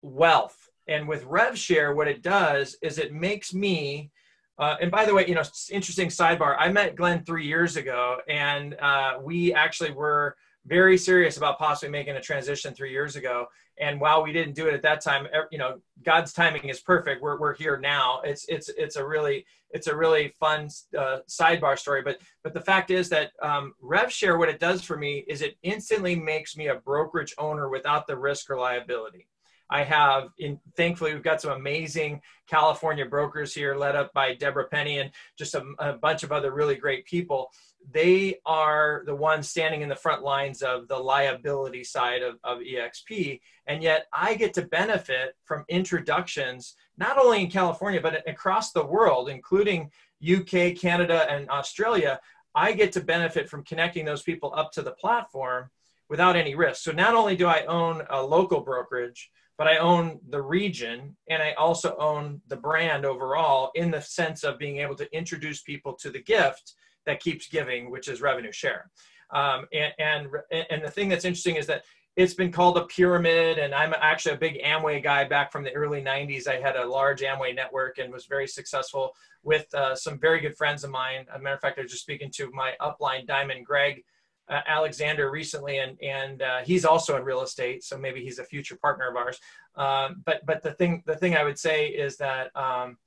wealth. 0.04 0.70
And 0.88 1.08
with 1.08 1.26
RevShare, 1.26 1.96
what 1.96 2.08
it 2.08 2.22
does 2.22 2.78
is 2.84 3.00
it 3.00 3.12
makes 3.12 3.56
me 3.56 4.12
uh, 4.60 4.76
and 4.82 4.92
by 4.92 5.06
the 5.06 5.14
way, 5.14 5.26
you 5.26 5.36
know, 5.36 5.44
interesting 5.72 6.10
sidebar. 6.10 6.56
I 6.60 6.70
met 6.70 6.96
Glenn 6.96 7.24
three 7.24 7.48
years 7.48 7.78
ago, 7.78 8.18
and 8.28 8.76
uh, 8.76 9.14
we 9.22 9.54
actually 9.54 9.92
were 9.92 10.36
very 10.66 10.98
serious 10.98 11.38
about 11.38 11.58
possibly 11.58 11.90
making 11.90 12.16
a 12.16 12.22
transition 12.22 12.74
three 12.74 12.92
years 12.92 13.16
ago. 13.16 13.48
And 13.80 14.00
while 14.02 14.22
we 14.22 14.34
didn't 14.34 14.56
do 14.56 14.68
it 14.68 14.74
at 14.74 14.82
that 14.82 15.00
time, 15.02 15.28
you 15.52 15.58
know, 15.58 15.80
God's 16.04 16.34
timing 16.34 16.68
is 16.68 16.82
perfect. 16.82 17.22
We're, 17.22 17.40
we're 17.40 17.56
here 17.56 17.78
now. 17.78 18.20
It's 18.26 18.46
it's 18.50 18.70
it's 18.78 18.98
a 18.98 19.06
really 19.06 19.46
it's 19.72 19.88
a 19.88 19.96
really 19.96 20.34
fun 20.38 20.68
uh, 20.98 21.20
sidebar 21.30 21.80
story. 21.80 22.02
But 22.02 22.18
but 22.44 22.54
the 22.54 22.60
fact 22.62 22.92
is 22.92 23.08
that 23.10 23.32
um, 23.42 23.74
RevShare, 23.82 24.38
what 24.38 24.50
it 24.50 24.60
does 24.60 24.82
for 24.84 24.98
me 24.98 25.24
is 25.30 25.42
it 25.42 25.58
instantly 25.64 26.16
makes 26.16 26.58
me 26.58 26.68
a 26.68 26.76
brokerage 26.76 27.34
owner 27.38 27.70
without 27.70 28.06
the 28.08 28.18
risk 28.18 28.50
or 28.50 28.58
liability. 28.58 29.28
I 29.70 29.84
have, 29.84 30.30
in, 30.40 30.60
thankfully, 30.76 31.14
we've 31.14 31.24
got 31.24 31.42
some 31.42 31.52
amazing 31.52 32.22
California 32.48 33.06
brokers 33.06 33.54
here, 33.54 33.76
led 33.76 33.96
up 33.96 34.12
by 34.14 34.34
Deborah 34.34 34.68
Penny 34.68 35.00
and 35.00 35.12
just 35.38 35.54
a, 35.54 35.64
a 35.78 35.94
bunch 35.94 36.24
of 36.24 36.32
other 36.32 36.52
really 36.52 36.76
great 36.76 37.06
people. 37.06 37.52
They 37.92 38.40
are 38.46 39.04
the 39.06 39.16
ones 39.16 39.50
standing 39.50 39.82
in 39.82 39.90
the 39.90 39.96
front 39.96 40.24
lines 40.24 40.62
of 40.62 40.88
the 40.88 40.98
liability 40.98 41.84
side 41.84 42.24
of, 42.24 42.38
of 42.44 42.60
EXP. 42.60 43.40
And 43.68 43.84
yet 43.84 44.08
I 44.12 44.34
get 44.34 44.54
to 44.56 44.64
benefit 44.64 45.36
from 45.46 45.66
introductions, 45.70 46.76
not 46.98 47.18
only 47.18 47.42
in 47.42 47.52
California, 47.52 48.02
but 48.02 48.28
across 48.28 48.72
the 48.72 48.86
world, 48.86 49.30
including 49.30 49.92
UK, 50.28 50.76
Canada, 50.76 51.28
and 51.30 51.50
Australia. 51.50 52.20
I 52.56 52.74
get 52.74 52.92
to 52.94 53.02
benefit 53.02 53.48
from 53.48 53.64
connecting 53.64 54.06
those 54.06 54.24
people 54.24 54.52
up 54.56 54.72
to 54.74 54.82
the 54.82 54.92
platform 54.92 55.70
without 56.10 56.36
any 56.36 56.56
risk. 56.56 56.82
So 56.82 56.92
not 56.92 57.14
only 57.14 57.36
do 57.36 57.48
I 57.48 57.66
own 57.66 58.04
a 58.10 58.22
local 58.22 58.62
brokerage, 58.62 59.30
but 59.60 59.68
I 59.68 59.78
own 59.78 60.22
the 60.30 60.42
region 60.42 61.18
and 61.30 61.44
I 61.44 61.52
also 61.52 61.98
own 61.98 62.42
the 62.48 62.56
brand 62.56 63.06
overall 63.06 63.72
in 63.76 63.92
the 63.92 64.02
sense 64.02 64.46
of 64.46 64.58
being 64.58 64.78
able 64.78 64.96
to 64.96 65.16
introduce 65.16 65.62
people 65.62 65.94
to 65.96 66.10
the 66.10 66.24
gift 66.24 66.76
that 67.06 67.20
keeps 67.20 67.50
giving, 67.50 67.92
which 67.92 68.08
is 68.08 68.22
revenue 68.22 68.54
share. 68.54 68.90
Um, 69.32 69.66
and, 69.74 69.94
and, 70.00 70.28
and 70.70 70.82
the 70.82 70.90
thing 70.90 71.10
that's 71.10 71.26
interesting 71.26 71.58
is 71.58 71.68
that 71.68 71.84
it's 72.16 72.34
been 72.34 72.52
called 72.52 72.76
a 72.76 72.86
pyramid 72.86 73.60
and 73.60 73.74
i'm 73.74 73.94
actually 74.02 74.34
a 74.34 74.38
big 74.38 74.60
amway 74.64 75.02
guy 75.02 75.24
back 75.24 75.52
from 75.52 75.64
the 75.64 75.72
early 75.74 76.02
90s 76.02 76.48
i 76.48 76.56
had 76.56 76.76
a 76.76 76.86
large 76.86 77.22
amway 77.22 77.56
network 77.56 78.00
and 78.00 78.12
was 78.12 78.26
very 78.26 78.48
successful 78.48 79.14
with 79.44 79.74
uh, 79.76 79.96
some 79.96 80.20
very 80.20 80.42
good 80.42 80.58
friends 80.58 80.84
of 80.84 80.90
mine 80.90 81.26
as 81.34 81.40
a 81.40 81.44
matter 81.44 81.56
of 81.56 81.62
fact 81.62 81.78
i 81.78 81.82
was 81.84 81.92
just 81.92 82.02
speaking 82.02 82.32
to 82.32 82.52
my 82.52 82.74
upline 82.82 83.26
diamond 83.28 83.64
greg 83.66 84.04
uh, 84.50 84.62
Alexander 84.68 85.30
recently, 85.30 85.78
and 85.78 85.98
and 86.02 86.42
uh, 86.42 86.60
he's 86.64 86.86
also 86.86 87.16
in 87.18 87.24
real 87.24 87.42
estate, 87.42 87.84
so 87.84 87.98
maybe 87.98 88.24
he's 88.24 88.40
a 88.40 88.44
future 88.44 88.76
partner 88.76 89.10
of 89.10 89.16
ours. 89.16 89.40
Um, 89.76 90.24
but 90.26 90.46
but 90.46 90.64
the 90.64 90.74
thing 90.74 91.04
the 91.06 91.16
thing 91.16 91.36
I 91.36 91.44
would 91.44 91.60
say 91.60 91.88
is 91.88 92.18
that 92.18 92.56
um, 92.56 92.98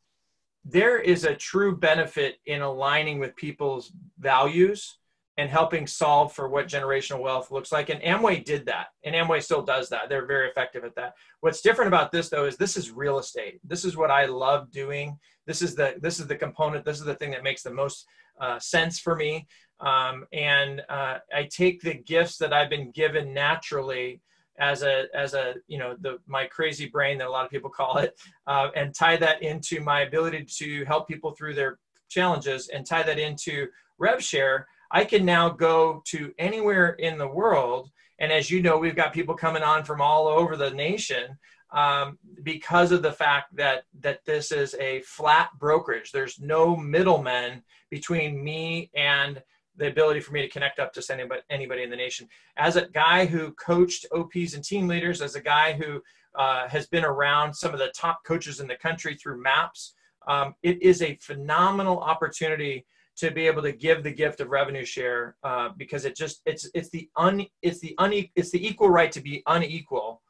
there 0.64 0.98
is 0.98 1.24
a 1.24 1.34
true 1.34 1.76
benefit 1.76 2.38
in 2.46 2.62
aligning 2.62 3.18
with 3.18 3.34
people's 3.36 3.92
values 4.18 4.98
and 5.38 5.48
helping 5.48 5.86
solve 5.86 6.32
for 6.32 6.48
what 6.48 6.68
generational 6.68 7.20
wealth 7.20 7.50
looks 7.50 7.72
like. 7.72 7.88
And 7.88 8.02
Amway 8.02 8.44
did 8.44 8.66
that, 8.66 8.88
and 9.02 9.14
Amway 9.14 9.42
still 9.42 9.62
does 9.62 9.88
that. 9.88 10.08
They're 10.08 10.26
very 10.26 10.48
effective 10.48 10.84
at 10.84 10.94
that. 10.96 11.14
What's 11.40 11.62
different 11.62 11.88
about 11.88 12.12
this 12.12 12.28
though 12.28 12.44
is 12.44 12.56
this 12.56 12.76
is 12.76 12.90
real 12.90 13.18
estate. 13.18 13.60
This 13.64 13.84
is 13.84 13.96
what 13.96 14.10
I 14.10 14.26
love 14.26 14.70
doing. 14.70 15.18
This 15.46 15.62
is 15.62 15.74
the 15.74 15.96
this 16.00 16.20
is 16.20 16.26
the 16.26 16.36
component. 16.36 16.84
This 16.84 16.98
is 16.98 17.04
the 17.04 17.14
thing 17.14 17.30
that 17.32 17.42
makes 17.42 17.62
the 17.62 17.72
most 17.72 18.06
uh, 18.40 18.58
sense 18.58 18.98
for 18.98 19.16
me. 19.16 19.46
Um, 19.80 20.26
and 20.32 20.82
uh, 20.88 21.18
I 21.34 21.48
take 21.50 21.80
the 21.80 21.94
gifts 21.94 22.38
that 22.38 22.52
I've 22.52 22.70
been 22.70 22.90
given 22.92 23.34
naturally 23.34 24.20
as 24.58 24.82
a 24.82 25.06
as 25.14 25.34
a 25.34 25.54
you 25.66 25.78
know 25.78 25.96
the 26.00 26.18
my 26.26 26.44
crazy 26.46 26.86
brain 26.86 27.18
that 27.18 27.26
a 27.26 27.30
lot 27.30 27.44
of 27.44 27.50
people 27.50 27.70
call 27.70 27.98
it, 27.98 28.18
uh, 28.46 28.68
and 28.76 28.94
tie 28.94 29.16
that 29.16 29.42
into 29.42 29.80
my 29.80 30.02
ability 30.02 30.44
to 30.58 30.84
help 30.84 31.08
people 31.08 31.32
through 31.32 31.54
their 31.54 31.78
challenges, 32.08 32.68
and 32.68 32.86
tie 32.86 33.02
that 33.02 33.18
into 33.18 33.66
RevShare. 34.00 34.64
I 34.90 35.04
can 35.04 35.24
now 35.24 35.48
go 35.48 36.02
to 36.08 36.32
anywhere 36.38 36.90
in 36.90 37.16
the 37.18 37.26
world, 37.26 37.90
and 38.18 38.30
as 38.30 38.50
you 38.50 38.62
know, 38.62 38.76
we've 38.78 38.96
got 38.96 39.12
people 39.12 39.34
coming 39.34 39.62
on 39.62 39.84
from 39.84 40.00
all 40.00 40.28
over 40.28 40.54
the 40.56 40.70
nation 40.70 41.38
um, 41.72 42.18
because 42.42 42.92
of 42.92 43.02
the 43.02 43.12
fact 43.12 43.54
that 43.56 43.84
that 44.00 44.24
this 44.24 44.52
is 44.52 44.74
a 44.78 45.00
flat 45.02 45.50
brokerage. 45.58 46.12
There's 46.12 46.38
no 46.38 46.76
middlemen 46.76 47.62
between 47.90 48.42
me 48.42 48.90
and 48.94 49.42
the 49.76 49.88
ability 49.88 50.20
for 50.20 50.32
me 50.32 50.42
to 50.42 50.48
connect 50.48 50.78
up 50.78 50.92
to 50.92 51.12
anybody, 51.12 51.40
anybody 51.48 51.82
in 51.82 51.90
the 51.90 51.96
nation. 51.96 52.28
As 52.58 52.76
a 52.76 52.88
guy 52.88 53.24
who 53.24 53.52
coached 53.52 54.06
OPs 54.14 54.54
and 54.54 54.62
team 54.62 54.86
leaders, 54.86 55.22
as 55.22 55.34
a 55.34 55.40
guy 55.40 55.72
who 55.72 56.02
uh, 56.34 56.68
has 56.68 56.86
been 56.86 57.04
around 57.04 57.54
some 57.54 57.72
of 57.72 57.78
the 57.78 57.92
top 57.96 58.22
coaches 58.24 58.60
in 58.60 58.68
the 58.68 58.76
country 58.76 59.14
through 59.14 59.42
MAPS, 59.42 59.94
um, 60.28 60.54
it 60.62 60.80
is 60.82 61.02
a 61.02 61.16
phenomenal 61.16 61.98
opportunity 62.00 62.84
to 63.16 63.30
be 63.30 63.46
able 63.46 63.62
to 63.62 63.72
give 63.72 64.02
the 64.02 64.10
gift 64.10 64.40
of 64.40 64.48
revenue 64.48 64.84
share 64.84 65.36
uh, 65.42 65.70
because 65.76 66.04
it 66.04 66.16
just 66.16 66.40
it's 66.46 66.68
it's 66.74 66.88
the 66.90 67.08
un 67.16 67.44
it's 67.60 67.80
the 67.80 67.94
une 68.00 68.28
it's 68.36 68.50
the 68.50 68.66
equal 68.66 68.88
right 68.88 69.12
to 69.12 69.20
be 69.20 69.42
unequal 69.46 70.21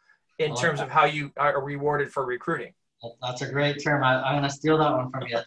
in 0.44 0.54
terms 0.54 0.80
of 0.80 0.90
how 0.90 1.04
you 1.04 1.32
are 1.36 1.62
rewarded 1.62 2.12
for 2.12 2.24
recruiting. 2.24 2.72
That's 3.20 3.42
a 3.42 3.50
great 3.50 3.82
term. 3.82 4.04
I, 4.04 4.28
am 4.28 4.38
going 4.38 4.48
to 4.48 4.50
steal 4.50 4.78
that 4.78 4.92
one 4.92 5.10
from 5.10 5.26
you. 5.26 5.38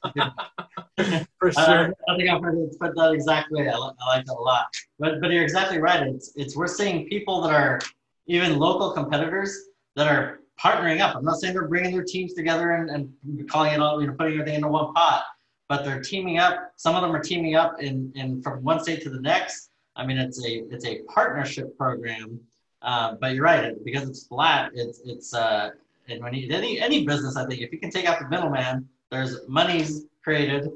For 1.40 1.52
sure. 1.52 1.96
I, 2.10 2.14
I 2.14 2.18
think 2.18 2.30
I've 2.30 2.42
heard 2.42 2.58
it 2.58 2.78
put 2.80 2.96
that 2.96 3.12
exactly. 3.14 3.68
I, 3.68 3.72
I 3.72 3.78
like 3.78 4.26
that 4.26 4.34
a 4.34 4.42
lot. 4.42 4.68
But 5.00 5.22
but 5.22 5.32
you're 5.32 5.44
exactly 5.44 5.80
right. 5.80 6.04
It's 6.04 6.34
it's 6.36 6.56
we're 6.56 6.68
seeing 6.68 7.08
people 7.08 7.42
that 7.42 7.54
are 7.54 7.80
even 8.28 8.58
local 8.58 8.92
competitors 8.92 9.58
that 9.96 10.08
are 10.08 10.42
partnering 10.62 11.00
up. 11.00 11.16
I'm 11.16 11.24
not 11.24 11.38
saying 11.38 11.54
they're 11.54 11.68
bringing 11.68 11.94
their 11.94 12.04
teams 12.04 12.34
together 12.34 12.72
and, 12.72 12.90
and 12.90 13.50
calling 13.50 13.74
it 13.74 13.80
all, 13.80 14.02
you 14.02 14.08
know, 14.08 14.14
putting 14.14 14.34
everything 14.34 14.56
into 14.56 14.68
one 14.68 14.94
pot, 14.94 15.24
but 15.70 15.84
they're 15.84 16.02
teaming 16.02 16.40
up. 16.40 16.72
Some 16.78 16.96
of 16.96 17.02
them 17.02 17.16
are 17.16 17.22
teaming 17.22 17.56
up 17.56 17.82
in, 17.82 18.12
in 18.16 18.42
from 18.42 18.64
one 18.64 18.82
state 18.82 19.02
to 19.04 19.10
the 19.10 19.22
next. 19.22 19.70
I 19.96 20.06
mean, 20.06 20.18
it's 20.18 20.44
a 20.46 20.64
it's 20.72 20.86
a 20.86 21.02
partnership 21.14 21.78
program. 21.78 22.40
Uh, 22.86 23.16
but 23.20 23.34
you're 23.34 23.44
right, 23.44 23.74
because 23.84 24.08
it's 24.08 24.28
flat, 24.28 24.72
it's 24.76 25.02
it's 25.06 25.34
uh, 25.34 25.72
and 26.08 26.24
when 26.24 26.36
you 26.36 26.54
any 26.54 26.80
any 26.80 27.04
business, 27.04 27.36
I 27.36 27.46
think 27.48 27.62
if 27.62 27.72
you 27.72 27.80
can 27.80 27.90
take 27.90 28.06
out 28.06 28.20
the 28.20 28.30
middleman, 28.30 28.88
there's 29.10 29.40
monies 29.48 30.04
created, 30.24 30.70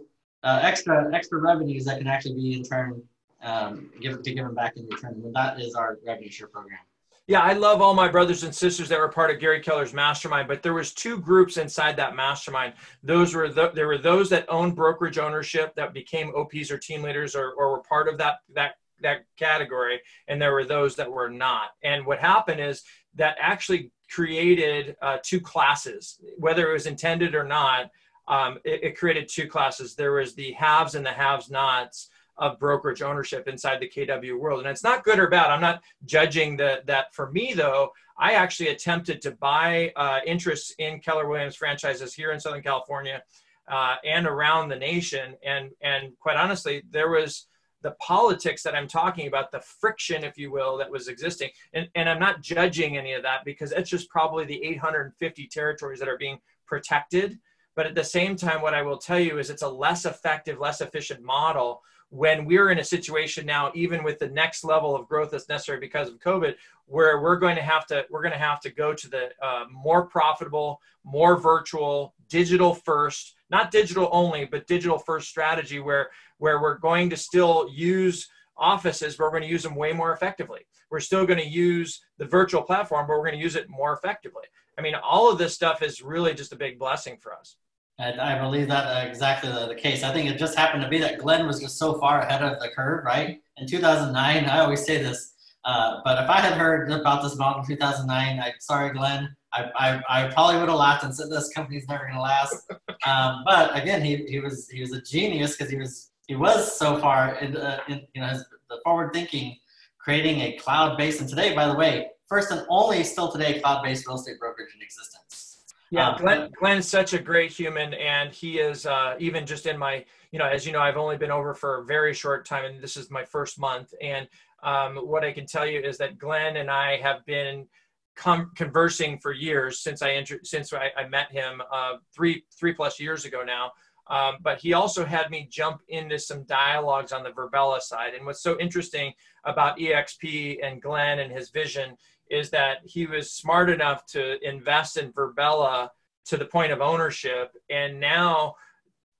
uh, 0.44 0.60
extra 0.64 1.14
extra 1.14 1.40
revenues 1.40 1.86
that 1.86 2.00
can 2.00 2.08
actually 2.08 2.34
be 2.34 2.54
in 2.54 2.64
turn 2.64 3.04
um, 3.44 3.92
given 4.02 4.24
to 4.24 4.34
given 4.34 4.56
back 4.56 4.76
in 4.76 4.88
return. 4.88 5.22
And 5.24 5.36
that 5.36 5.60
is 5.60 5.76
our 5.76 6.00
revenue 6.04 6.32
share 6.32 6.48
program. 6.48 6.80
Yeah, 7.28 7.42
I 7.42 7.54
love 7.54 7.80
all 7.80 7.94
my 7.94 8.08
brothers 8.08 8.42
and 8.42 8.56
sisters 8.56 8.90
that 8.90 8.98
were 8.98 9.08
part 9.08 9.30
of 9.30 9.40
Gary 9.40 9.60
Keller's 9.60 9.94
mastermind, 9.94 10.48
but 10.48 10.64
there 10.64 10.74
was 10.74 10.96
two 10.96 11.20
groups 11.20 11.58
inside 11.58 11.96
that 11.98 12.16
mastermind. 12.16 12.74
Those 13.04 13.36
were 13.36 13.50
the, 13.50 13.70
there 13.70 13.86
were 13.86 14.00
those 14.00 14.32
that 14.32 14.48
owned 14.50 14.76
brokerage 14.76 15.20
ownership 15.20 15.76
that 15.76 15.94
became 15.94 16.34
OPs 16.36 16.72
or 16.72 16.80
team 16.80 17.04
leaders 17.04 17.36
or, 17.36 17.52
or 17.52 17.74
were 17.74 17.84
part 17.84 18.08
of 18.08 18.18
that 18.18 18.38
that 18.56 18.79
that 19.02 19.26
category, 19.38 20.02
and 20.28 20.42
there 20.42 20.54
were 20.54 20.66
those 20.66 20.96
that 20.96 21.12
were 21.12 21.30
not. 21.30 21.72
And 21.84 22.06
what 22.06 22.20
happened 22.20 22.62
is 22.62 22.84
that 23.16 23.38
actually 23.40 23.92
created 24.10 24.96
uh, 25.02 25.18
two 25.24 25.40
classes, 25.40 26.20
whether 26.38 26.70
it 26.70 26.74
was 26.74 26.88
intended 26.88 27.36
or 27.36 27.44
not. 27.44 27.92
Um, 28.28 28.60
it, 28.64 28.84
it, 28.84 28.98
created 28.98 29.28
two 29.28 29.48
classes. 29.48 29.96
There 29.96 30.12
was 30.12 30.36
the 30.36 30.52
haves 30.52 30.94
and 30.94 31.04
the 31.04 31.12
haves-nots 31.12 32.10
of 32.38 32.60
brokerage 32.60 33.02
ownership 33.02 33.48
inside 33.48 33.80
the 33.80 33.90
KW 33.90 34.40
world, 34.40 34.60
and 34.60 34.70
it's 34.70 34.84
not 34.84 35.04
good 35.04 35.18
or 35.18 35.28
bad. 35.28 35.50
I'm 35.50 35.62
not 35.62 35.82
judging 36.06 36.56
the, 36.56 36.84
that. 36.86 37.14
For 37.16 37.32
me, 37.32 37.54
though, 37.56 37.92
I 38.20 38.34
actually 38.34 38.70
attempted 38.70 39.22
to 39.24 39.32
buy 39.32 39.92
uh, 39.96 40.20
interests 40.28 40.76
in 40.78 41.00
Keller 41.00 41.28
Williams 41.28 41.56
franchises 41.56 42.14
here 42.14 42.32
in 42.32 42.40
Southern 42.40 42.62
California 42.62 43.24
uh, 43.70 43.96
and 44.04 44.26
around 44.26 44.70
the 44.70 44.76
nation, 44.76 45.36
and 45.44 45.72
and 45.82 46.14
quite 46.20 46.38
honestly, 46.38 46.84
there 46.90 47.10
was 47.10 47.48
the 47.82 47.92
politics 47.92 48.64
that 48.64 48.76
I'm 48.76 48.88
talking 48.88 49.28
about, 49.28 49.52
the 49.52 49.62
friction, 49.62 50.24
if 50.24 50.38
you 50.38 50.52
will, 50.52 50.78
that 50.78 50.92
was 50.92 51.08
existing. 51.08 51.50
And, 51.74 51.88
and 51.96 52.10
I'm 52.10 52.20
not 52.20 52.42
judging 52.42 52.98
any 52.98 53.14
of 53.14 53.24
that 53.24 53.46
because 53.46 53.72
it's 53.72 53.90
just 53.90 54.10
probably 54.10 54.46
the 54.46 54.64
850 54.64 55.48
territories 55.48 56.00
that 56.00 56.10
are 56.10 56.18
being 56.18 56.40
protected. 56.66 57.40
But 57.76 57.86
at 57.86 57.96
the 57.96 58.04
same 58.04 58.36
time, 58.36 58.62
what 58.62 58.74
I 58.74 58.82
will 58.82 58.98
tell 58.98 59.20
you 59.20 59.40
is 59.40 59.50
it's 59.50 59.62
a 59.62 59.70
less 59.70 60.06
effective, 60.06 60.60
less 60.60 60.82
efficient 60.82 61.22
model 61.22 61.82
when 62.10 62.46
we're 62.46 62.72
in 62.72 62.80
a 62.80 62.84
situation 62.84 63.46
now, 63.46 63.72
even 63.76 64.04
with 64.04 64.20
the 64.20 64.30
next 64.30 64.64
level 64.64 64.96
of 64.96 65.08
growth 65.08 65.32
that's 65.32 65.50
necessary 65.50 65.80
because 65.80 66.08
of 66.08 66.20
COVID, 66.20 66.56
where 66.88 67.22
we're 67.22 67.38
going 67.38 67.56
to 67.56 67.62
have 67.62 67.86
to 67.88 68.06
we're 68.10 68.24
going 68.24 68.34
to 68.34 68.38
have 68.38 68.60
to 68.62 68.70
go 68.72 68.94
to 68.94 69.10
the 69.10 69.30
uh, 69.42 69.66
more 69.72 70.06
profitable, 70.06 70.82
more 71.04 71.38
virtual, 71.38 72.14
digital 72.28 72.74
first 72.74 73.36
not 73.50 73.72
digital 73.72 74.10
only, 74.12 74.46
but 74.46 74.68
digital 74.68 74.98
first 74.98 75.28
strategy 75.28 75.80
where 75.80 76.10
where 76.38 76.62
we're 76.62 76.78
going 76.78 77.10
to 77.10 77.18
still 77.18 77.68
use 77.70 78.30
offices, 78.58 79.16
but 79.16 79.26
we're 79.26 79.32
going 79.32 79.44
to 79.44 79.50
use 79.50 79.64
them 79.64 79.76
way 79.76 79.92
more 79.92 80.14
effectively. 80.14 80.62
We're 80.90 81.00
still 81.00 81.26
going 81.26 81.40
to 81.40 81.48
use 81.48 82.02
the 82.18 82.26
virtual 82.26 82.62
platform, 82.62 83.08
but 83.08 83.18
we're 83.18 83.26
going 83.26 83.38
to 83.38 83.44
use 83.44 83.56
it 83.56 83.70
more 83.70 83.94
effectively. 83.94 84.44
I 84.78 84.82
mean, 84.82 84.96
all 84.96 85.32
of 85.32 85.38
this 85.38 85.54
stuff 85.54 85.82
is 85.82 86.02
really 86.02 86.34
just 86.34 86.54
a 86.54 86.58
big 86.58 86.80
blessing 86.80 87.18
for 87.18 87.34
us. 87.34 87.58
I, 88.00 88.36
I 88.36 88.40
believe 88.40 88.68
that 88.70 88.86
uh, 88.86 89.08
exactly 89.08 89.52
the, 89.52 89.68
the, 89.68 89.76
case. 89.76 90.04
I 90.04 90.14
think 90.14 90.30
it 90.30 90.38
just 90.38 90.58
happened 90.58 90.84
to 90.84 90.90
be 90.90 91.00
that 91.00 91.20
Glenn 91.20 91.46
was 91.46 91.60
just 91.60 91.78
so 91.78 92.00
far 92.00 92.22
ahead 92.22 92.42
of 92.42 92.60
the 92.60 92.70
curve, 92.70 93.04
right? 93.04 93.42
In 93.58 93.68
2009, 93.68 94.46
I 94.46 94.60
always 94.60 94.86
say 94.86 95.04
this, 95.04 95.34
uh, 95.66 96.00
but 96.06 96.24
if 96.24 96.30
I 96.30 96.40
had 96.40 96.54
heard 96.54 96.90
about 96.92 97.22
this 97.22 97.36
model 97.36 97.62
in 97.62 97.68
2009, 97.68 98.40
I 98.40 98.54
sorry, 98.60 98.92
Glenn, 98.92 99.36
I, 99.54 99.66
I, 99.76 100.02
I 100.26 100.28
probably 100.30 100.58
would 100.58 100.70
have 100.70 100.78
laughed 100.78 101.04
and 101.04 101.14
said 101.14 101.30
this 101.30 101.50
company's 101.54 101.88
never 101.88 102.04
going 102.04 102.16
to 102.16 102.22
last. 102.22 102.72
Um, 103.08 103.44
but 103.46 103.74
again, 103.82 104.04
he, 104.04 104.18
he 104.26 104.42
was 104.42 104.68
he 104.68 104.82
was 104.82 104.92
a 104.92 105.02
genius 105.02 105.56
because 105.56 105.72
he 105.72 105.78
was 105.78 106.12
he 106.28 106.36
was 106.36 106.78
so 106.78 107.00
far 107.00 107.36
in, 107.36 107.56
uh, 107.56 107.80
in 107.88 108.02
you 108.14 108.20
know 108.20 108.28
his, 108.28 108.44
the 108.70 108.78
forward 108.84 109.14
thinking, 109.14 109.56
creating 110.00 110.42
a 110.42 110.58
cloud 110.58 110.98
based. 110.98 111.22
And 111.22 111.30
today, 111.30 111.56
by 111.56 111.66
the 111.66 111.76
way, 111.76 112.08
first 112.28 112.52
and 112.52 112.66
only 112.68 113.06
still 113.06 113.32
today 113.32 113.62
cloud 113.62 113.84
based 113.84 114.06
real 114.06 114.18
estate 114.18 114.38
brokerage 114.38 114.76
in 114.76 114.82
existence. 114.82 115.49
Yeah, 115.92 116.10
um, 116.10 116.22
Glenn, 116.22 116.50
Glenn's 116.60 116.88
such 116.88 117.14
a 117.14 117.20
great 117.20 117.52
human, 117.52 117.94
and 117.96 118.32
he 118.32 118.60
is 118.60 118.86
uh, 118.86 119.16
even 119.20 119.46
just 119.46 119.66
in 119.66 119.78
my, 119.78 120.06
you 120.32 120.38
know, 120.40 120.46
as 120.46 120.66
you 120.66 120.72
know, 120.72 120.80
I've 120.80 120.98
only 120.98 121.18
been 121.18 121.32
over 121.32 121.54
for 121.54 121.80
a 121.80 121.86
very 121.86 122.14
short 122.14 122.46
time, 122.46 122.66
and 122.66 122.82
this 122.82 122.96
is 122.96 123.10
my 123.10 123.26
first 123.26 123.60
month. 123.60 123.94
And 124.02 124.28
um, 124.62 124.98
what 124.98 125.24
I 125.24 125.32
can 125.32 125.48
tell 125.48 125.66
you 125.66 125.80
is 125.80 125.98
that 125.98 126.18
Glenn 126.18 126.58
and 126.58 126.70
I 126.70 126.98
have 126.98 127.26
been 127.26 127.68
com- 128.16 128.52
conversing 128.56 129.18
for 129.18 129.32
years 129.32 129.80
since 129.80 130.02
I 130.02 130.12
entered, 130.12 130.46
since 130.46 130.74
I, 130.74 130.92
I 130.96 131.08
met 131.08 131.32
him 131.32 131.62
uh, 131.72 131.94
three 132.14 132.44
three 132.58 132.74
plus 132.74 133.00
years 133.00 133.26
ago 133.26 133.44
now. 133.44 133.72
Um, 134.10 134.38
but 134.42 134.60
he 134.60 134.74
also 134.74 135.06
had 135.06 135.30
me 135.30 135.48
jump 135.52 135.82
into 135.88 136.18
some 136.18 136.44
dialogues 136.44 137.12
on 137.12 137.24
the 137.24 137.30
VirBELA 137.30 137.80
side. 137.80 138.16
And 138.16 138.26
what's 138.26 138.42
so 138.42 138.60
interesting 138.60 139.14
about 139.44 139.78
EXP 139.78 140.58
and 140.64 140.82
Glenn 140.82 141.20
and 141.20 141.32
his 141.32 141.52
vision 141.52 141.96
is 142.30 142.50
that 142.52 142.78
he 142.84 143.06
was 143.06 143.32
smart 143.32 143.70
enough 143.70 144.06
to 144.08 144.38
invest 144.48 144.98
in 144.98 145.12
VirBELA 145.14 145.90
to 146.26 146.38
the 146.38 146.46
point 146.46 146.72
of 146.72 146.82
ownership. 146.82 147.56
And 147.70 148.00
now 148.00 148.56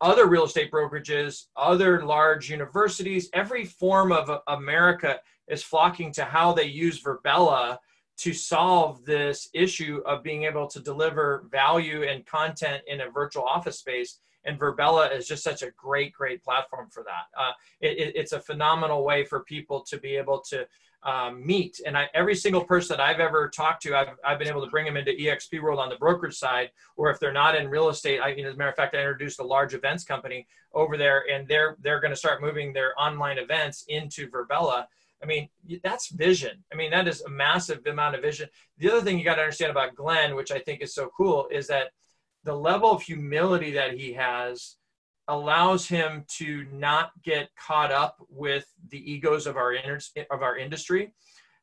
other 0.02 0.28
real 0.28 0.46
estate 0.46 0.72
brokerages, 0.72 1.48
other 1.56 2.06
large 2.06 2.50
universities, 2.50 3.30
every 3.34 3.66
form 3.66 4.12
of 4.12 4.42
America 4.48 5.20
is 5.48 5.64
flocking 5.64 6.12
to 6.14 6.24
how 6.24 6.54
they 6.54 6.66
use 6.66 7.02
VirBELA 7.02 7.78
to 8.18 8.34
solve 8.34 9.06
this 9.06 9.50
issue 9.54 10.02
of 10.06 10.24
being 10.24 10.44
able 10.44 10.68
to 10.68 10.80
deliver 10.80 11.46
value 11.50 12.04
and 12.04 12.26
content 12.26 12.84
in 12.88 13.02
a 13.02 13.10
virtual 13.10 13.44
office 13.44 13.80
space. 13.80 14.20
And 14.46 14.60
VirBELA 14.60 15.16
is 15.16 15.28
just 15.28 15.44
such 15.44 15.62
a 15.62 15.72
great, 15.72 16.14
great 16.14 16.44
platform 16.44 16.90
for 16.90 17.04
that. 17.04 17.40
Uh, 17.40 17.52
it, 17.82 18.14
it's 18.16 18.32
a 18.32 18.40
phenomenal 18.40 19.04
way 19.04 19.26
for 19.26 19.42
people 19.42 19.82
to 19.82 19.98
be 19.98 20.16
able 20.16 20.40
to 20.50 20.66
um, 21.04 21.46
meet. 21.46 21.80
And 21.86 21.98
I, 21.98 22.10
every 22.14 22.36
single 22.36 22.64
person 22.64 22.98
that 22.98 23.04
I've 23.04 23.20
ever 23.20 23.50
talked 23.50 23.84
to, 23.84 23.96
I've, 23.96 24.10
I've 24.26 24.40
been 24.40 24.48
able 24.48 24.64
to 24.64 24.70
bring 24.70 24.86
them 24.86 24.98
into 24.98 25.12
EXP 25.12 25.62
World 25.62 25.80
on 25.80 25.90
the 25.90 25.96
brokerage 25.96 26.36
side, 26.36 26.72
or 26.98 27.10
if 27.10 27.20
they're 27.20 27.32
not 27.32 27.56
in 27.56 27.70
real 27.70 27.90
estate, 27.90 28.20
I, 28.20 28.30
you 28.30 28.44
know, 28.44 28.50
as 28.50 28.56
a 28.56 28.58
matter 28.58 28.70
of 28.70 28.76
fact, 28.76 28.96
I 28.96 29.00
introduced 29.00 29.40
a 29.40 29.44
large 29.44 29.74
events 29.74 30.04
company 30.04 30.48
over 30.74 30.98
there, 30.98 31.24
and 31.32 31.48
they're 31.48 31.78
they're 31.82 32.00
going 32.00 32.12
to 32.12 32.18
start 32.18 32.42
moving 32.42 32.74
their 32.74 33.00
online 33.00 33.38
events 33.38 33.86
into 33.88 34.30
VirBELA. 34.30 34.86
I 35.22 35.26
mean, 35.26 35.50
that's 35.84 36.10
vision. 36.10 36.64
I 36.72 36.76
mean, 36.76 36.92
that 36.92 37.08
is 37.08 37.22
a 37.22 37.30
massive 37.30 37.86
amount 37.86 38.16
of 38.16 38.22
vision. 38.22 38.48
The 38.78 38.90
other 38.90 39.02
thing 39.02 39.18
you 39.18 39.26
got 39.26 39.36
to 39.36 39.42
understand 39.42 39.72
about 39.72 39.96
Glenn, 39.96 40.36
which 40.36 40.52
I 40.52 40.60
think 40.60 40.82
is 40.82 40.94
so 40.94 41.10
cool, 41.16 41.48
is 41.52 41.68
that 41.68 41.92
the 42.44 42.56
level 42.56 42.92
of 42.92 43.02
humility 43.02 43.72
that 43.72 43.94
he 43.94 44.14
has 44.14 44.76
allows 45.28 45.88
him 45.88 46.26
to 46.38 46.66
not 46.72 47.12
get 47.24 47.50
caught 47.56 47.92
up 47.92 48.18
with 48.30 48.66
the 48.90 49.12
egos 49.12 49.46
of 49.46 49.58
our 49.58 49.76
of 50.32 50.42
our 50.42 50.58
industry. 50.58 51.14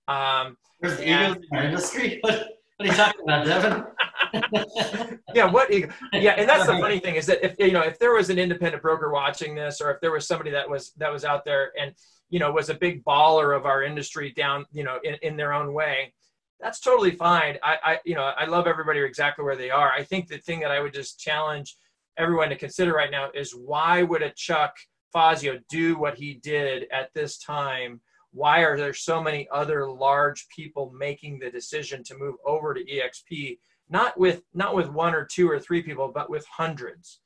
Um, 0.08 0.56
There's 0.80 0.96
the 0.98 1.08
egos 1.08 1.36
in 1.50 1.58
our 1.58 1.64
industry. 1.64 2.20
What, 2.78 2.88
what 2.88 2.88
are 2.88 2.92
you 2.92 2.96
talking 2.98 3.20
about, 3.22 3.46
Devin? 3.46 5.18
yeah, 5.34 5.50
what? 5.50 5.72
Ego? 5.72 5.88
Yeah, 6.12 6.32
and 6.32 6.46
that's 6.46 6.66
the 6.66 6.74
funny 6.74 6.98
thing 6.98 7.14
is 7.14 7.24
that 7.24 7.42
if 7.42 7.54
you 7.58 7.72
know 7.72 7.80
if 7.80 7.98
there 7.98 8.12
was 8.12 8.28
an 8.28 8.38
independent 8.38 8.82
broker 8.82 9.10
watching 9.10 9.54
this, 9.54 9.80
or 9.80 9.90
if 9.92 10.00
there 10.02 10.12
was 10.12 10.26
somebody 10.26 10.50
that 10.50 10.68
was 10.68 10.92
that 10.98 11.10
was 11.10 11.24
out 11.24 11.46
there 11.46 11.72
and 11.80 11.94
you 12.28 12.38
know, 12.38 12.50
was 12.50 12.70
a 12.70 12.74
big 12.74 13.04
baller 13.04 13.56
of 13.56 13.66
our 13.66 13.82
industry 13.82 14.32
down, 14.36 14.66
you 14.72 14.84
know, 14.84 14.98
in, 15.04 15.16
in 15.22 15.36
their 15.36 15.52
own 15.52 15.72
way, 15.72 16.12
that's 16.60 16.80
totally 16.80 17.12
fine. 17.12 17.58
I, 17.62 17.76
I, 17.84 17.98
you 18.04 18.14
know, 18.14 18.22
I 18.22 18.46
love 18.46 18.66
everybody 18.66 19.00
exactly 19.00 19.44
where 19.44 19.56
they 19.56 19.70
are. 19.70 19.90
I 19.92 20.02
think 20.02 20.28
the 20.28 20.38
thing 20.38 20.60
that 20.60 20.70
I 20.70 20.80
would 20.80 20.94
just 20.94 21.20
challenge 21.20 21.76
everyone 22.16 22.48
to 22.48 22.56
consider 22.56 22.92
right 22.92 23.10
now 23.10 23.30
is 23.34 23.52
why 23.52 24.02
would 24.02 24.22
a 24.22 24.30
Chuck 24.30 24.74
Fazio 25.12 25.58
do 25.68 25.98
what 25.98 26.16
he 26.16 26.34
did 26.34 26.86
at 26.90 27.12
this 27.14 27.38
time? 27.38 28.00
Why 28.32 28.60
are 28.60 28.76
there 28.76 28.94
so 28.94 29.22
many 29.22 29.48
other 29.52 29.88
large 29.90 30.46
people 30.48 30.92
making 30.98 31.38
the 31.38 31.50
decision 31.50 32.02
to 32.04 32.18
move 32.18 32.36
over 32.44 32.74
to 32.74 32.84
EXP? 32.84 33.58
Not 33.88 34.18
with 34.18 34.42
not 34.52 34.74
with 34.74 34.88
one 34.88 35.14
or 35.14 35.24
two 35.24 35.48
or 35.48 35.60
three 35.60 35.82
people, 35.82 36.10
but 36.12 36.28
with 36.28 36.44
hundreds. 36.46 37.20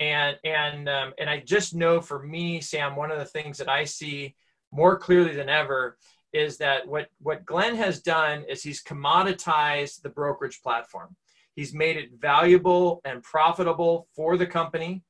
And 0.00 0.36
and 0.44 0.88
um, 0.88 1.12
and 1.18 1.28
I 1.28 1.40
just 1.40 1.74
know 1.74 2.00
for 2.00 2.22
me, 2.22 2.60
Sam, 2.60 2.96
one 2.96 3.10
of 3.10 3.18
the 3.18 3.24
things 3.24 3.58
that 3.58 3.68
I 3.68 3.84
see 3.84 4.34
more 4.72 4.98
clearly 4.98 5.34
than 5.34 5.48
ever 5.48 5.98
is 6.36 6.58
that 6.58 6.86
what, 6.86 7.08
what 7.20 7.46
Glenn 7.46 7.74
has 7.76 8.02
done 8.02 8.44
is 8.48 8.62
he's 8.62 8.82
commoditized 8.82 10.02
the 10.02 10.10
brokerage 10.10 10.60
platform. 10.62 11.16
He's 11.54 11.72
made 11.72 11.96
it 11.96 12.10
valuable 12.20 13.00
and 13.04 13.22
profitable 13.22 14.08
for 14.14 14.36
the 14.36 14.46
company 14.46 15.02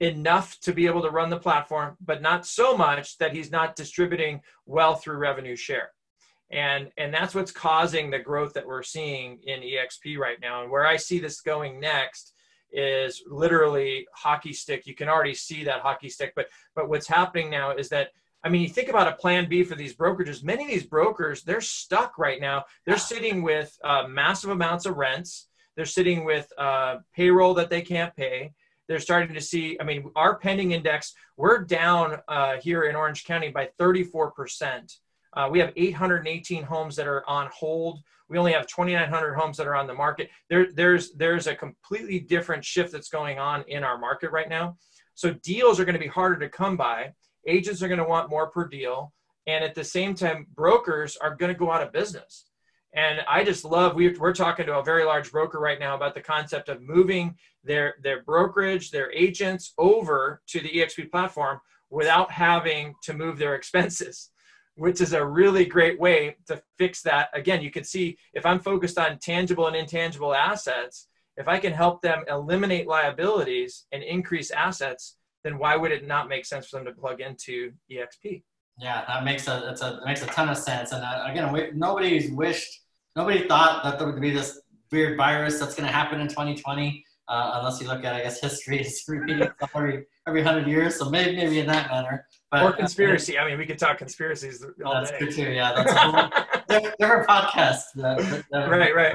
enough 0.00 0.60
to 0.60 0.74
be 0.74 0.86
able 0.86 1.00
to 1.00 1.10
run 1.10 1.30
the 1.30 1.38
platform, 1.38 1.96
but 2.04 2.20
not 2.20 2.46
so 2.46 2.76
much 2.76 3.16
that 3.16 3.32
he's 3.32 3.50
not 3.50 3.76
distributing 3.76 4.42
well 4.66 4.96
through 4.96 5.16
revenue 5.16 5.56
share. 5.56 5.92
And, 6.50 6.90
and 6.98 7.12
that's 7.12 7.34
what's 7.34 7.50
causing 7.50 8.10
the 8.10 8.18
growth 8.18 8.52
that 8.52 8.66
we're 8.66 8.82
seeing 8.82 9.40
in 9.44 9.60
EXP 9.60 10.18
right 10.18 10.38
now. 10.40 10.62
And 10.62 10.70
where 10.70 10.86
I 10.86 10.96
see 10.96 11.18
this 11.18 11.40
going 11.40 11.80
next 11.80 12.34
is 12.70 13.22
literally 13.26 14.06
hockey 14.14 14.52
stick. 14.52 14.86
You 14.86 14.94
can 14.94 15.08
already 15.08 15.34
see 15.34 15.64
that 15.64 15.80
hockey 15.80 16.10
stick, 16.10 16.34
but, 16.36 16.48
but 16.74 16.90
what's 16.90 17.08
happening 17.08 17.48
now 17.48 17.70
is 17.70 17.88
that 17.88 18.10
I 18.44 18.48
mean, 18.48 18.62
you 18.62 18.68
think 18.68 18.88
about 18.88 19.08
a 19.08 19.16
plan 19.16 19.48
B 19.48 19.64
for 19.64 19.74
these 19.74 19.94
brokerages. 19.94 20.44
Many 20.44 20.64
of 20.64 20.70
these 20.70 20.86
brokers, 20.86 21.42
they're 21.42 21.60
stuck 21.60 22.18
right 22.18 22.40
now. 22.40 22.64
They're 22.84 22.98
sitting 22.98 23.42
with 23.42 23.76
uh, 23.82 24.06
massive 24.08 24.50
amounts 24.50 24.86
of 24.86 24.96
rents. 24.96 25.48
They're 25.74 25.84
sitting 25.84 26.24
with 26.24 26.50
uh, 26.56 26.98
payroll 27.14 27.54
that 27.54 27.70
they 27.70 27.82
can't 27.82 28.14
pay. 28.14 28.52
They're 28.88 29.00
starting 29.00 29.34
to 29.34 29.40
see. 29.40 29.76
I 29.80 29.84
mean, 29.84 30.10
our 30.14 30.38
pending 30.38 30.72
index, 30.72 31.14
we're 31.36 31.64
down 31.64 32.18
uh, 32.28 32.56
here 32.62 32.84
in 32.84 32.94
Orange 32.94 33.24
County 33.24 33.48
by 33.48 33.68
34 33.78 34.30
percent. 34.30 34.92
Uh, 35.36 35.48
we 35.50 35.58
have 35.58 35.72
818 35.76 36.62
homes 36.62 36.96
that 36.96 37.06
are 37.06 37.28
on 37.28 37.50
hold. 37.52 38.00
We 38.28 38.38
only 38.38 38.52
have 38.52 38.66
2,900 38.66 39.34
homes 39.34 39.56
that 39.58 39.66
are 39.66 39.76
on 39.76 39.86
the 39.86 39.94
market. 39.94 40.30
There, 40.48 40.72
there's 40.72 41.12
there's 41.12 41.46
a 41.46 41.54
completely 41.54 42.20
different 42.20 42.64
shift 42.64 42.92
that's 42.92 43.08
going 43.08 43.38
on 43.38 43.64
in 43.68 43.84
our 43.84 43.98
market 43.98 44.30
right 44.30 44.48
now. 44.48 44.76
So 45.14 45.32
deals 45.42 45.78
are 45.78 45.84
going 45.84 45.94
to 45.94 46.00
be 46.00 46.06
harder 46.06 46.38
to 46.40 46.48
come 46.48 46.76
by 46.76 47.12
agents 47.46 47.82
are 47.82 47.88
going 47.88 47.98
to 47.98 48.04
want 48.04 48.30
more 48.30 48.48
per 48.48 48.66
deal 48.66 49.12
and 49.46 49.64
at 49.64 49.74
the 49.74 49.84
same 49.84 50.14
time 50.14 50.46
brokers 50.54 51.16
are 51.16 51.34
going 51.34 51.52
to 51.52 51.58
go 51.58 51.70
out 51.70 51.82
of 51.82 51.92
business. 51.92 52.46
And 52.94 53.20
i 53.28 53.44
just 53.44 53.64
love 53.64 53.94
we, 53.94 54.16
we're 54.16 54.32
talking 54.32 54.66
to 54.66 54.78
a 54.78 54.84
very 54.84 55.04
large 55.04 55.30
broker 55.30 55.58
right 55.58 55.78
now 55.78 55.94
about 55.94 56.14
the 56.14 56.20
concept 56.20 56.68
of 56.68 56.82
moving 56.82 57.36
their 57.64 57.94
their 58.02 58.22
brokerage 58.22 58.90
their 58.90 59.12
agents 59.12 59.74
over 59.78 60.40
to 60.48 60.60
the 60.60 60.70
exp 60.70 61.10
platform 61.10 61.60
without 61.90 62.30
having 62.30 62.94
to 63.02 63.12
move 63.12 63.38
their 63.38 63.54
expenses 63.54 64.30
which 64.76 65.00
is 65.00 65.14
a 65.14 65.24
really 65.24 65.64
great 65.64 65.98
way 65.98 66.36
to 66.46 66.60
fix 66.76 67.02
that. 67.02 67.28
Again 67.32 67.62
you 67.62 67.70
can 67.70 67.84
see 67.84 68.18
if 68.34 68.46
i'm 68.46 68.60
focused 68.60 68.98
on 68.98 69.18
tangible 69.18 69.66
and 69.66 69.76
intangible 69.76 70.34
assets 70.34 71.08
if 71.36 71.48
i 71.48 71.58
can 71.58 71.72
help 71.72 72.02
them 72.02 72.24
eliminate 72.28 72.86
liabilities 72.86 73.86
and 73.92 74.02
increase 74.02 74.50
assets 74.50 75.16
then 75.46 75.58
why 75.58 75.76
would 75.76 75.92
it 75.92 76.06
not 76.06 76.28
make 76.28 76.44
sense 76.44 76.66
for 76.66 76.76
them 76.76 76.86
to 76.86 76.92
plug 76.92 77.20
into 77.20 77.72
EXP? 77.90 78.42
Yeah, 78.78 79.04
that 79.06 79.24
makes 79.24 79.48
a 79.48 79.70
it's 79.70 79.80
a 79.80 80.00
makes 80.04 80.22
a 80.22 80.26
ton 80.26 80.48
of 80.48 80.58
sense. 80.58 80.92
And 80.92 81.02
uh, 81.02 81.24
again, 81.26 81.52
we, 81.52 81.70
nobody's 81.74 82.30
wished, 82.30 82.82
nobody 83.14 83.46
thought 83.46 83.82
that 83.84 83.98
there 83.98 84.10
would 84.10 84.20
be 84.20 84.30
this 84.30 84.60
weird 84.92 85.16
virus 85.16 85.58
that's 85.58 85.74
going 85.74 85.86
to 85.86 85.92
happen 85.92 86.20
in 86.20 86.28
2020. 86.28 87.04
Uh, 87.28 87.52
unless 87.54 87.80
you 87.80 87.88
look 87.88 88.04
at, 88.04 88.14
I 88.14 88.22
guess, 88.22 88.40
history 88.42 88.80
is 88.80 89.02
repeating 89.08 89.48
every 89.74 90.04
every 90.28 90.42
hundred 90.42 90.66
years. 90.66 90.96
So 90.96 91.08
maybe 91.08 91.36
maybe 91.36 91.60
in 91.60 91.66
that 91.68 91.90
manner. 91.90 92.26
But, 92.50 92.62
or 92.64 92.72
conspiracy. 92.72 93.38
Uh, 93.38 93.44
I 93.44 93.48
mean, 93.48 93.58
we 93.58 93.66
could 93.66 93.78
talk 93.78 93.98
conspiracies 93.98 94.64
all 94.84 94.94
that's 94.94 95.10
day. 95.10 95.16
That's 95.20 95.36
good 95.36 95.44
too. 95.44 95.52
Yeah, 95.52 95.72
that's 95.72 95.92
a 95.92 95.98
whole 95.98 96.30
different, 96.68 96.98
different 96.98 97.28
podcast. 97.28 97.82
Right, 98.52 98.94
right. 98.94 99.14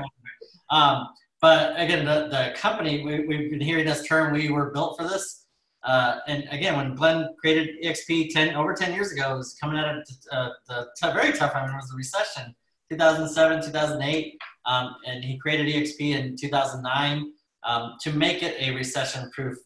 Um, 0.70 1.08
but 1.41 1.80
again, 1.80 2.06
the, 2.06 2.28
the 2.30 2.54
company 2.56 3.04
we, 3.04 3.26
we've 3.26 3.50
been 3.50 3.62
hearing 3.62 3.86
this 3.86 4.08
term. 4.08 4.34
We 4.34 4.50
were 4.50 4.72
built 4.72 4.98
for 4.98 5.08
this. 5.08 5.40
Uh, 5.84 6.20
and 6.28 6.48
again, 6.52 6.78
when 6.78 6.94
Glenn 6.96 7.30
created 7.39 7.84
EXP 7.84 8.32
10 8.32 8.56
over 8.56 8.74
10 8.74 8.94
years 8.94 9.12
ago, 9.12 9.34
it 9.34 9.38
was 9.38 9.56
coming 9.60 9.80
out 9.80 9.98
of 9.98 10.08
uh, 10.32 10.50
the 10.67 10.88
t- 11.02 11.13
very 11.13 11.34
tough 11.34 11.54
time. 11.54 11.70
It 11.70 11.76
was 11.76 11.89
the 11.89 11.98
recession, 11.98 12.56
2007, 12.91 13.63
2008, 13.65 14.38
um, 14.65 14.96
and 15.08 15.24
he 15.24 15.39
created 15.39 15.67
EXP 15.67 16.15
in 16.15 16.36
2009 16.38 17.32
um, 17.63 17.96
to 18.02 18.12
make 18.12 18.44
it 18.44 18.56
a 18.60 18.76
recession-proof 18.76 19.58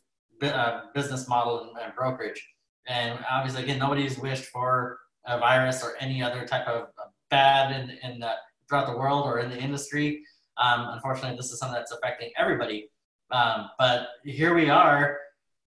uh, 0.41 0.81
business 0.93 1.27
model 1.27 1.61
and, 1.61 1.83
and, 1.83 1.95
brokerage. 1.95 2.45
And 2.87 3.19
obviously, 3.29 3.63
again, 3.63 3.79
nobody's 3.79 4.17
wished 4.17 4.45
for 4.45 4.99
a 5.25 5.37
virus 5.39 5.83
or 5.83 5.95
any 5.99 6.21
other 6.21 6.45
type 6.45 6.67
of 6.67 6.87
bad 7.29 7.71
in, 7.71 7.97
in 8.09 8.19
the, 8.19 8.31
throughout 8.69 8.87
the 8.87 8.97
world 8.97 9.25
or 9.25 9.39
in 9.39 9.49
the 9.49 9.57
industry. 9.57 10.21
Um, 10.57 10.87
unfortunately, 10.91 11.35
this 11.35 11.51
is 11.51 11.59
something 11.59 11.75
that's 11.75 11.91
affecting 11.91 12.31
everybody. 12.37 12.89
Um, 13.31 13.69
but 13.79 14.07
here 14.23 14.53
we 14.53 14.69
are 14.69 15.17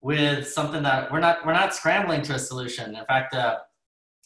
with 0.01 0.49
something 0.49 0.83
that 0.83 1.11
we're 1.11 1.21
not 1.21 1.45
we're 1.45 1.53
not 1.53 1.75
scrambling 1.75 2.23
to 2.23 2.35
a 2.35 2.39
solution. 2.39 2.97
In 2.97 3.05
fact, 3.07 3.35
uh, 3.35 3.59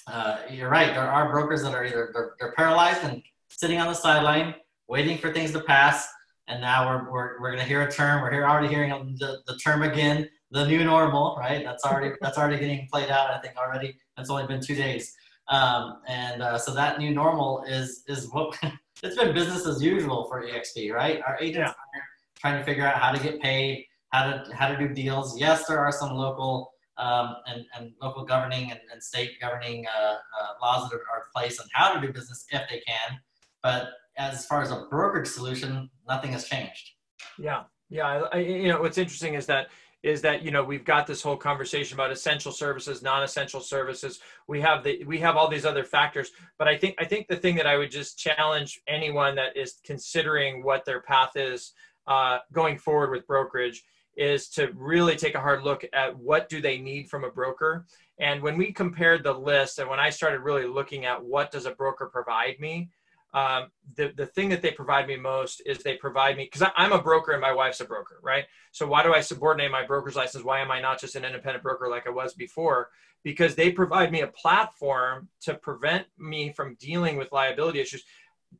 uh, 0.06 0.38
you're 0.50 0.68
right. 0.68 0.94
There 0.94 1.10
are 1.10 1.30
brokers 1.30 1.62
that 1.62 1.74
are 1.74 1.84
either 1.84 2.10
they're, 2.12 2.34
they're 2.38 2.52
paralyzed 2.52 3.04
and 3.04 3.22
sitting 3.48 3.78
on 3.78 3.86
the 3.86 3.94
sideline, 3.94 4.54
waiting 4.88 5.18
for 5.18 5.32
things 5.32 5.52
to 5.52 5.60
pass. 5.60 6.06
And 6.48 6.60
now 6.60 6.88
we're, 6.88 7.10
we're, 7.10 7.40
we're 7.40 7.50
going 7.50 7.62
to 7.62 7.68
hear 7.68 7.82
a 7.82 7.90
term. 7.90 8.20
We're 8.20 8.32
here 8.32 8.46
already 8.46 8.68
hearing 8.68 8.90
the, 9.18 9.38
the 9.46 9.56
term 9.58 9.82
again, 9.82 10.28
the 10.50 10.66
new 10.66 10.84
normal, 10.84 11.36
right? 11.38 11.64
That's 11.64 11.84
already 11.84 12.14
that's 12.20 12.36
already 12.36 12.58
getting 12.58 12.88
played 12.90 13.10
out. 13.10 13.30
I 13.30 13.38
think 13.38 13.56
already. 13.56 13.96
It's 14.18 14.30
only 14.30 14.46
been 14.46 14.60
two 14.60 14.74
days, 14.74 15.14
um, 15.48 16.00
and 16.06 16.42
uh, 16.42 16.58
so 16.58 16.74
that 16.74 16.98
new 16.98 17.14
normal 17.14 17.64
is 17.66 18.02
is 18.08 18.28
what 18.32 18.58
it's 19.02 19.16
been 19.16 19.32
business 19.32 19.66
as 19.66 19.82
usual 19.82 20.26
for 20.28 20.44
EXP, 20.44 20.92
right? 20.92 21.20
Our 21.26 21.38
agents 21.40 21.72
yeah. 21.94 22.00
are 22.00 22.04
trying 22.36 22.58
to 22.58 22.64
figure 22.64 22.86
out 22.86 23.00
how 23.00 23.12
to 23.12 23.22
get 23.22 23.40
paid, 23.40 23.86
how 24.12 24.30
to 24.30 24.54
how 24.54 24.68
to 24.68 24.76
do 24.76 24.92
deals. 24.94 25.38
Yes, 25.38 25.66
there 25.66 25.78
are 25.78 25.92
some 25.92 26.14
local 26.14 26.72
um, 26.98 27.36
and, 27.46 27.64
and 27.76 27.92
local 28.00 28.24
governing 28.24 28.70
and, 28.70 28.80
and 28.92 29.02
state 29.02 29.40
governing 29.40 29.86
uh, 29.86 30.12
uh, 30.12 30.16
laws 30.60 30.90
that 30.90 30.96
are, 30.96 31.00
in 31.00 31.22
place 31.34 31.58
on 31.58 31.66
how 31.72 31.94
to 31.94 32.06
do 32.06 32.12
business 32.12 32.44
if 32.50 32.62
they 32.68 32.80
can. 32.86 33.18
But 33.62 33.88
as 34.18 34.46
far 34.46 34.62
as 34.62 34.70
a 34.70 34.86
brokerage 34.90 35.28
solution, 35.28 35.88
nothing 36.06 36.32
has 36.32 36.44
changed. 36.44 36.90
Yeah, 37.38 37.62
yeah. 37.88 38.24
I, 38.32 38.38
you 38.38 38.68
know, 38.68 38.80
what's 38.80 38.98
interesting 38.98 39.34
is 39.34 39.46
that 39.46 39.68
is 40.02 40.20
that 40.20 40.42
you 40.42 40.50
know 40.50 40.62
we've 40.62 40.84
got 40.84 41.06
this 41.06 41.22
whole 41.22 41.36
conversation 41.36 41.94
about 41.94 42.10
essential 42.10 42.50
services 42.50 43.02
non-essential 43.02 43.60
services 43.60 44.18
we 44.48 44.60
have 44.60 44.82
the 44.82 45.04
we 45.04 45.16
have 45.16 45.36
all 45.36 45.48
these 45.48 45.64
other 45.64 45.84
factors 45.84 46.32
but 46.58 46.66
i 46.66 46.76
think 46.76 46.96
i 46.98 47.04
think 47.04 47.28
the 47.28 47.36
thing 47.36 47.54
that 47.54 47.68
i 47.68 47.76
would 47.76 47.88
just 47.88 48.18
challenge 48.18 48.80
anyone 48.88 49.36
that 49.36 49.56
is 49.56 49.74
considering 49.84 50.64
what 50.64 50.84
their 50.84 51.02
path 51.02 51.36
is 51.36 51.72
uh, 52.08 52.38
going 52.52 52.76
forward 52.76 53.12
with 53.12 53.24
brokerage 53.28 53.84
is 54.16 54.48
to 54.50 54.70
really 54.74 55.16
take 55.16 55.34
a 55.34 55.40
hard 55.40 55.62
look 55.62 55.84
at 55.92 56.16
what 56.16 56.48
do 56.48 56.60
they 56.60 56.78
need 56.78 57.08
from 57.08 57.24
a 57.24 57.30
broker. 57.30 57.86
And 58.18 58.42
when 58.42 58.56
we 58.56 58.72
compared 58.72 59.24
the 59.24 59.32
list 59.32 59.78
and 59.78 59.88
when 59.88 60.00
i 60.00 60.10
started 60.10 60.40
really 60.40 60.66
looking 60.66 61.04
at 61.04 61.22
what 61.22 61.50
does 61.50 61.66
a 61.66 61.72
broker 61.72 62.06
provide 62.06 62.60
me 62.60 62.90
um, 63.34 63.70
the, 63.96 64.12
the 64.14 64.26
thing 64.26 64.50
that 64.50 64.60
they 64.60 64.72
provide 64.72 65.06
me 65.06 65.16
most 65.16 65.62
is 65.64 65.78
they 65.78 65.96
provide 65.96 66.36
me 66.36 66.44
because 66.44 66.68
i'm 66.76 66.92
a 66.92 67.02
broker 67.02 67.32
and 67.32 67.40
my 67.40 67.52
wife's 67.52 67.80
a 67.80 67.84
broker 67.84 68.20
right? 68.22 68.44
So 68.72 68.86
why 68.86 69.02
do 69.02 69.14
i 69.14 69.20
subordinate 69.20 69.70
my 69.70 69.84
broker's 69.84 70.16
license? 70.16 70.44
Why 70.44 70.60
am 70.60 70.70
i 70.70 70.80
not 70.80 71.00
just 71.00 71.16
an 71.16 71.24
independent 71.24 71.62
broker 71.62 71.88
like 71.88 72.06
i 72.06 72.10
was 72.10 72.34
before? 72.34 72.90
Because 73.24 73.54
they 73.54 73.70
provide 73.70 74.10
me 74.10 74.22
a 74.22 74.26
platform 74.26 75.28
to 75.42 75.54
prevent 75.54 76.06
me 76.18 76.52
from 76.52 76.76
dealing 76.80 77.16
with 77.16 77.32
liability 77.32 77.80
issues 77.80 78.04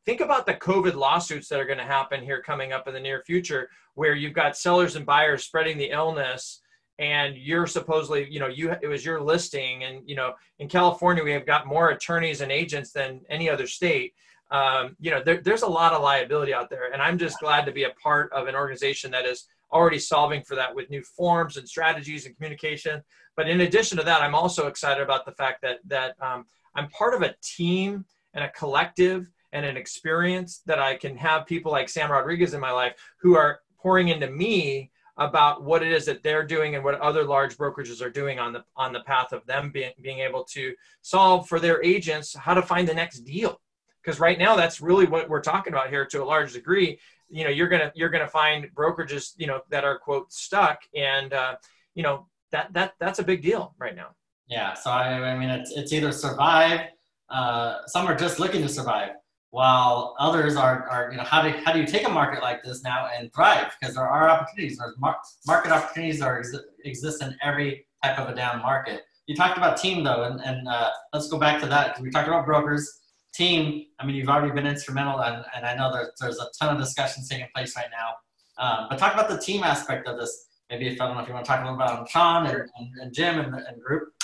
think 0.05 0.21
about 0.21 0.47
the 0.47 0.55
COVID 0.55 0.95
lawsuits 0.95 1.49
that 1.49 1.61
are 1.61 1.67
going 1.67 1.79
to 1.79 1.85
happen 1.85 2.23
here 2.23 2.43
coming 2.43 2.73
up 2.73 2.89
in 2.89 2.95
the 2.95 3.01
near 3.01 3.23
future, 3.25 3.69
where 3.95 4.15
you've 4.15 4.33
got 4.33 4.57
sellers 4.57 4.97
and 4.97 5.07
buyers 5.07 5.45
spreading 5.45 5.79
the 5.79 5.91
illness 5.91 6.63
and 6.99 7.37
you're 7.37 7.67
supposedly, 7.67 8.31
you 8.31 8.39
know, 8.39 8.47
you 8.47 8.75
it 8.83 8.87
was 8.87 9.05
your 9.05 9.21
listing, 9.21 9.85
and 9.85 10.09
you 10.09 10.15
know, 10.15 10.35
in 10.59 10.69
California 10.69 11.25
we 11.25 11.33
have 11.33 11.47
got 11.47 11.67
more 11.67 11.91
attorneys 11.91 12.41
and 12.41 12.53
agents 12.53 12.93
than 12.93 13.21
any 13.29 13.49
other 13.49 13.67
state. 13.67 14.15
Um, 14.51 14.97
you 15.01 15.11
know, 15.11 15.23
there, 15.23 15.41
there's 15.43 15.63
a 15.63 15.67
lot 15.67 15.95
of 15.95 16.03
liability 16.03 16.53
out 16.53 16.69
there, 16.69 16.93
and 16.93 17.01
I'm 17.01 17.19
just 17.19 17.41
glad 17.41 17.65
to 17.65 17.73
be 17.73 17.85
a 17.85 17.91
part 18.03 18.31
of 18.33 18.47
an 18.47 18.55
organization 18.55 19.11
that 19.13 19.25
is 19.25 19.47
already 19.73 19.99
solving 19.99 20.43
for 20.43 20.55
that 20.55 20.75
with 20.75 20.91
new 20.91 21.03
forms 21.03 21.57
and 21.57 21.67
strategies 21.67 22.27
and 22.27 22.37
communication. 22.37 23.03
But 23.37 23.49
in 23.49 23.63
addition 23.63 23.97
to 23.97 24.05
that, 24.05 24.21
I'm 24.21 24.35
also 24.35 24.67
excited 24.67 25.03
about 25.03 25.25
the 25.25 25.33
fact 25.33 25.63
that 25.63 25.79
that 25.87 26.15
um, 26.21 26.45
I'm 26.77 26.89
part 26.91 27.15
of 27.15 27.23
a 27.23 27.35
team 27.43 28.05
and 28.35 28.45
a 28.45 28.51
collective 28.51 29.31
and 29.53 29.67
an 29.67 29.77
experience 29.77 30.63
that 30.67 30.79
I 30.79 30.97
can 30.97 31.17
have 31.17 31.47
people 31.47 31.73
like 31.73 31.89
Sam 31.89 32.11
Rodriguez 32.11 32.55
in 32.55 32.61
my 32.61 32.71
life 32.71 32.95
who 33.21 33.37
are 33.37 33.61
pouring 33.79 34.09
into 34.09 34.31
me 34.31 34.91
about 35.19 35.63
what 35.63 35.83
it 35.83 35.93
is 35.93 36.07
that 36.07 36.23
they're 36.23 36.47
doing 36.47 36.75
and 36.75 36.83
what 36.83 36.99
other 37.01 37.25
large 37.25 37.57
brokerages 37.59 38.01
are 38.01 38.11
doing 38.11 38.39
on 38.39 38.53
the 38.53 38.65
on 38.77 38.93
the 38.93 39.01
path 39.01 39.33
of 39.33 39.45
them 39.47 39.71
being, 39.71 39.93
being 40.01 40.21
able 40.21 40.45
to 40.45 40.75
solve 41.03 41.47
for 41.49 41.61
their 41.61 41.83
agents 41.85 42.35
how 42.35 42.55
to 42.55 42.63
find 42.63 42.89
the 42.89 42.95
next 42.95 43.21
deal. 43.21 43.61
Because 44.03 44.19
right 44.19 44.39
now 44.39 44.57
that's 44.57 44.81
really 44.81 45.07
what 45.07 45.29
we're 45.29 45.43
talking 45.43 45.73
about 45.73 45.91
here 45.91 46.07
to 46.07 46.23
a 46.23 46.25
large 46.25 46.55
degree. 46.55 46.99
You 47.29 47.45
know 47.45 47.51
you're 47.51 47.69
gonna 47.69 47.93
you're 47.95 48.09
gonna 48.09 48.29
find 48.29 48.69
brokerages 48.75 49.33
you 49.37 49.47
know 49.47 49.61
that 49.69 49.85
are 49.85 49.99
quote 49.99 50.33
stuck 50.33 50.81
and 50.95 51.33
uh, 51.33 51.57
you 51.95 52.03
know 52.03 52.27
that 52.51 52.73
that 52.73 52.95
that's 52.99 53.19
a 53.19 53.25
big 53.25 53.43
deal 53.43 53.75
right 53.79 53.95
now. 53.95 54.09
Yeah 54.49 54.75
so 54.75 54.91
i, 54.91 55.09
I 55.09 55.39
mean 55.39 55.49
it's, 55.49 55.73
it's 55.73 55.93
either 55.93 56.13
survive 56.13 56.89
uh, 57.31 57.79
some 57.87 58.07
are 58.07 58.15
just 58.15 58.39
looking 58.39 58.61
to 58.61 58.69
survive 58.69 59.13
while 59.53 60.17
others 60.19 60.57
are, 60.57 60.89
are 60.89 61.11
you 61.11 61.19
know 61.19 61.25
how 61.25 61.43
do, 61.43 61.51
how 61.63 61.73
do 61.73 61.79
you 61.79 61.87
take 61.87 62.07
a 62.07 62.09
market 62.09 62.43
like 62.43 62.63
this 62.63 62.83
now 62.83 63.09
and 63.15 63.31
thrive? 63.35 63.71
Because 63.79 63.95
there 63.95 64.09
are 64.09 64.29
opportunities. 64.29 64.79
There's 64.79 64.97
mar- 64.99 65.19
market 65.47 65.71
opportunities 65.71 66.23
are 66.23 66.39
ex- 66.39 66.57
exist 66.87 67.23
in 67.23 67.37
every 67.43 67.87
type 68.03 68.19
of 68.19 68.31
a 68.31 68.35
down 68.35 68.63
market. 68.63 69.03
You 69.27 69.37
talked 69.37 69.59
about 69.59 69.77
team 69.77 70.05
though 70.05 70.25
and, 70.25 70.41
and 70.41 70.67
uh, 70.67 70.89
let's 71.13 71.29
go 71.29 71.39
back 71.39 71.61
to 71.61 71.67
that. 71.67 72.01
We 72.01 72.09
talked 72.09 72.29
about 72.29 72.47
brokers 72.47 73.01
team. 73.35 73.85
I 74.01 74.07
mean 74.07 74.17
you've 74.17 74.31
already 74.31 74.55
been 74.55 74.67
instrumental 74.67 75.21
and, 75.21 75.45
and 75.55 75.67
i 75.67 75.75
know 75.75 75.93
there's, 75.93 76.09
there's 76.19 76.39
a 76.39 76.47
ton 76.59 76.75
of 76.75 76.81
discussions 76.81 77.29
taking 77.29 77.47
place 77.55 77.77
right 77.77 77.91
now. 77.93 78.15
Um, 78.57 78.87
but 78.89 78.99
talk 78.99 79.13
about 79.13 79.29
the 79.29 79.39
team 79.39 79.65
aspect 79.65 80.09
of 80.09 80.19
this. 80.19 80.47
Maybe 80.71 80.89
if 80.89 80.99
i 80.99 81.07
don't 81.07 81.17
know 81.17 81.23
if 81.23 81.29
you 81.29 81.35
want 81.35 81.45
to 81.45 81.51
talk 81.51 81.61
a 81.61 81.65
little 81.65 81.77
about 81.77 82.09
sean 82.09 82.47
and, 82.47 82.71
and, 82.77 82.89
and 83.03 83.13
jim 83.13 83.39
and, 83.39 83.55
and 83.55 83.83
group 83.83 84.15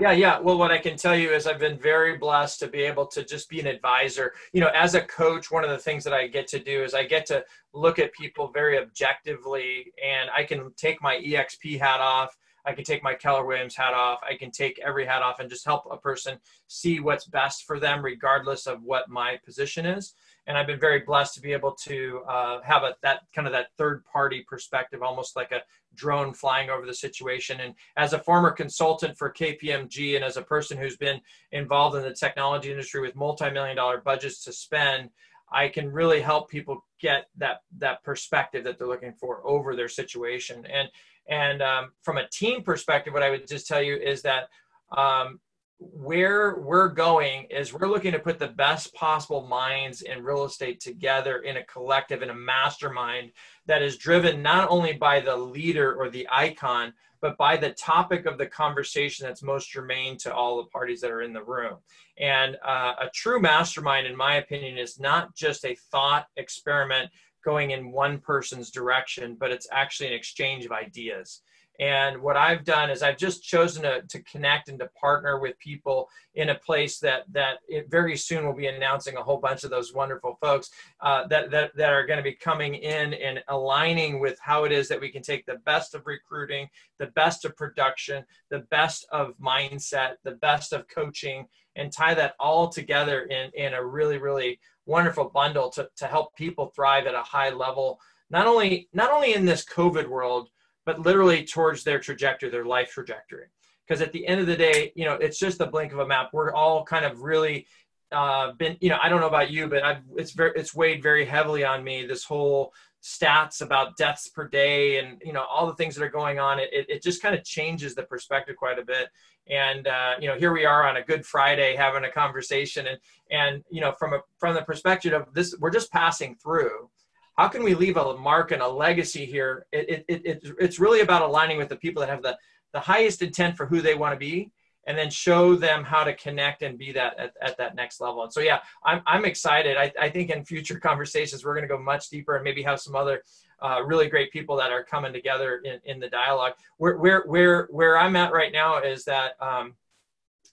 yeah, 0.00 0.12
yeah. 0.12 0.40
Well, 0.40 0.58
what 0.58 0.72
I 0.72 0.78
can 0.78 0.96
tell 0.96 1.16
you 1.16 1.30
is 1.30 1.46
I've 1.46 1.60
been 1.60 1.78
very 1.78 2.16
blessed 2.16 2.58
to 2.60 2.68
be 2.68 2.82
able 2.82 3.06
to 3.06 3.24
just 3.24 3.48
be 3.48 3.60
an 3.60 3.66
advisor. 3.66 4.32
You 4.52 4.60
know, 4.60 4.70
as 4.74 4.94
a 4.94 5.02
coach, 5.02 5.50
one 5.50 5.62
of 5.62 5.70
the 5.70 5.78
things 5.78 6.02
that 6.04 6.12
I 6.12 6.26
get 6.26 6.48
to 6.48 6.58
do 6.58 6.82
is 6.82 6.94
I 6.94 7.04
get 7.04 7.26
to 7.26 7.44
look 7.72 7.98
at 7.98 8.12
people 8.12 8.48
very 8.48 8.78
objectively 8.78 9.92
and 10.04 10.30
I 10.36 10.44
can 10.44 10.72
take 10.76 11.00
my 11.00 11.16
EXP 11.16 11.78
hat 11.78 12.00
off. 12.00 12.36
I 12.66 12.72
can 12.72 12.84
take 12.84 13.02
my 13.02 13.14
Keller 13.14 13.44
Williams 13.44 13.76
hat 13.76 13.92
off. 13.94 14.20
I 14.28 14.36
can 14.36 14.50
take 14.50 14.80
every 14.84 15.04
hat 15.06 15.22
off 15.22 15.38
and 15.38 15.50
just 15.50 15.64
help 15.64 15.84
a 15.90 15.96
person 15.96 16.38
see 16.66 16.98
what's 16.98 17.26
best 17.26 17.64
for 17.64 17.78
them, 17.78 18.04
regardless 18.04 18.66
of 18.66 18.82
what 18.82 19.08
my 19.08 19.38
position 19.44 19.86
is 19.86 20.14
and 20.46 20.58
I've 20.58 20.66
been 20.66 20.80
very 20.80 21.00
blessed 21.00 21.34
to 21.34 21.40
be 21.40 21.52
able 21.52 21.72
to 21.84 22.22
uh, 22.28 22.60
have 22.62 22.82
a, 22.82 22.94
that 23.02 23.22
kind 23.34 23.46
of 23.46 23.52
that 23.52 23.68
third 23.78 24.04
party 24.04 24.44
perspective, 24.46 25.02
almost 25.02 25.36
like 25.36 25.52
a 25.52 25.62
drone 25.94 26.34
flying 26.34 26.70
over 26.70 26.86
the 26.86 26.94
situation. 26.94 27.60
And 27.60 27.74
as 27.96 28.12
a 28.12 28.18
former 28.18 28.50
consultant 28.50 29.16
for 29.16 29.32
KPMG 29.32 30.16
and 30.16 30.24
as 30.24 30.36
a 30.36 30.42
person 30.42 30.76
who's 30.76 30.96
been 30.96 31.20
involved 31.52 31.96
in 31.96 32.02
the 32.02 32.12
technology 32.12 32.70
industry 32.70 33.00
with 33.00 33.16
multi-million 33.16 33.76
dollar 33.76 34.00
budgets 34.00 34.44
to 34.44 34.52
spend, 34.52 35.10
I 35.50 35.68
can 35.68 35.90
really 35.90 36.20
help 36.20 36.50
people 36.50 36.84
get 37.00 37.26
that 37.36 37.60
that 37.78 38.02
perspective 38.02 38.64
that 38.64 38.78
they're 38.78 38.88
looking 38.88 39.14
for 39.14 39.46
over 39.46 39.76
their 39.76 39.88
situation. 39.88 40.66
And 40.66 40.88
and 41.28 41.62
um, 41.62 41.92
from 42.02 42.18
a 42.18 42.28
team 42.28 42.62
perspective, 42.62 43.14
what 43.14 43.22
I 43.22 43.30
would 43.30 43.48
just 43.48 43.66
tell 43.66 43.80
you 43.80 43.96
is 43.96 44.20
that 44.22 44.48
um, 44.96 45.40
where 45.78 46.56
we're 46.60 46.88
going 46.88 47.44
is 47.50 47.72
we're 47.72 47.88
looking 47.88 48.12
to 48.12 48.18
put 48.18 48.38
the 48.38 48.48
best 48.48 48.94
possible 48.94 49.46
minds 49.46 50.02
in 50.02 50.22
real 50.22 50.44
estate 50.44 50.80
together 50.80 51.38
in 51.38 51.56
a 51.56 51.64
collective 51.64 52.22
in 52.22 52.30
a 52.30 52.34
mastermind 52.34 53.32
that 53.66 53.82
is 53.82 53.96
driven 53.96 54.40
not 54.40 54.68
only 54.70 54.92
by 54.92 55.18
the 55.18 55.36
leader 55.36 55.94
or 55.94 56.08
the 56.08 56.26
icon 56.30 56.92
but 57.20 57.36
by 57.38 57.56
the 57.56 57.70
topic 57.70 58.26
of 58.26 58.38
the 58.38 58.46
conversation 58.46 59.26
that's 59.26 59.42
most 59.42 59.70
germane 59.70 60.16
to 60.16 60.32
all 60.32 60.58
the 60.58 60.68
parties 60.68 61.00
that 61.00 61.10
are 61.10 61.22
in 61.22 61.32
the 61.32 61.42
room. 61.42 61.78
And 62.18 62.56
uh, 62.64 62.94
a 63.00 63.10
true 63.14 63.40
mastermind 63.40 64.06
in 64.06 64.16
my 64.16 64.36
opinion 64.36 64.78
is 64.78 65.00
not 65.00 65.34
just 65.34 65.64
a 65.64 65.76
thought 65.90 66.26
experiment 66.36 67.10
going 67.44 67.72
in 67.72 67.90
one 67.90 68.18
person's 68.18 68.70
direction 68.70 69.36
but 69.38 69.50
it's 69.50 69.66
actually 69.72 70.06
an 70.06 70.14
exchange 70.14 70.64
of 70.64 70.72
ideas 70.72 71.42
and 71.80 72.22
what 72.22 72.36
I've 72.36 72.64
done 72.64 72.88
is 72.88 73.02
I've 73.02 73.16
just 73.16 73.42
chosen 73.42 73.82
to, 73.82 74.02
to 74.02 74.22
connect 74.22 74.68
and 74.68 74.78
to 74.78 74.88
partner 75.00 75.40
with 75.40 75.58
people 75.58 76.08
in 76.34 76.50
a 76.50 76.54
place 76.54 76.98
that 77.00 77.24
that 77.32 77.58
it 77.68 77.90
very 77.90 78.16
soon 78.16 78.46
will 78.46 78.54
be 78.54 78.68
announcing 78.68 79.16
a 79.16 79.22
whole 79.22 79.38
bunch 79.38 79.64
of 79.64 79.70
those 79.70 79.92
wonderful 79.92 80.38
folks 80.40 80.70
uh, 81.00 81.26
that, 81.26 81.50
that 81.50 81.74
that 81.76 81.92
are 81.92 82.06
going 82.06 82.18
to 82.18 82.22
be 82.22 82.34
coming 82.34 82.76
in 82.76 83.14
and 83.14 83.42
aligning 83.48 84.20
with 84.20 84.38
how 84.40 84.64
it 84.64 84.70
is 84.70 84.86
that 84.88 85.00
we 85.00 85.10
can 85.10 85.22
take 85.22 85.44
the 85.46 85.58
best 85.66 85.94
of 85.94 86.06
recruiting, 86.06 86.68
the 86.98 87.08
best 87.08 87.44
of 87.44 87.56
production, 87.56 88.24
the 88.50 88.60
best 88.70 89.06
of 89.10 89.34
mindset, 89.38 90.14
the 90.22 90.36
best 90.36 90.72
of 90.72 90.86
coaching, 90.86 91.46
and 91.74 91.92
tie 91.92 92.14
that 92.14 92.34
all 92.38 92.68
together 92.68 93.22
in 93.22 93.50
in 93.54 93.74
a 93.74 93.84
really 93.84 94.18
really 94.18 94.60
wonderful 94.86 95.28
bundle 95.28 95.70
to 95.70 95.88
to 95.96 96.06
help 96.06 96.36
people 96.36 96.66
thrive 96.66 97.06
at 97.06 97.14
a 97.14 97.22
high 97.22 97.50
level. 97.50 97.98
Not 98.30 98.46
only 98.46 98.88
not 98.92 99.10
only 99.10 99.34
in 99.34 99.44
this 99.44 99.64
COVID 99.64 100.08
world 100.08 100.50
but 100.84 101.00
literally 101.00 101.44
towards 101.44 101.84
their 101.84 101.98
trajectory, 101.98 102.50
their 102.50 102.64
life 102.64 102.90
trajectory. 102.90 103.46
Because 103.86 104.00
at 104.00 104.12
the 104.12 104.26
end 104.26 104.40
of 104.40 104.46
the 104.46 104.56
day, 104.56 104.92
you 104.94 105.04
know, 105.04 105.14
it's 105.14 105.38
just 105.38 105.60
a 105.60 105.66
blink 105.66 105.92
of 105.92 105.98
a 105.98 106.06
map. 106.06 106.30
We're 106.32 106.52
all 106.52 106.84
kind 106.84 107.04
of 107.04 107.20
really 107.20 107.66
uh, 108.12 108.52
been, 108.52 108.76
you 108.80 108.88
know, 108.88 108.98
I 109.02 109.08
don't 109.08 109.20
know 109.20 109.28
about 109.28 109.50
you, 109.50 109.68
but 109.68 109.82
I've, 109.82 110.02
it's 110.16 110.32
very, 110.32 110.52
it's 110.56 110.74
weighed 110.74 111.02
very 111.02 111.24
heavily 111.24 111.64
on 111.64 111.84
me. 111.84 112.06
This 112.06 112.24
whole 112.24 112.72
stats 113.04 113.60
about 113.60 113.98
deaths 113.98 114.28
per 114.28 114.48
day 114.48 114.98
and 114.98 115.20
you 115.22 115.32
know 115.34 115.44
all 115.44 115.66
the 115.66 115.74
things 115.74 115.94
that 115.94 116.02
are 116.02 116.08
going 116.08 116.38
on 116.38 116.58
it, 116.58 116.70
it, 116.72 116.86
it 116.88 117.02
just 117.02 117.20
kind 117.20 117.34
of 117.34 117.44
changes 117.44 117.94
the 117.94 118.02
perspective 118.02 118.56
quite 118.56 118.78
a 118.78 118.84
bit 118.84 119.10
and 119.50 119.86
uh, 119.86 120.14
you 120.18 120.26
know 120.26 120.38
here 120.38 120.54
we 120.54 120.64
are 120.64 120.88
on 120.88 120.96
a 120.96 121.02
good 121.02 121.24
friday 121.26 121.76
having 121.76 122.04
a 122.04 122.10
conversation 122.10 122.86
and 122.86 122.98
and 123.30 123.62
you 123.68 123.82
know 123.82 123.92
from 123.92 124.14
a 124.14 124.20
from 124.38 124.54
the 124.54 124.62
perspective 124.62 125.12
of 125.12 125.34
this 125.34 125.54
we're 125.60 125.68
just 125.68 125.92
passing 125.92 126.34
through 126.36 126.88
how 127.36 127.48
can 127.48 127.62
we 127.62 127.74
leave 127.74 127.96
a 127.96 128.16
mark 128.16 128.52
and 128.52 128.62
a 128.62 128.68
legacy 128.68 129.24
here 129.24 129.66
it, 129.72 130.04
it, 130.08 130.22
it, 130.24 130.54
it's 130.58 130.78
really 130.78 131.00
about 131.00 131.22
aligning 131.22 131.58
with 131.58 131.68
the 131.68 131.76
people 131.76 132.00
that 132.00 132.08
have 132.08 132.22
the 132.22 132.36
the 132.72 132.80
highest 132.80 133.22
intent 133.22 133.56
for 133.56 133.66
who 133.66 133.80
they 133.80 133.94
want 133.94 134.12
to 134.12 134.18
be 134.18 134.50
and 134.86 134.98
then 134.98 135.10
show 135.10 135.54
them 135.54 135.84
how 135.84 136.04
to 136.04 136.14
connect 136.14 136.62
and 136.62 136.78
be 136.78 136.92
that 136.92 137.18
at, 137.18 137.32
at 137.40 137.56
that 137.56 137.74
next 137.74 138.00
level. 138.00 138.22
And 138.22 138.32
so, 138.32 138.40
yeah, 138.40 138.60
I'm, 138.84 139.00
I'm 139.06 139.24
excited. 139.24 139.76
I, 139.76 139.92
I 139.98 140.10
think 140.10 140.30
in 140.30 140.44
future 140.44 140.78
conversations, 140.78 141.44
we're 141.44 141.54
going 141.54 141.66
to 141.66 141.74
go 141.74 141.78
much 141.78 142.10
deeper 142.10 142.34
and 142.34 142.44
maybe 142.44 142.62
have 142.62 142.80
some 142.80 142.94
other 142.94 143.22
uh, 143.62 143.82
really 143.82 144.08
great 144.08 144.30
people 144.30 144.56
that 144.56 144.70
are 144.70 144.84
coming 144.84 145.12
together 145.12 145.62
in, 145.64 145.80
in 145.84 146.00
the 146.00 146.08
dialogue. 146.08 146.52
Where, 146.76 146.98
where, 146.98 147.22
where, 147.22 147.68
where 147.70 147.98
I'm 147.98 148.16
at 148.16 148.32
right 148.32 148.52
now 148.52 148.82
is 148.82 149.04
that 149.04 149.40
um, 149.40 149.74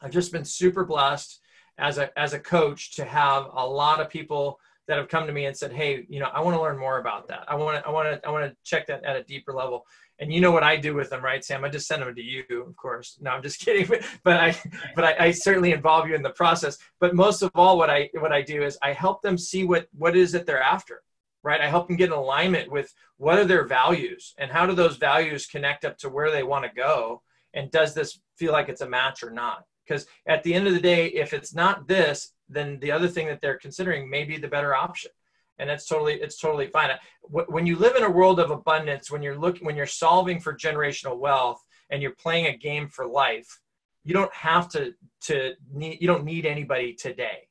I've 0.01 0.11
just 0.11 0.31
been 0.31 0.45
super 0.45 0.85
blessed 0.85 1.39
as 1.77 1.97
a, 1.97 2.17
as 2.17 2.33
a 2.33 2.39
coach 2.39 2.95
to 2.95 3.05
have 3.05 3.47
a 3.51 3.65
lot 3.65 3.99
of 3.99 4.09
people 4.09 4.59
that 4.87 4.97
have 4.97 5.07
come 5.07 5.27
to 5.27 5.33
me 5.33 5.45
and 5.45 5.55
said, 5.55 5.71
Hey, 5.71 6.05
you 6.09 6.19
know, 6.19 6.29
I 6.33 6.41
want 6.41 6.55
to 6.55 6.61
learn 6.61 6.77
more 6.77 6.99
about 6.99 7.27
that. 7.29 7.45
I 7.47 7.55
want 7.55 7.81
to, 7.81 7.87
I 7.87 7.91
want 7.91 8.07
to, 8.09 8.27
I 8.27 8.31
want 8.31 8.49
to 8.49 8.57
check 8.63 8.87
that 8.87 9.03
at 9.03 9.15
a 9.15 9.23
deeper 9.23 9.53
level 9.53 9.85
and 10.21 10.31
you 10.31 10.39
know 10.39 10.51
what 10.51 10.63
I 10.63 10.77
do 10.77 10.93
with 10.93 11.09
them, 11.09 11.23
right, 11.23 11.43
Sam? 11.43 11.65
I 11.65 11.69
just 11.69 11.87
send 11.87 12.03
them 12.03 12.13
to 12.13 12.21
you, 12.21 12.43
of 12.51 12.75
course. 12.77 13.17
No, 13.19 13.31
I'm 13.31 13.41
just 13.41 13.59
kidding. 13.65 13.87
But 14.23 14.37
I, 14.37 14.55
but 14.95 15.03
I, 15.03 15.25
I, 15.25 15.31
certainly 15.31 15.71
involve 15.71 16.07
you 16.07 16.13
in 16.13 16.21
the 16.21 16.29
process. 16.29 16.77
But 16.99 17.15
most 17.15 17.41
of 17.41 17.49
all, 17.55 17.77
what 17.77 17.89
I 17.89 18.09
what 18.19 18.31
I 18.31 18.43
do 18.43 18.63
is 18.63 18.77
I 18.83 18.93
help 18.93 19.23
them 19.23 19.37
see 19.37 19.63
what 19.63 19.87
what 19.97 20.15
is 20.15 20.35
it 20.35 20.45
they're 20.45 20.61
after, 20.61 21.01
right? 21.43 21.59
I 21.59 21.67
help 21.67 21.87
them 21.87 21.97
get 21.97 22.11
in 22.11 22.13
alignment 22.13 22.71
with 22.71 22.93
what 23.17 23.39
are 23.39 23.45
their 23.45 23.65
values 23.65 24.35
and 24.37 24.51
how 24.51 24.67
do 24.67 24.73
those 24.73 24.97
values 24.97 25.47
connect 25.47 25.85
up 25.85 25.97
to 25.99 26.09
where 26.09 26.29
they 26.29 26.43
want 26.43 26.65
to 26.65 26.71
go, 26.71 27.23
and 27.55 27.71
does 27.71 27.95
this 27.95 28.19
feel 28.37 28.51
like 28.51 28.69
it's 28.69 28.81
a 28.81 28.89
match 28.89 29.23
or 29.23 29.31
not? 29.31 29.65
Because 29.87 30.05
at 30.27 30.43
the 30.43 30.53
end 30.53 30.67
of 30.67 30.73
the 30.73 30.79
day, 30.79 31.07
if 31.07 31.33
it's 31.33 31.55
not 31.55 31.87
this, 31.87 32.31
then 32.51 32.79
the 32.79 32.91
other 32.91 33.07
thing 33.07 33.27
that 33.27 33.41
they're 33.41 33.57
considering 33.57 34.09
may 34.09 34.23
be 34.23 34.37
the 34.37 34.47
better 34.47 34.75
option. 34.75 35.11
And 35.59 35.69
it's 35.69 35.87
totally 35.87 36.15
it's 36.15 36.39
totally 36.39 36.67
fine. 36.67 36.89
When 37.23 37.65
you 37.65 37.75
live 37.75 37.95
in 37.95 38.03
a 38.03 38.09
world 38.09 38.39
of 38.39 38.51
abundance 38.51 39.11
when 39.11 39.21
you're 39.21 39.37
looking 39.37 39.65
when 39.65 39.75
you're 39.75 39.85
solving 39.85 40.39
for 40.39 40.55
generational 40.55 41.17
wealth 41.17 41.63
and 41.89 42.01
you're 42.01 42.15
playing 42.15 42.47
a 42.47 42.57
game 42.57 42.87
for 42.87 43.05
life 43.05 43.59
you 44.03 44.13
don't 44.13 44.33
have 44.33 44.69
to 44.69 44.93
to 45.21 45.53
need 45.71 45.99
you 46.01 46.07
don't 46.07 46.23
need 46.23 46.45
anybody 46.45 46.93
today 46.93 47.47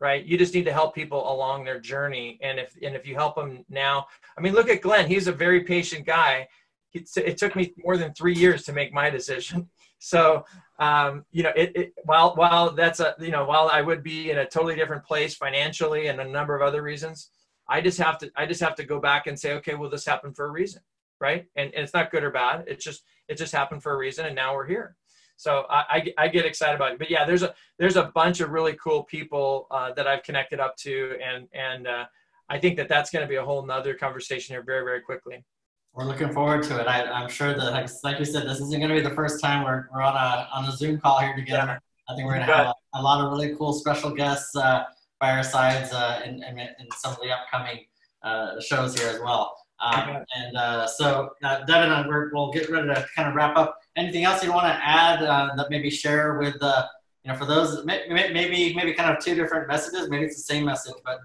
right? 0.00 0.24
You 0.24 0.38
just 0.38 0.54
need 0.54 0.64
to 0.64 0.72
help 0.72 0.94
people 0.94 1.30
along 1.30 1.64
their 1.64 1.78
journey. 1.78 2.38
And 2.42 2.58
if 2.58 2.74
and 2.82 2.96
if 2.96 3.06
you 3.06 3.14
help 3.14 3.36
them 3.36 3.64
now 3.68 4.06
i 4.36 4.40
mean 4.40 4.54
look 4.54 4.68
at 4.68 4.80
glenn. 4.80 5.06
He's 5.06 5.28
a 5.28 5.32
very 5.32 5.62
patient 5.62 6.06
guy. 6.06 6.48
It 6.92 7.38
took 7.38 7.54
me 7.54 7.72
more 7.78 7.96
than 7.96 8.12
three 8.14 8.34
years 8.34 8.64
to 8.64 8.72
make 8.72 8.92
my 8.92 9.10
decision 9.10 9.68
so 10.00 10.44
um, 10.80 11.26
you 11.30 11.42
know, 11.42 11.52
it, 11.54 11.72
it, 11.76 11.92
while 12.04 12.34
while 12.34 12.72
that's 12.72 13.00
a 13.00 13.14
you 13.20 13.30
know 13.30 13.44
while 13.44 13.68
I 13.70 13.82
would 13.82 14.02
be 14.02 14.30
in 14.30 14.38
a 14.38 14.46
totally 14.46 14.74
different 14.74 15.04
place 15.04 15.34
financially 15.34 16.06
and 16.06 16.20
a 16.20 16.24
number 16.24 16.56
of 16.56 16.62
other 16.62 16.82
reasons, 16.82 17.28
I 17.68 17.82
just 17.82 17.98
have 17.98 18.16
to 18.18 18.30
I 18.34 18.46
just 18.46 18.62
have 18.62 18.74
to 18.76 18.84
go 18.84 18.98
back 18.98 19.26
and 19.26 19.38
say, 19.38 19.52
okay, 19.54 19.74
well, 19.74 19.90
this 19.90 20.06
happened 20.06 20.36
for 20.36 20.46
a 20.46 20.50
reason, 20.50 20.80
right? 21.20 21.44
And, 21.54 21.72
and 21.74 21.84
it's 21.84 21.92
not 21.92 22.10
good 22.10 22.24
or 22.24 22.30
bad. 22.30 22.64
It's 22.66 22.82
just 22.82 23.02
it 23.28 23.36
just 23.36 23.52
happened 23.52 23.82
for 23.82 23.92
a 23.92 23.96
reason, 23.98 24.24
and 24.24 24.34
now 24.34 24.54
we're 24.54 24.66
here. 24.66 24.96
So 25.36 25.66
I, 25.70 25.84
I, 26.18 26.24
I 26.24 26.28
get 26.28 26.46
excited 26.46 26.76
about 26.76 26.92
it. 26.92 26.98
But 26.98 27.10
yeah, 27.10 27.26
there's 27.26 27.42
a 27.42 27.54
there's 27.78 27.96
a 27.96 28.10
bunch 28.14 28.40
of 28.40 28.50
really 28.50 28.76
cool 28.82 29.04
people 29.04 29.66
uh, 29.70 29.92
that 29.92 30.06
I've 30.06 30.22
connected 30.22 30.60
up 30.60 30.76
to, 30.78 31.18
and 31.22 31.46
and 31.52 31.86
uh, 31.86 32.06
I 32.48 32.58
think 32.58 32.78
that 32.78 32.88
that's 32.88 33.10
going 33.10 33.22
to 33.22 33.28
be 33.28 33.36
a 33.36 33.44
whole 33.44 33.66
nother 33.66 33.92
conversation 33.92 34.54
here 34.54 34.62
very 34.62 34.82
very 34.82 35.02
quickly. 35.02 35.44
We're 35.92 36.04
looking 36.04 36.32
forward 36.32 36.62
to 36.64 36.80
it. 36.80 36.86
I, 36.86 37.22
am 37.22 37.28
sure 37.28 37.52
that, 37.52 37.72
like, 37.72 37.88
like 38.04 38.18
you 38.20 38.24
said, 38.24 38.44
this 38.46 38.60
isn't 38.60 38.78
going 38.78 38.88
to 38.88 38.94
be 38.94 39.00
the 39.00 39.14
first 39.14 39.40
time 39.40 39.64
we're, 39.64 39.88
we're 39.92 40.02
on 40.02 40.14
a 40.14 40.48
on 40.52 40.64
a 40.66 40.72
Zoom 40.72 41.00
call 41.00 41.18
here 41.18 41.34
together. 41.34 41.80
I 42.08 42.14
think 42.14 42.26
we're 42.26 42.34
going 42.34 42.46
to 42.46 42.54
have 42.54 42.66
a, 42.66 42.98
a, 42.98 43.02
lot 43.02 43.24
of 43.24 43.32
really 43.32 43.54
cool 43.56 43.72
special 43.72 44.10
guests 44.10 44.54
uh, 44.54 44.84
by 45.20 45.32
our 45.32 45.42
sides 45.42 45.92
uh, 45.92 46.22
in, 46.24 46.42
in, 46.44 46.58
in, 46.58 46.86
some 46.96 47.12
of 47.12 47.18
the 47.20 47.30
upcoming 47.30 47.84
uh, 48.22 48.60
shows 48.60 48.98
here 48.98 49.08
as 49.08 49.20
well. 49.20 49.56
Um, 49.80 50.24
and 50.36 50.56
uh, 50.56 50.86
so, 50.86 51.30
uh, 51.42 51.64
Devin, 51.64 51.90
uh, 51.90 52.04
we 52.08 52.30
will 52.32 52.52
get 52.52 52.68
ready 52.70 52.88
to 52.88 53.06
kind 53.16 53.28
of 53.28 53.34
wrap 53.34 53.56
up. 53.56 53.78
Anything 53.96 54.24
else 54.24 54.44
you 54.44 54.52
want 54.52 54.66
to 54.66 54.78
add 54.82 55.22
uh, 55.22 55.50
that 55.56 55.70
maybe 55.70 55.90
share 55.90 56.38
with 56.38 56.58
the, 56.60 56.86
you 57.24 57.32
know, 57.32 57.38
for 57.38 57.46
those 57.46 57.84
maybe 57.84 58.74
maybe 58.74 58.92
kind 58.94 59.14
of 59.14 59.22
two 59.22 59.34
different 59.34 59.68
messages. 59.68 60.08
Maybe 60.08 60.24
it's 60.24 60.36
the 60.36 60.42
same 60.42 60.64
message, 60.64 60.94
but 61.04 61.18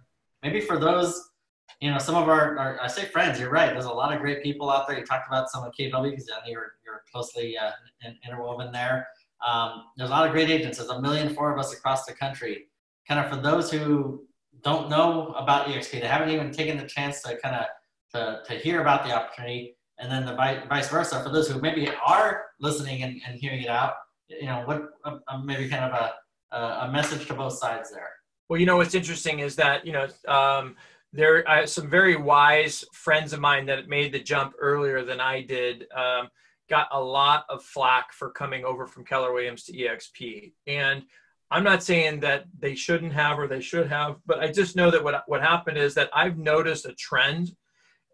maybe 0.44 0.60
for 0.60 0.78
those 0.78 1.32
you 1.82 1.92
know, 1.92 1.98
some 1.98 2.16
of 2.16 2.30
our, 2.30 2.58
our, 2.58 2.82
I 2.82 2.88
say 2.88 3.06
friends, 3.06 3.40
you're 3.40 3.50
right. 3.50 3.72
There's 3.72 3.86
a 3.86 3.90
lot 3.92 4.14
of 4.14 4.22
great 4.22 4.42
people 4.42 4.70
out 4.70 4.88
there. 4.88 4.98
You 4.98 5.06
talked 5.06 5.28
about 5.28 5.50
some 5.50 5.64
of 5.64 5.74
KW 5.78 6.10
because 6.10 6.30
I 6.30 6.40
know 6.46 6.52
you're, 6.52 6.74
you're 6.86 7.04
closely 7.12 7.58
uh, 7.58 7.72
interwoven 8.26 8.72
there. 8.72 9.08
Um, 9.46 9.84
there's 9.98 10.10
a 10.10 10.14
lot 10.14 10.26
of 10.26 10.32
great 10.32 10.50
agents. 10.50 10.78
There's 10.78 10.90
a 10.90 11.02
million 11.02 11.34
four 11.36 11.52
of 11.52 11.60
us 11.60 11.74
across 11.74 12.06
the 12.06 12.14
country. 12.14 12.68
Kind 13.08 13.20
of 13.20 13.30
for 13.30 13.42
those 13.42 13.72
who 13.72 14.26
don't 14.64 14.90
know 14.90 15.34
about 15.38 15.68
EXP, 15.68 15.92
they 15.92 16.08
haven't 16.08 16.30
even 16.30 16.52
taken 16.52 16.78
the 16.78 16.88
chance 16.88 17.22
to 17.24 17.38
kind 17.38 17.56
of 17.56 17.66
to, 18.14 18.42
to 18.48 18.58
hear 18.60 18.82
about 18.82 19.04
the 19.04 19.12
opportunity, 19.12 19.76
and 20.00 20.12
then 20.12 20.26
the 20.26 20.34
vice 20.34 20.90
versa. 20.90 21.22
For 21.22 21.30
those 21.30 21.50
who 21.50 21.60
maybe 21.60 21.90
are 22.06 22.46
listening 22.60 23.04
and, 23.04 23.22
and 23.28 23.38
hearing 23.38 23.62
it 23.62 23.70
out, 23.70 23.94
you 24.30 24.46
know, 24.46 24.64
what 24.66 24.90
uh, 25.04 25.38
maybe 25.44 25.68
kind 25.68 25.84
of 25.84 26.14
a, 26.52 26.86
a 26.86 26.92
message 26.92 27.28
to 27.28 27.34
both 27.34 27.54
sides 27.54 27.92
there. 27.92 28.10
Well, 28.50 28.60
you 28.60 28.66
know, 28.66 28.78
what's 28.78 28.96
interesting 28.96 29.40
is 29.40 29.56
that, 29.56 29.86
you 29.86 29.92
know, 29.92 30.08
um, 30.28 30.76
there 31.16 31.48
are 31.48 31.66
some 31.66 31.90
very 31.90 32.18
wise 32.18 32.84
friends 32.92 33.32
of 33.32 33.40
mine 33.40 33.66
that 33.68 33.88
made 33.88 34.12
the 34.12 34.20
jump 34.20 34.54
earlier 34.60 35.04
than 35.04 35.22
I 35.22 35.42
did. 35.42 35.88
Um, 35.96 36.28
got 36.70 36.88
a 36.92 37.02
lot 37.02 37.46
of 37.48 37.64
flack 37.64 38.12
for 38.12 38.32
coming 38.32 38.66
over 38.66 38.86
from 38.86 39.06
Keller 39.06 39.32
Williams 39.32 39.64
to 39.64 39.74
EXP. 39.74 40.52
And 40.68 41.04
I'm 41.52 41.64
not 41.64 41.84
saying 41.84 42.20
that 42.22 42.46
they 42.60 42.76
shouldn't 42.76 43.14
have 43.14 43.40
or 43.40 43.48
they 43.48 43.62
should 43.62 43.88
have, 43.88 44.18
but 44.26 44.40
I 44.40 44.52
just 44.52 44.76
know 44.76 44.92
that 44.92 45.04
what, 45.04 45.24
what 45.28 45.42
happened 45.42 45.78
is 45.78 45.94
that 45.94 46.10
I've 46.14 46.38
noticed 46.38 46.86
a 46.86 46.94
trend, 46.94 47.56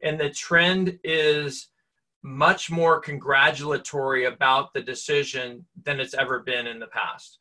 and 0.04 0.20
the 0.20 0.30
trend 0.30 1.00
is 1.04 1.70
much 2.24 2.70
more 2.70 3.00
congratulatory 3.00 4.26
about 4.26 4.74
the 4.74 4.82
decision 4.82 5.66
than 5.84 6.00
it's 6.00 6.14
ever 6.14 6.42
been 6.42 6.68
in 6.68 6.78
the 6.78 6.88
past. 6.88 7.40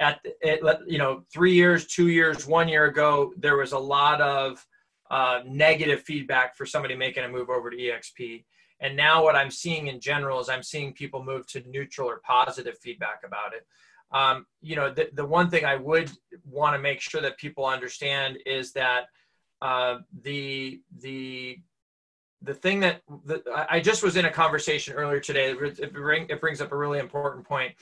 At 0.00 0.20
it, 0.24 0.60
you 0.86 0.96
know, 0.96 1.24
three 1.32 1.52
years, 1.52 1.86
two 1.86 2.08
years, 2.08 2.46
one 2.46 2.68
year 2.68 2.86
ago, 2.86 3.32
there 3.36 3.58
was 3.58 3.72
a 3.72 3.78
lot 3.78 4.22
of 4.22 4.64
uh, 5.12 5.42
negative 5.46 6.02
feedback 6.02 6.56
for 6.56 6.64
somebody 6.64 6.96
making 6.96 7.22
a 7.22 7.28
move 7.28 7.50
over 7.50 7.70
to 7.70 7.76
EXP. 7.76 8.44
And 8.80 8.96
now 8.96 9.22
what 9.22 9.36
I'm 9.36 9.50
seeing 9.50 9.88
in 9.88 10.00
general 10.00 10.40
is 10.40 10.48
I'm 10.48 10.62
seeing 10.62 10.94
people 10.94 11.22
move 11.22 11.46
to 11.48 11.62
neutral 11.68 12.08
or 12.08 12.20
positive 12.26 12.78
feedback 12.78 13.20
about 13.24 13.52
it. 13.52 13.66
Um, 14.10 14.46
you 14.62 14.74
know, 14.74 14.90
the, 14.90 15.10
the 15.12 15.24
one 15.24 15.50
thing 15.50 15.66
I 15.66 15.76
would 15.76 16.10
want 16.44 16.74
to 16.74 16.78
make 16.80 17.02
sure 17.02 17.20
that 17.20 17.36
people 17.36 17.66
understand 17.66 18.38
is 18.46 18.72
that 18.72 19.04
uh, 19.60 19.98
the 20.22 20.80
the 21.00 21.58
the 22.40 22.54
thing 22.54 22.80
that 22.80 23.02
the, 23.26 23.42
I 23.68 23.80
just 23.80 24.02
was 24.02 24.16
in 24.16 24.24
a 24.24 24.30
conversation 24.30 24.94
earlier 24.94 25.20
today. 25.20 25.52
It, 25.52 25.92
bring, 25.92 26.26
it 26.28 26.40
brings 26.40 26.60
up 26.60 26.72
a 26.72 26.76
really 26.76 26.98
important 26.98 27.46
point 27.46 27.72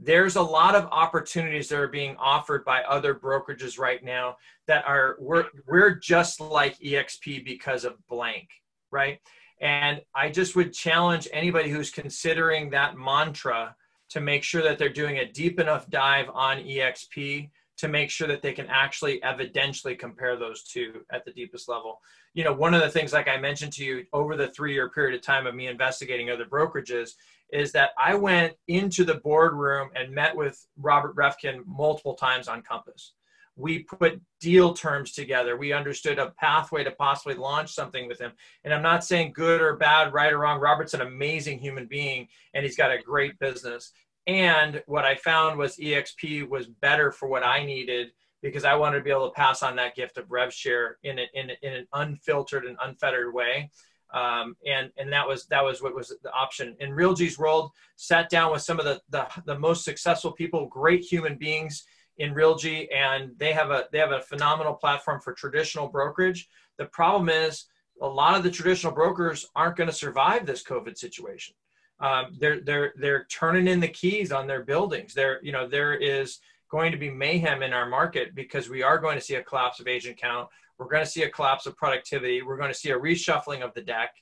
there's 0.00 0.36
a 0.36 0.42
lot 0.42 0.74
of 0.74 0.86
opportunities 0.86 1.68
that 1.68 1.78
are 1.78 1.88
being 1.88 2.16
offered 2.18 2.64
by 2.64 2.82
other 2.82 3.14
brokerages 3.14 3.78
right 3.78 4.02
now 4.02 4.36
that 4.66 4.84
are 4.86 5.16
we're, 5.20 5.46
we're 5.66 5.94
just 5.94 6.40
like 6.40 6.78
exp 6.80 7.44
because 7.44 7.84
of 7.84 7.94
blank 8.08 8.48
right 8.90 9.20
and 9.60 10.00
i 10.14 10.28
just 10.28 10.56
would 10.56 10.72
challenge 10.72 11.28
anybody 11.32 11.70
who's 11.70 11.90
considering 11.90 12.70
that 12.70 12.96
mantra 12.96 13.74
to 14.10 14.20
make 14.20 14.42
sure 14.42 14.62
that 14.62 14.78
they're 14.78 14.88
doing 14.88 15.18
a 15.18 15.32
deep 15.32 15.60
enough 15.60 15.88
dive 15.90 16.28
on 16.34 16.58
exp 16.58 17.48
to 17.76 17.88
make 17.88 18.10
sure 18.10 18.28
that 18.28 18.42
they 18.42 18.52
can 18.52 18.66
actually 18.68 19.20
evidentially 19.20 19.98
compare 19.98 20.36
those 20.36 20.62
two 20.62 21.04
at 21.12 21.24
the 21.24 21.32
deepest 21.32 21.68
level. 21.68 22.00
You 22.32 22.44
know, 22.44 22.52
one 22.52 22.72
of 22.72 22.80
the 22.80 22.88
things, 22.88 23.12
like 23.12 23.28
I 23.28 23.36
mentioned 23.36 23.72
to 23.74 23.84
you, 23.84 24.04
over 24.12 24.36
the 24.36 24.48
three 24.48 24.72
year 24.72 24.90
period 24.90 25.14
of 25.16 25.22
time 25.22 25.46
of 25.46 25.54
me 25.54 25.66
investigating 25.66 26.30
other 26.30 26.44
brokerages, 26.44 27.10
is 27.54 27.72
that 27.72 27.90
I 27.96 28.14
went 28.16 28.54
into 28.66 29.04
the 29.04 29.14
boardroom 29.14 29.90
and 29.94 30.12
met 30.12 30.34
with 30.36 30.66
Robert 30.76 31.14
Reffkin 31.14 31.64
multiple 31.66 32.14
times 32.14 32.48
on 32.48 32.62
Compass. 32.62 33.12
We 33.56 33.84
put 33.84 34.20
deal 34.40 34.74
terms 34.74 35.12
together. 35.12 35.56
We 35.56 35.72
understood 35.72 36.18
a 36.18 36.30
pathway 36.30 36.82
to 36.82 36.90
possibly 36.90 37.36
launch 37.36 37.72
something 37.72 38.08
with 38.08 38.20
him. 38.20 38.32
And 38.64 38.74
I'm 38.74 38.82
not 38.82 39.04
saying 39.04 39.34
good 39.34 39.60
or 39.60 39.76
bad, 39.76 40.12
right 40.12 40.32
or 40.32 40.38
wrong. 40.38 40.58
Robert's 40.58 40.94
an 40.94 41.02
amazing 41.02 41.60
human 41.60 41.86
being 41.86 42.26
and 42.52 42.64
he's 42.64 42.76
got 42.76 42.90
a 42.90 43.00
great 43.00 43.38
business. 43.38 43.92
And 44.26 44.82
what 44.86 45.04
I 45.04 45.14
found 45.14 45.56
was 45.56 45.76
EXP 45.76 46.48
was 46.48 46.66
better 46.66 47.12
for 47.12 47.28
what 47.28 47.46
I 47.46 47.64
needed 47.64 48.08
because 48.42 48.64
I 48.64 48.74
wanted 48.74 48.98
to 48.98 49.04
be 49.04 49.10
able 49.10 49.30
to 49.30 49.34
pass 49.34 49.62
on 49.62 49.76
that 49.76 49.94
gift 49.94 50.18
of 50.18 50.30
rev 50.30 50.52
share 50.52 50.98
in, 51.04 51.20
a, 51.20 51.26
in, 51.34 51.50
a, 51.50 51.54
in 51.62 51.72
an 51.72 51.86
unfiltered 51.92 52.64
and 52.64 52.76
unfettered 52.82 53.32
way. 53.32 53.70
Um, 54.14 54.56
and 54.64 54.90
and 54.96 55.12
that 55.12 55.26
was 55.26 55.46
that 55.46 55.64
was 55.64 55.82
what 55.82 55.94
was 55.94 56.14
the 56.22 56.32
option 56.32 56.76
in 56.78 56.90
Realogy's 56.90 57.38
world. 57.38 57.72
Sat 57.96 58.30
down 58.30 58.52
with 58.52 58.62
some 58.62 58.78
of 58.78 58.84
the, 58.84 59.00
the 59.10 59.26
the 59.44 59.58
most 59.58 59.84
successful 59.84 60.32
people, 60.32 60.66
great 60.66 61.02
human 61.02 61.36
beings 61.36 61.84
in 62.18 62.32
Realogy, 62.32 62.86
and 62.94 63.32
they 63.38 63.52
have 63.52 63.70
a 63.70 63.86
they 63.90 63.98
have 63.98 64.12
a 64.12 64.20
phenomenal 64.20 64.74
platform 64.74 65.20
for 65.20 65.32
traditional 65.32 65.88
brokerage. 65.88 66.48
The 66.78 66.86
problem 66.86 67.28
is 67.28 67.64
a 68.00 68.06
lot 68.06 68.36
of 68.36 68.44
the 68.44 68.50
traditional 68.50 68.92
brokers 68.92 69.46
aren't 69.56 69.76
going 69.76 69.90
to 69.90 69.94
survive 69.94 70.46
this 70.46 70.62
COVID 70.62 70.96
situation. 70.96 71.56
Um, 71.98 72.36
they're 72.38 72.60
they're 72.60 72.92
they're 72.96 73.24
turning 73.24 73.66
in 73.66 73.80
the 73.80 73.88
keys 73.88 74.30
on 74.30 74.46
their 74.46 74.62
buildings. 74.62 75.12
There 75.12 75.40
you 75.42 75.50
know 75.50 75.66
there 75.66 75.94
is 75.94 76.38
going 76.70 76.92
to 76.92 76.98
be 76.98 77.10
mayhem 77.10 77.62
in 77.62 77.72
our 77.72 77.88
market 77.88 78.34
because 78.34 78.68
we 78.68 78.82
are 78.82 78.98
going 78.98 79.16
to 79.16 79.24
see 79.24 79.34
a 79.36 79.42
collapse 79.42 79.80
of 79.80 79.88
agent 79.88 80.16
count. 80.16 80.48
We're 80.78 80.88
going 80.88 81.04
to 81.04 81.10
see 81.10 81.22
a 81.22 81.30
collapse 81.30 81.66
of 81.66 81.76
productivity. 81.76 82.42
We're 82.42 82.56
going 82.56 82.72
to 82.72 82.78
see 82.78 82.90
a 82.90 82.98
reshuffling 82.98 83.62
of 83.62 83.74
the 83.74 83.82
deck. 83.82 84.14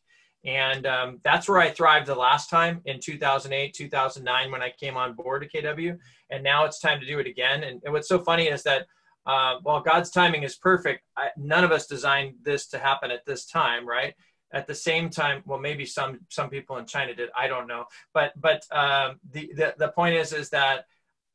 And 0.44 0.86
um, 0.86 1.20
that's 1.22 1.48
where 1.48 1.60
I 1.60 1.70
thrived 1.70 2.06
the 2.06 2.14
last 2.14 2.50
time 2.50 2.80
in 2.84 2.98
2008, 2.98 3.74
2009 3.74 4.50
when 4.50 4.62
I 4.62 4.70
came 4.70 4.96
on 4.96 5.14
board 5.14 5.42
to 5.42 5.62
KW. 5.62 5.96
And 6.30 6.42
now 6.42 6.64
it's 6.64 6.80
time 6.80 6.98
to 7.00 7.06
do 7.06 7.20
it 7.20 7.26
again. 7.26 7.62
And, 7.62 7.80
and 7.84 7.92
what's 7.92 8.08
so 8.08 8.18
funny 8.18 8.48
is 8.48 8.62
that 8.64 8.86
uh, 9.24 9.56
while 9.62 9.80
God's 9.80 10.10
timing 10.10 10.42
is 10.42 10.56
perfect, 10.56 11.04
I, 11.16 11.28
none 11.36 11.64
of 11.64 11.70
us 11.70 11.86
designed 11.86 12.34
this 12.42 12.66
to 12.68 12.78
happen 12.78 13.10
at 13.10 13.24
this 13.24 13.46
time, 13.46 13.86
right? 13.86 14.14
At 14.52 14.66
the 14.66 14.74
same 14.74 15.10
time, 15.10 15.42
well, 15.46 15.60
maybe 15.60 15.86
some 15.86 16.20
some 16.28 16.50
people 16.50 16.76
in 16.76 16.84
China 16.86 17.14
did. 17.14 17.30
I 17.38 17.46
don't 17.46 17.66
know, 17.66 17.86
but 18.12 18.32
but 18.38 18.66
um, 18.70 19.18
the, 19.30 19.50
the 19.54 19.74
the 19.78 19.88
point 19.88 20.14
is 20.16 20.32
is 20.34 20.50
that 20.50 20.86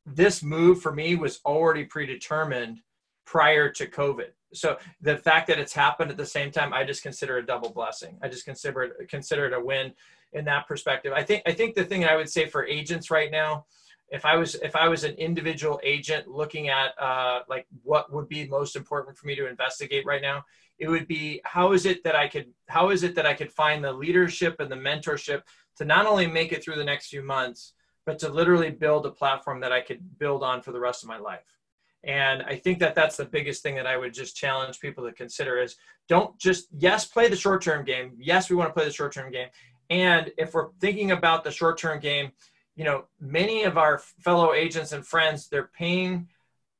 this 0.06 0.42
move 0.42 0.80
for 0.80 0.92
me 0.92 1.16
was 1.16 1.40
already 1.44 1.84
predetermined 1.84 2.80
prior 3.26 3.70
to 3.70 3.86
COVID. 3.86 4.30
So 4.52 4.78
the 5.00 5.18
fact 5.18 5.46
that 5.48 5.58
it's 5.58 5.72
happened 5.72 6.10
at 6.10 6.16
the 6.16 6.26
same 6.26 6.50
time, 6.50 6.72
I 6.72 6.84
just 6.84 7.02
consider 7.02 7.38
a 7.38 7.44
double 7.44 7.70
blessing. 7.70 8.18
I 8.22 8.28
just 8.28 8.44
consider 8.44 8.82
it 8.82 9.08
consider 9.08 9.46
it 9.46 9.52
a 9.52 9.60
win 9.60 9.92
in 10.32 10.44
that 10.46 10.66
perspective. 10.66 11.12
I 11.14 11.22
think 11.22 11.42
I 11.46 11.52
think 11.52 11.74
the 11.74 11.84
thing 11.84 12.04
I 12.04 12.16
would 12.16 12.30
say 12.30 12.46
for 12.46 12.66
agents 12.66 13.10
right 13.10 13.30
now 13.30 13.66
if 14.10 14.24
I 14.24 14.36
was 14.36 14.54
if 14.56 14.74
I 14.74 14.88
was 14.88 15.04
an 15.04 15.14
individual 15.14 15.80
agent 15.82 16.28
looking 16.28 16.68
at 16.68 16.98
uh, 16.98 17.40
like 17.48 17.66
what 17.82 18.12
would 18.12 18.28
be 18.28 18.48
most 18.48 18.76
important 18.76 19.16
for 19.16 19.26
me 19.26 19.34
to 19.36 19.46
investigate 19.46 20.06
right 20.06 20.22
now, 20.22 20.44
it 20.78 20.88
would 20.88 21.06
be 21.06 21.40
how 21.44 21.72
is 21.72 21.84
it 21.84 22.02
that 22.04 22.16
I 22.16 22.28
could 22.28 22.46
how 22.68 22.90
is 22.90 23.02
it 23.02 23.14
that 23.16 23.26
I 23.26 23.34
could 23.34 23.52
find 23.52 23.84
the 23.84 23.92
leadership 23.92 24.56
and 24.60 24.70
the 24.70 24.76
mentorship 24.76 25.42
to 25.76 25.84
not 25.84 26.06
only 26.06 26.26
make 26.26 26.52
it 26.52 26.64
through 26.64 26.76
the 26.76 26.84
next 26.84 27.08
few 27.08 27.22
months, 27.22 27.74
but 28.06 28.18
to 28.20 28.28
literally 28.30 28.70
build 28.70 29.04
a 29.04 29.10
platform 29.10 29.60
that 29.60 29.72
I 29.72 29.80
could 29.80 30.18
build 30.18 30.42
on 30.42 30.62
for 30.62 30.72
the 30.72 30.80
rest 30.80 31.02
of 31.02 31.08
my 31.08 31.18
life. 31.18 31.57
And 32.04 32.42
I 32.42 32.56
think 32.56 32.78
that 32.78 32.94
that's 32.94 33.16
the 33.16 33.24
biggest 33.24 33.62
thing 33.62 33.74
that 33.74 33.86
I 33.86 33.96
would 33.96 34.14
just 34.14 34.36
challenge 34.36 34.80
people 34.80 35.04
to 35.04 35.12
consider 35.12 35.58
is 35.58 35.76
don't 36.08 36.38
just 36.38 36.68
yes 36.76 37.04
play 37.06 37.28
the 37.28 37.36
short 37.36 37.62
term 37.62 37.84
game. 37.84 38.12
Yes, 38.18 38.48
we 38.48 38.56
want 38.56 38.70
to 38.70 38.74
play 38.74 38.84
the 38.84 38.92
short 38.92 39.12
term 39.12 39.32
game. 39.32 39.48
And 39.90 40.30
if 40.38 40.54
we're 40.54 40.70
thinking 40.80 41.10
about 41.12 41.44
the 41.44 41.50
short 41.50 41.78
term 41.78 41.98
game, 41.98 42.30
you 42.76 42.84
know, 42.84 43.04
many 43.20 43.64
of 43.64 43.76
our 43.76 43.98
fellow 43.98 44.54
agents 44.54 44.92
and 44.92 45.04
friends, 45.04 45.48
they're 45.48 45.70
paying 45.76 46.28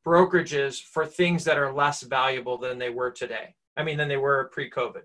brokerages 0.07 0.81
for 0.81 1.05
things 1.05 1.45
that 1.45 1.59
are 1.59 1.73
less 1.73 2.03
valuable 2.03 2.57
than 2.57 2.79
they 2.79 2.91
were 2.91 3.11
today. 3.11 3.55
I 3.77 3.83
mean, 3.83 3.97
than 3.99 4.09
they 4.09 4.17
were 4.17 4.51
pre-COVID. 4.53 5.03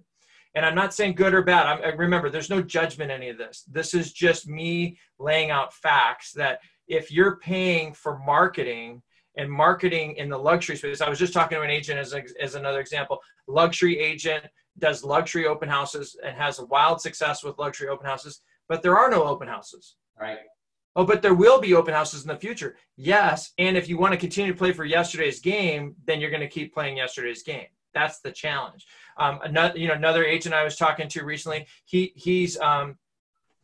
And 0.56 0.66
I'm 0.66 0.76
not 0.76 0.94
saying 0.94 1.16
good 1.16 1.34
or 1.34 1.42
bad. 1.42 1.66
I'm, 1.66 1.98
remember, 1.98 2.30
there's 2.30 2.50
no 2.50 2.62
judgment 2.62 3.12
in 3.12 3.18
any 3.18 3.30
of 3.30 3.38
this. 3.38 3.64
This 3.70 3.94
is 3.94 4.14
just 4.14 4.48
me 4.48 4.98
laying 5.18 5.50
out 5.50 5.74
facts 5.74 6.32
that 6.34 6.60
if 6.88 7.12
you're 7.12 7.38
paying 7.38 7.94
for 7.94 8.20
marketing 8.20 9.02
and 9.38 9.50
marketing 9.50 10.16
in 10.18 10.30
the 10.30 10.38
luxury 10.38 10.76
space, 10.76 11.02
I 11.02 11.10
was 11.10 11.20
just 11.20 11.34
talking 11.34 11.58
to 11.58 11.64
an 11.64 11.70
agent 11.70 12.00
as, 12.00 12.16
as 12.40 12.56
another 12.56 12.80
example. 12.80 13.20
Luxury 13.48 14.00
agent 14.00 14.46
does 14.80 15.04
luxury 15.04 15.46
open 15.46 15.70
houses 15.70 16.16
and 16.24 16.36
has 16.36 16.60
a 16.60 16.66
wild 16.66 17.02
success 17.02 17.44
with 17.44 17.58
luxury 17.58 17.90
open 17.90 18.06
houses, 18.06 18.42
but 18.68 18.82
there 18.82 18.98
are 18.98 19.10
no 19.10 19.24
open 19.24 19.48
houses. 19.48 19.96
Right. 20.20 20.40
Oh, 20.96 21.06
but 21.06 21.22
there 21.22 21.34
will 21.34 21.60
be 21.60 21.74
open 21.74 21.94
houses 21.94 22.22
in 22.22 22.28
the 22.28 22.36
future. 22.36 22.76
Yes. 22.98 23.52
And 23.58 23.76
if 23.76 23.90
you 23.90 23.98
want 23.98 24.14
to 24.14 24.18
continue 24.18 24.52
to 24.52 24.58
play 24.58 24.74
for 24.74 24.86
yesterday's 24.86 25.40
game, 25.40 25.96
then 26.06 26.22
you're 26.22 26.30
going 26.30 26.42
to 26.42 26.48
keep 26.48 26.74
playing 26.74 26.98
yesterday's 26.98 27.42
game. 27.42 27.66
That's 27.94 28.20
the 28.22 28.32
challenge. 28.32 28.86
Um, 29.18 29.40
another, 29.44 29.78
you 29.78 29.88
know, 29.88 29.94
another 29.96 30.24
agent 30.24 30.54
I 30.54 30.64
was 30.64 30.76
talking 30.76 31.08
to 31.10 31.24
recently, 31.24 31.68
he 31.86 32.14
he's 32.16 32.60
um, 32.60 32.98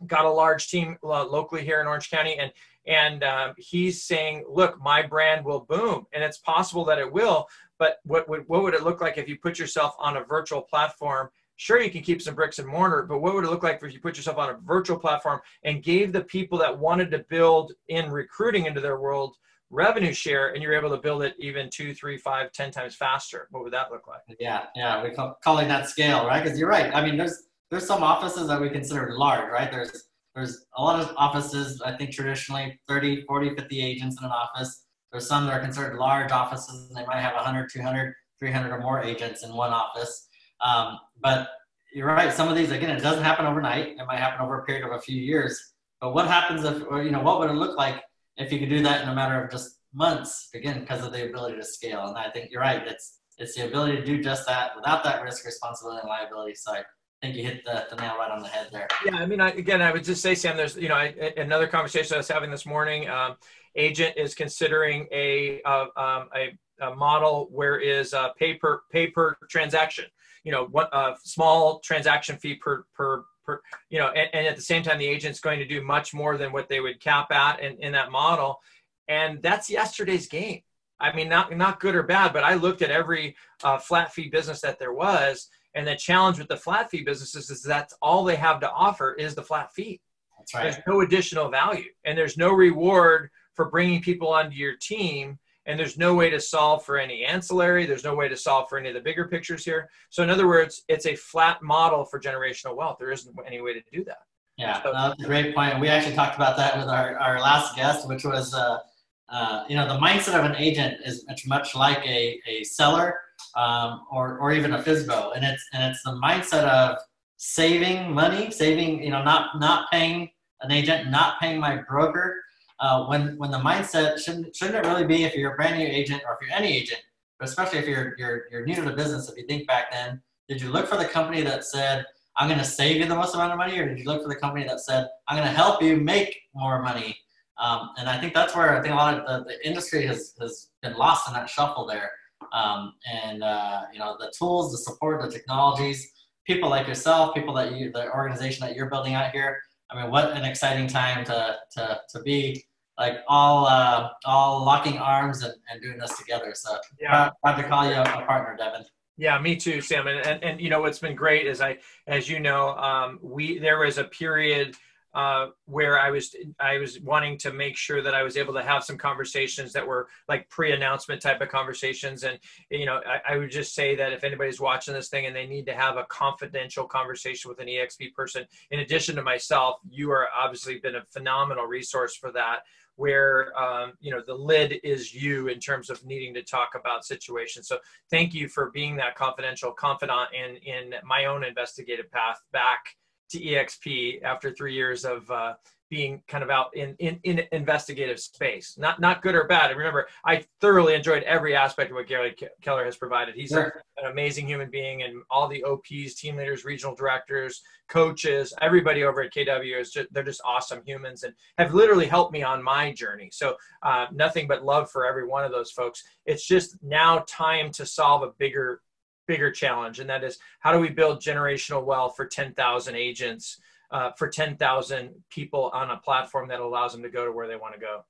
got 0.06 0.26
a 0.26 0.30
large 0.30 0.70
team 0.70 0.98
uh, 1.04 1.26
locally 1.26 1.64
here 1.64 1.82
in 1.82 1.88
Orange 1.88 2.10
County, 2.10 2.38
and 2.38 2.52
and 2.90 3.24
um, 3.24 3.54
he's 3.58 4.04
saying, 4.04 4.44
look, 4.50 4.82
my 4.82 5.04
brand 5.04 5.46
will 5.46 5.62
boom, 5.62 6.08
and 6.12 6.24
it's 6.24 6.40
possible 6.40 6.84
that 6.86 6.98
it 6.98 7.10
will. 7.10 7.48
But 7.78 7.98
what 8.04 8.28
would 8.28 8.44
what 8.48 8.64
would 8.64 8.74
it 8.74 8.84
look 8.84 9.00
like 9.00 9.18
if 9.18 9.30
you 9.30 9.38
put 9.38 9.58
yourself 9.58 9.96
on 10.00 10.18
a 10.18 10.24
virtual 10.24 10.62
platform? 10.62 11.30
Sure 11.56 11.80
you 11.82 11.92
can 11.92 12.02
keep 12.02 12.22
some 12.22 12.36
bricks 12.36 12.60
and 12.60 12.68
mortar 12.68 13.04
but 13.04 13.20
what 13.20 13.36
would 13.36 13.44
it 13.44 13.50
look 13.50 13.64
like 13.64 13.84
if 13.84 13.94
you 13.94 14.00
put 14.00 14.16
yourself 14.16 14.38
on 14.38 14.50
a 14.50 14.58
virtual 14.66 14.98
platform 14.98 15.42
and 15.66 15.84
gave 15.84 16.14
the 16.14 16.24
people 16.24 16.58
that 16.58 16.80
wanted 16.80 17.12
to 17.12 17.20
build 17.30 17.74
in 17.90 18.10
recruiting 18.10 18.66
into 18.66 18.80
their 18.80 18.98
world 18.98 19.36
revenue 19.70 20.14
share 20.14 20.54
and 20.54 20.64
you're 20.64 20.74
able 20.74 20.90
to 20.90 20.96
build 20.96 21.22
it 21.22 21.36
even 21.38 21.70
two 21.70 21.94
three 21.94 22.18
five 22.18 22.54
ten 22.54 22.72
times 22.72 22.96
faster? 22.96 23.50
What 23.52 23.64
would 23.64 23.74
that 23.74 23.92
look 23.92 24.08
like? 24.08 24.22
Yeah 24.40 24.68
yeah 24.74 25.04
we're 25.04 25.14
calling 25.44 25.68
that 25.68 25.90
scale 25.90 26.26
right? 26.26 26.42
Because 26.42 26.58
you're 26.58 26.70
right. 26.70 26.96
I 26.96 27.06
mean 27.06 27.18
there's 27.18 27.48
there's 27.70 27.86
some 27.86 28.04
offices 28.04 28.48
that 28.48 28.60
we 28.60 28.70
consider 28.70 29.14
large 29.18 29.52
right? 29.52 29.70
There's 29.70 30.09
there's 30.36 30.66
a 30.78 30.82
lot 30.82 31.00
of 31.00 31.14
offices 31.18 31.82
i 31.82 31.96
think 31.96 32.12
traditionally 32.12 32.80
30 32.88 33.24
40 33.24 33.56
50 33.56 33.82
agents 33.82 34.20
in 34.20 34.26
an 34.26 34.32
office 34.32 34.86
there's 35.12 35.28
some 35.28 35.46
that 35.46 35.54
are 35.54 35.60
considered 35.60 35.98
large 35.98 36.32
offices 36.32 36.90
and 36.90 36.98
they 36.98 37.06
might 37.06 37.22
have 37.22 37.36
100 37.36 37.70
200 37.72 38.14
300 38.40 38.74
or 38.74 38.80
more 38.80 39.02
agents 39.04 39.44
in 39.44 39.54
one 39.54 39.72
office 39.72 40.30
um, 40.62 40.98
but 41.22 41.50
you're 41.94 42.08
right. 42.08 42.32
Some 42.32 42.48
of 42.48 42.56
these, 42.56 42.72
again, 42.72 42.96
it 42.96 43.02
doesn't 43.02 43.24
happen 43.24 43.46
overnight. 43.46 43.88
It 43.88 44.06
might 44.08 44.20
happen 44.20 44.42
over 44.42 44.60
a 44.60 44.66
period 44.66 44.86
of 44.86 44.92
a 44.92 45.02
few 45.02 45.20
years. 45.20 45.74
But 46.02 46.14
what 46.14 46.28
happens 46.28 46.64
if, 46.64 46.84
or, 46.88 47.04
you 47.04 47.12
know, 47.12 47.22
what 47.22 47.40
would 47.40 47.50
it 47.50 47.54
look 47.54 47.78
like 47.78 48.02
if 48.38 48.52
you 48.52 48.60
could 48.60 48.70
do 48.70 48.82
that 48.84 49.04
in 49.04 49.10
a 49.10 49.16
matter 49.16 49.44
of 49.44 49.52
just 49.52 49.80
months? 49.94 50.50
Again, 50.54 50.82
because 50.82 51.04
of 51.04 51.12
the 51.12 51.28
ability 51.28 51.58
to 51.58 51.64
scale. 51.64 52.06
And 52.06 52.18
I 52.18 52.30
think 52.30 52.52
you're 52.52 52.62
right. 52.62 52.86
It's 52.88 53.18
it's 53.38 53.56
the 53.56 53.66
ability 53.66 53.96
to 53.96 54.06
do 54.06 54.22
just 54.22 54.46
that 54.48 54.72
without 54.76 55.02
that 55.06 55.24
risk, 55.24 55.46
responsibility, 55.46 56.02
and 56.02 56.10
liability 56.10 56.56
side. 56.56 56.84
Think 57.22 57.36
you 57.36 57.44
hit 57.44 57.66
the, 57.66 57.86
the 57.90 57.98
nail 57.98 58.16
right 58.18 58.32
on 58.32 58.42
the 58.42 58.48
head 58.48 58.70
there. 58.72 58.88
Yeah, 59.06 59.16
I 59.16 59.26
mean, 59.26 59.42
I, 59.42 59.50
again, 59.50 59.82
I 59.82 59.92
would 59.92 60.06
just 60.06 60.22
say, 60.22 60.36
Sam, 60.36 60.56
there's, 60.56 60.78
you 60.78 60.88
know, 60.88 60.96
I, 60.96 61.14
another 61.36 61.68
conversation 61.68 62.14
I 62.14 62.18
was 62.18 62.30
having 62.30 62.50
this 62.50 62.66
morning. 62.66 63.10
Um, 63.10 63.36
agent 63.76 64.16
is 64.16 64.34
considering 64.34 65.06
a, 65.12 65.62
uh, 65.64 65.88
um, 65.98 66.30
a, 66.34 66.58
a 66.82 66.96
model 66.96 67.50
where 67.52 67.78
is 67.78 68.14
a 68.14 68.34
paper 68.38 68.84
paper 68.92 69.38
transaction 69.50 70.06
you 70.44 70.52
know 70.52 70.68
what 70.72 70.90
a 70.94 71.16
small 71.24 71.80
transaction 71.80 72.38
fee 72.38 72.56
per 72.56 72.86
per 72.94 73.26
per 73.46 73.62
you 73.90 74.00
know 74.00 74.08
and, 74.10 74.30
and, 74.34 74.48
at 74.48 74.56
the 74.56 74.62
same 74.62 74.84
time 74.84 74.98
the 74.98 75.06
agent's 75.06 75.40
going 75.40 75.60
to 75.60 75.66
do 75.66 75.84
much 75.84 76.14
more 76.14 76.38
than 76.38 76.52
what 76.52 76.70
they 76.70 76.80
would 76.80 77.00
cap 77.00 77.32
at 77.32 77.60
in, 77.60 77.78
in 77.80 77.92
that 77.92 78.12
model 78.12 78.60
and 79.08 79.42
that's 79.42 79.70
yesterday's 79.70 80.28
game 80.28 80.62
i 81.00 81.14
mean 81.16 81.30
not 81.30 81.56
not 81.56 81.80
good 81.80 81.96
or 81.96 82.04
bad 82.04 82.34
but 82.34 82.44
i 82.44 82.54
looked 82.54 82.82
at 82.82 82.92
every 82.92 83.36
uh, 83.64 83.78
flat 83.78 84.14
fee 84.14 84.30
business 84.30 84.62
that 84.62 84.80
there 84.80 84.94
was 84.94 85.50
and 85.76 85.88
the 85.88 85.96
challenge 85.96 86.40
with 86.40 86.48
the 86.48 86.58
flat 86.58 86.90
fee 86.90 87.04
businesses 87.04 87.50
is 87.50 87.62
that 87.64 87.92
all 88.02 88.24
they 88.24 88.36
have 88.36 88.60
to 88.62 88.72
offer 88.72 89.14
is 89.14 89.36
the 89.36 89.44
flat 89.44 89.74
fee. 89.74 90.02
That's 90.38 90.54
right. 90.54 90.64
there's 90.64 90.84
no 90.88 91.02
additional 91.02 91.50
value 91.50 91.90
and 92.06 92.18
there's 92.18 92.38
no 92.38 92.52
reward 92.52 93.30
for 93.54 93.70
bringing 93.70 94.02
people 94.02 94.30
onto 94.30 94.56
your 94.56 94.76
team 94.78 95.38
and 95.66 95.78
there's 95.78 95.98
no 95.98 96.16
way 96.16 96.30
to 96.30 96.40
solve 96.40 96.84
for 96.84 96.98
any 96.98 97.26
ancillary. 97.26 97.86
There's 97.86 98.04
no 98.04 98.16
way 98.16 98.30
to 98.30 98.38
solve 98.38 98.70
for 98.70 98.80
any 98.80 98.88
of 98.88 98.96
the 98.96 99.02
bigger 99.02 99.28
pictures 99.28 99.64
here. 99.64 99.90
So 100.10 100.24
in 100.24 100.30
other 100.30 100.48
words 100.48 100.84
it's 100.88 101.06
a 101.06 101.16
flat 101.16 101.62
model 101.62 102.06
for 102.06 102.20
generational 102.20 102.76
wealth. 102.76 102.98
There 103.00 103.12
isn't 103.12 103.36
any 103.46 103.62
way 103.62 103.74
to 103.74 103.82
do 103.92 104.04
that. 104.06 104.20
Yeah 104.58 104.82
so, 104.82 104.92
that's 104.92 105.22
a 105.22 105.26
great 105.26 105.54
point. 105.54 105.80
We 105.80 105.90
actually 105.90 106.16
talked 106.16 106.36
about 106.36 106.58
that 106.58 106.78
with 106.78 106.88
our, 106.88 107.18
our 107.20 107.40
last 107.40 107.76
guest 107.76 108.08
which 108.08 108.24
was 108.24 108.54
uh, 108.54 108.80
uh, 109.28 109.66
you 109.70 109.76
know 109.76 109.88
the 109.88 110.00
mindset 110.00 110.40
of 110.40 110.46
an 110.46 110.56
agent 110.56 110.98
is 111.06 111.26
much 111.28 111.46
much 111.46 111.76
like 111.76 112.00
a, 112.08 112.42
a 112.48 112.64
seller 112.64 113.20
um, 113.56 114.06
or, 114.12 114.38
or 114.40 114.52
even 114.52 114.74
a 114.74 114.80
FSBO 114.80 115.36
and 115.36 115.44
it's 115.44 115.66
and 115.74 115.84
it's 115.84 116.04
the 116.04 116.12
mindset 116.12 116.64
of 116.66 116.98
saving 117.38 118.14
money 118.14 118.52
saving 118.52 119.02
you 119.02 119.10
know 119.10 119.24
not 119.24 119.60
not 119.60 119.90
paying 119.92 120.30
an 120.62 120.72
agent 120.72 121.10
not 121.10 121.40
paying 121.40 121.60
my 121.60 121.78
broker 121.88 122.36
uh, 122.80 123.06
when 123.06 123.38
when 123.38 123.52
the 123.52 123.58
mindset 123.58 124.20
shouldn't 124.20 124.56
shouldn't 124.56 124.86
it 124.86 124.88
really 124.88 125.06
be 125.06 125.24
if 125.24 125.36
you're 125.36 125.54
a 125.54 125.56
brand 125.56 125.78
new 125.78 125.86
agent 125.86 126.22
or 126.26 126.34
if 126.34 126.48
you're 126.48 126.58
any 126.58 126.76
agent, 126.76 127.02
but 127.38 127.48
especially 127.48 127.80
if 127.80 127.88
you're 127.88 128.16
you're 128.18 128.44
you're 128.52 128.66
new 128.66 128.76
to 128.76 128.82
the 128.82 128.94
business. 128.94 129.30
If 129.30 129.38
you 129.38 129.46
think 129.46 129.68
back 129.68 129.92
then, 129.92 130.22
did 130.48 130.62
you 130.62 130.70
look 130.70 130.88
for 130.88 130.98
the 130.98 131.06
company 131.06 131.42
that 131.42 131.66
said 131.66 132.06
I'm 132.38 132.48
going 132.48 132.60
to 132.60 132.66
save 132.66 132.98
you 132.98 133.06
the 133.06 133.16
most 133.16 133.36
amount 133.36 133.52
of 133.52 133.58
money, 133.58 133.78
or 133.80 133.88
did 133.88 134.00
you 134.00 134.06
look 134.06 134.24
for 134.24 134.30
the 134.30 134.36
company 134.36 134.66
that 134.66 134.80
said 134.80 135.08
I'm 135.28 135.38
going 135.38 135.48
to 135.48 135.54
help 135.54 135.82
you 135.82 135.98
make 135.98 136.40
more 136.54 136.82
money? 136.82 137.18
Um, 137.58 137.90
and 137.98 138.08
I 138.10 138.18
think 138.20 138.34
that's 138.34 138.56
where 138.56 138.78
I 138.78 138.82
think 138.82 138.94
a 138.94 138.98
lot 138.98 139.20
of 139.20 139.46
the, 139.46 139.52
the 139.52 139.68
industry 139.68 140.06
has 140.06 140.34
has 140.40 140.70
been 140.82 140.94
lost 140.94 141.28
in 141.28 141.34
that 141.34 141.50
shuffle 141.50 141.86
there. 141.86 142.12
Um, 142.54 142.94
and 143.12 143.44
uh, 143.44 143.84
you 143.94 144.00
know 144.00 144.18
the 144.20 144.32
tools, 144.38 144.72
the 144.72 144.78
support, 144.78 145.22
the 145.22 145.32
technologies, 145.32 146.12
people 146.46 146.70
like 146.70 146.88
yourself, 146.88 147.36
people 147.36 147.54
that 147.56 147.74
you, 147.74 147.92
the 147.92 148.12
organization 148.12 148.66
that 148.66 148.76
you're 148.76 148.90
building 148.90 149.14
out 149.14 149.32
here. 149.32 149.60
I 149.92 150.02
mean, 150.02 150.12
what 150.12 150.32
an 150.32 150.46
exciting 150.46 150.88
time 150.88 151.26
to 151.26 151.58
to 151.76 152.02
to 152.10 152.22
be 152.22 152.64
like 152.98 153.20
all 153.28 153.66
uh, 153.66 154.10
all 154.26 154.64
locking 154.64 154.98
arms 154.98 155.42
and, 155.44 155.54
and 155.72 155.82
doing 155.82 155.98
this 155.98 156.18
together. 156.18 156.54
So 156.54 156.78
yeah. 157.00 157.30
proud, 157.42 157.56
to 157.56 157.64
call 157.64 157.88
you 157.88 157.96
a, 157.96 158.04
partner, 158.04 158.56
Devin. 158.58 158.86
Yeah, 159.18 159.40
me 159.40 159.56
too, 159.56 159.82
Sam. 159.82 160.08
And, 160.08 160.26
and, 160.26 160.44
and 160.44 160.62
you 160.62 160.70
know 160.70 160.82
what's 160.82 161.00
been 161.00 161.16
great 161.16 161.48
is 161.48 161.62
I, 161.62 161.78
as 162.08 162.30
you 162.30 162.40
know, 162.40 162.70
um, 162.78 163.20
we 163.22 163.58
there 163.60 163.80
was 163.80 163.98
a 163.98 164.04
period 164.06 164.76
uh, 165.14 165.48
where 165.66 166.00
I 166.00 166.12
was 166.12 166.36
I 166.60 166.78
was 166.78 167.00
wanting 167.00 167.38
to 167.40 167.52
make 167.52 167.76
sure 167.76 168.02
that 168.02 168.14
I 168.14 168.22
was 168.22 168.38
able 168.38 168.54
to 168.54 168.62
have 168.62 168.84
some 168.84 168.98
conversations 168.98 169.74
that 169.74 169.86
were 169.86 170.08
like 170.28 170.48
pre-announcement 170.50 171.22
type 171.22 171.42
of 171.42 171.50
conversations. 171.50 172.24
And 172.24 172.38
you 172.70 172.86
know, 172.86 173.02
I, 173.06 173.34
I, 173.34 173.38
would 173.38 173.50
just 173.50 173.74
say 173.74 173.96
that 173.96 174.14
if 174.14 174.24
anybody's 174.24 174.60
watching 174.60 174.94
this 174.94 175.10
thing 175.10 175.26
and 175.26 175.36
they 175.36 175.48
need 175.48 175.66
to 175.66 175.74
have 175.74 175.98
a 175.98 176.06
confidential 176.10 176.86
conversation 176.86 177.50
with 177.50 177.60
an 177.60 177.68
EXP 177.68 178.14
person, 178.14 178.46
in 178.70 178.82
addition 178.82 179.16
to 179.16 179.24
myself, 179.24 179.80
you 179.90 180.12
are 180.12 180.28
obviously 180.40 180.78
been 180.78 180.96
a 180.96 181.06
phenomenal 181.12 181.66
resource 181.66 182.16
for 182.16 182.32
that. 182.34 182.60
Where 182.96 183.58
um, 183.58 183.94
you 184.02 184.12
know 184.12 184.22
the 184.26 184.36
lid 184.36 184.80
is 184.84 185.14
you 185.16 185.48
in 185.48 185.60
terms 185.60 185.90
of 185.90 186.06
needing 186.06 186.34
to 186.36 186.44
talk 186.44 186.72
about 186.76 187.06
situations. 187.06 187.68
So 187.68 187.80
thank 188.12 188.34
you 188.34 188.48
for 188.50 188.70
being 188.72 188.98
that 188.98 189.16
confidential 189.16 189.72
confidant 189.72 190.30
in 190.34 190.58
in 190.58 190.94
my 191.04 191.26
own 191.26 191.46
investigative 191.46 192.12
path 192.12 192.42
back 192.52 192.98
to 193.30 193.40
EXP 193.40 194.24
after 194.24 194.52
three 194.52 194.74
years 194.74 195.06
of 195.06 195.30
uh, 195.32 195.54
being 195.90 196.22
kind 196.28 196.44
of 196.44 196.50
out 196.50 196.76
in, 196.76 196.96
in, 197.00 197.20
in 197.24 197.42
investigative 197.52 198.20
space. 198.20 198.78
Not 198.78 199.00
not 199.00 199.22
good 199.22 199.36
or 199.36 199.46
bad. 199.46 199.72
And 199.72 199.78
remember, 199.78 200.08
I 200.24 200.46
thoroughly 200.62 200.94
enjoyed 200.94 201.24
every 201.24 201.56
aspect 201.56 201.90
of 201.90 201.96
what 201.96 202.08
Gary 202.08 202.36
Keller 202.62 202.86
has 202.86 202.96
provided. 202.96 203.36
He's 203.36 203.50
sure. 203.50 203.82
an 203.98 204.12
amazing 204.12 204.48
human 204.48 204.70
being, 204.70 205.04
and 205.04 205.24
all 205.32 205.48
the 205.48 205.64
OPs, 205.64 206.16
team 206.16 206.38
leaders, 206.38 206.64
regional 206.64 206.96
directors, 206.96 207.62
coaches, 207.90 208.54
everybody 208.62 209.04
over 209.04 209.22
at 209.22 209.34
KW 209.34 209.80
is 209.80 209.92
just 209.92 210.14
they're 210.14 210.24
just 210.24 210.42
awesome 210.46 210.82
humans 210.86 211.24
and 211.24 211.34
have 211.58 211.74
literally 211.74 212.06
helped 212.06 212.34
me 212.34 212.44
on 212.44 212.64
my 212.64 212.94
journey. 212.94 213.30
So 213.34 213.56
uh, 213.82 214.08
nothing 214.14 214.48
but 214.48 214.64
love 214.64 214.92
for 214.92 215.06
every 215.06 215.28
one 215.28 215.44
of 215.44 215.52
those 215.52 215.72
folks. 215.72 216.04
It's 216.26 216.46
just 216.46 216.78
now 216.84 217.26
time 217.28 217.72
to 217.72 217.86
solve 217.86 218.24
a 218.24 218.32
bigger 218.38 218.82
bigger 219.30 219.52
challenge, 219.52 220.00
and 220.00 220.10
that 220.10 220.24
is 220.24 220.40
how 220.60 220.74
do 220.74 220.80
we 220.80 220.90
build 220.90 221.22
generational 221.22 221.86
wealth 221.86 222.16
for 222.18 222.26
10,000 222.26 222.96
agents, 222.96 223.62
uh, 223.92 224.10
for 224.18 224.28
10,000 224.28 225.12
people 225.30 225.70
on 225.72 225.92
a 225.92 225.98
platform 225.98 226.48
that 226.48 226.60
allows 226.60 226.92
them 226.94 227.04
to 227.04 227.10
go 227.10 227.26
to 227.26 227.32
where 227.32 227.48
they 227.48 227.56
want 227.56 227.76
to 227.76 227.80
go. 227.80 228.04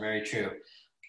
Very 0.00 0.22
true. 0.22 0.50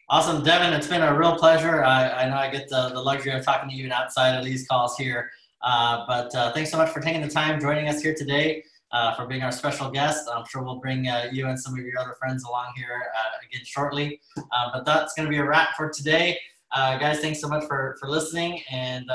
Awesome, 0.09 0.43
Devin. 0.43 0.74
It's 0.74 0.88
been 0.88 1.01
a 1.01 1.18
real 1.18 1.38
pleasure. 1.38 1.82
I, 1.82 2.09
I 2.09 2.30
know 2.30 2.36
I 2.36 2.51
get 2.51 2.68
the, 2.68 2.89
the 2.89 2.99
luxury 2.99 3.32
of 3.32 3.45
talking 3.45 3.70
to 3.70 3.76
you 3.76 3.89
outside 3.89 4.38
of 4.38 4.43
these 4.43 4.68
calls 4.68 4.97
here. 4.97 5.32
Uh, 5.61 6.05
but 6.07 6.36
uh, 6.36 6.51
thanks 6.51 6.70
so 6.70 6.78
much 6.78 6.89
for 6.89 6.99
taking 6.99 7.22
the 7.22 7.30
time 7.30 7.57
joining 7.61 7.88
us 7.88 8.01
here 8.01 8.14
today, 8.14 8.66
uh, 8.91 9.16
for 9.16 9.26
being 9.26 9.43
our 9.43 9.51
special 9.51 9.89
guest. 9.89 10.28
I'm 10.30 10.43
sure 10.45 10.61
we'll 10.61 10.82
bring 10.82 11.07
uh, 11.07 11.30
you 11.32 11.47
and 11.47 11.57
some 11.57 11.74
of 11.74 11.80
your 11.80 11.97
other 12.01 12.16
friends 12.20 12.43
along 12.43 12.74
here 12.76 13.01
uh, 13.16 13.47
again 13.47 13.64
shortly. 13.64 14.20
Uh, 14.38 14.72
but 14.74 14.84
that's 14.84 15.14
going 15.14 15.26
to 15.26 15.30
be 15.30 15.38
a 15.38 15.45
wrap 15.45 15.70
for 15.78 15.89
today. 15.89 16.38
Guys, 16.74 17.20
thanks 17.20 17.40
so 17.40 17.48
much 17.48 17.66
for, 17.66 17.96
for 18.00 18.10
listening. 18.10 18.62
And 18.72 19.10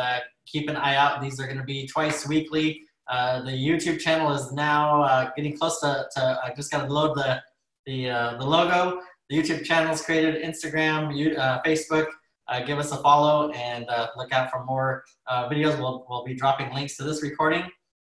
keep 0.50 0.68
an 0.68 0.76
eye 0.76 0.96
out. 0.96 1.20
These 1.20 1.40
are 1.40 1.46
going 1.46 1.58
to 1.58 1.64
be 1.64 1.86
twice 1.86 2.26
weekly. 2.26 2.82
Uh, 3.08 3.42
the 3.42 3.52
YouTube 3.52 3.98
channel 3.98 4.32
is 4.32 4.52
now 4.52 5.02
uh, 5.02 5.30
getting 5.34 5.56
close 5.56 5.80
to, 5.80 6.06
to 6.14 6.40
I 6.44 6.52
just 6.54 6.70
got 6.70 6.86
to 6.86 6.92
load 6.92 7.16
the, 7.16 7.40
the, 7.86 8.10
uh, 8.10 8.38
the 8.38 8.44
logo. 8.44 9.00
The 9.30 9.38
YouTube 9.38 9.64
channel 9.64 9.92
is 9.92 10.02
created, 10.02 10.42
Instagram, 10.42 11.16
you, 11.16 11.36
uh, 11.36 11.62
Facebook. 11.62 12.06
Uh, 12.48 12.60
give 12.60 12.78
us 12.78 12.92
a 12.92 12.96
follow 12.98 13.50
and 13.50 13.86
uh, 13.90 14.08
look 14.16 14.32
out 14.32 14.50
for 14.50 14.64
more 14.64 15.04
videos. 15.28 15.78
We'll, 15.78 16.06
we'll 16.08 16.24
be 16.24 16.34
dropping 16.34 16.72
links 16.72 16.96
to 16.96 17.04
this 17.04 17.22
recording 17.22 17.64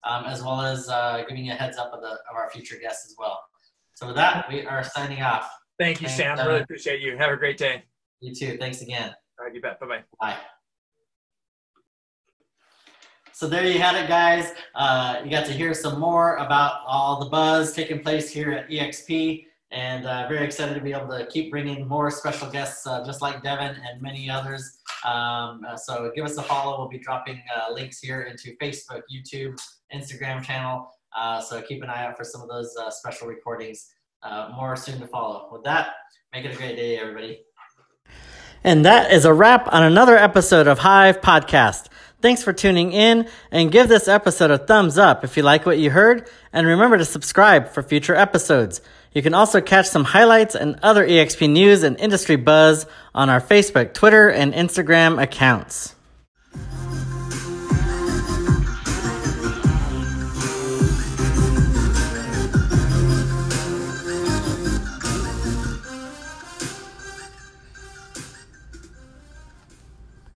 um, 0.06 0.26
as 0.26 0.42
well 0.42 0.62
as 0.62 0.88
giving 1.28 1.46
you 1.46 1.52
a 1.52 1.56
heads 1.56 1.78
up 1.78 1.92
of, 1.94 2.02
the, 2.02 2.12
of 2.12 2.36
our 2.36 2.50
future 2.50 2.78
guests 2.82 3.06
as 3.06 3.16
well. 3.18 3.40
So 3.96 4.08
with 4.08 4.16
that, 4.16 4.48
we 4.50 4.66
are 4.66 4.82
signing 4.84 5.22
off. 5.22 5.50
Thank 5.78 6.02
you, 6.02 6.08
Thanks, 6.08 6.38
Sam. 6.38 6.48
Really 6.48 6.62
appreciate 6.62 7.02
you. 7.02 7.18
Have 7.18 7.32
a 7.32 7.38
great 7.38 7.58
day. 7.58 7.84
You 8.22 8.34
too. 8.34 8.58
Thanks 8.58 8.82
again. 8.82 9.14
All 9.40 9.46
right, 9.46 9.56
you 9.56 9.62
bet. 9.62 9.80
Bye-bye. 9.80 10.04
Bye. 10.20 10.36
So 13.32 13.48
there 13.48 13.66
you 13.66 13.80
had 13.80 13.96
it, 13.96 14.10
guys. 14.10 14.52
Uh, 14.76 15.22
you 15.24 15.32
got 15.32 15.46
to 15.46 15.54
hear 15.54 15.74
some 15.74 15.98
more 15.98 16.36
about 16.36 16.82
all 16.86 17.24
the 17.24 17.30
buzz 17.30 17.72
taking 17.72 18.02
place 18.02 18.30
here 18.30 18.52
at 18.52 18.70
EXP, 18.70 19.46
and 19.72 20.06
uh, 20.06 20.28
very 20.28 20.44
excited 20.44 20.74
to 20.74 20.82
be 20.82 20.92
able 20.92 21.08
to 21.08 21.26
keep 21.28 21.52
bringing 21.52 21.88
more 21.88 22.12
special 22.12 22.50
guests 22.52 22.86
uh, 22.86 23.06
just 23.06 23.22
like 23.22 23.42
Devin 23.42 23.78
and 23.90 24.02
many 24.02 24.30
others. 24.30 24.80
Um, 25.06 25.62
uh, 25.66 25.78
so 25.78 26.12
give 26.14 26.26
us 26.26 26.38
a 26.38 26.44
follow. 26.44 26.78
We'll 26.78 26.90
be 26.90 27.00
dropping 27.00 27.42
uh, 27.56 27.72
links 27.72 28.02
here 28.02 28.24
into 28.24 28.58
Facebook, 28.58 29.04
YouTube, 29.10 29.58
Instagram 29.96 30.44
channel. 30.44 30.92
Uh, 31.16 31.40
so 31.40 31.62
keep 31.62 31.82
an 31.82 31.90
eye 31.90 32.04
out 32.04 32.18
for 32.18 32.26
some 32.26 32.42
of 32.42 32.50
those 32.50 32.76
special 32.90 33.30
recordings. 33.30 33.90
more 34.54 34.76
soon 34.76 35.00
to 35.00 35.08
follow. 35.08 35.48
With 35.50 35.64
that, 35.64 35.94
make 36.34 36.44
it 36.44 36.54
a 36.54 36.58
great 36.58 36.76
day, 36.76 36.98
everybody. 36.98 37.46
And 38.64 38.86
that 38.86 39.12
is 39.12 39.26
a 39.26 39.34
wrap 39.34 39.72
on 39.72 39.84
another 39.84 40.18
episode 40.18 40.68
of 40.68 40.80
Hive 40.80 41.22
Podcast. 41.22 41.88
Thanks 42.22 42.44
for 42.44 42.52
tuning 42.52 42.92
in 42.92 43.30
and 43.52 43.72
give 43.72 43.88
this 43.88 44.10
episode 44.10 44.52
a 44.52 44.58
thumbs 44.58 44.98
up 44.98 45.24
if 45.24 45.38
you 45.38 45.44
like 45.44 45.66
what 45.66 45.78
you 45.78 45.90
heard 45.90 46.30
and 46.52 46.68
remember 46.68 46.98
to 46.98 47.06
subscribe 47.06 47.70
for 47.70 47.82
future 47.82 48.16
episodes. 48.16 48.82
You 49.14 49.22
can 49.22 49.34
also 49.34 49.62
catch 49.62 49.88
some 49.88 50.04
highlights 50.04 50.56
and 50.56 50.78
other 50.84 51.08
EXP 51.08 51.50
news 51.50 51.84
and 51.84 51.98
industry 51.98 52.36
buzz 52.36 52.86
on 53.16 53.30
our 53.30 53.40
Facebook, 53.40 53.94
Twitter, 53.94 54.30
and 54.30 54.54
Instagram 54.54 55.22
accounts. 55.22 55.96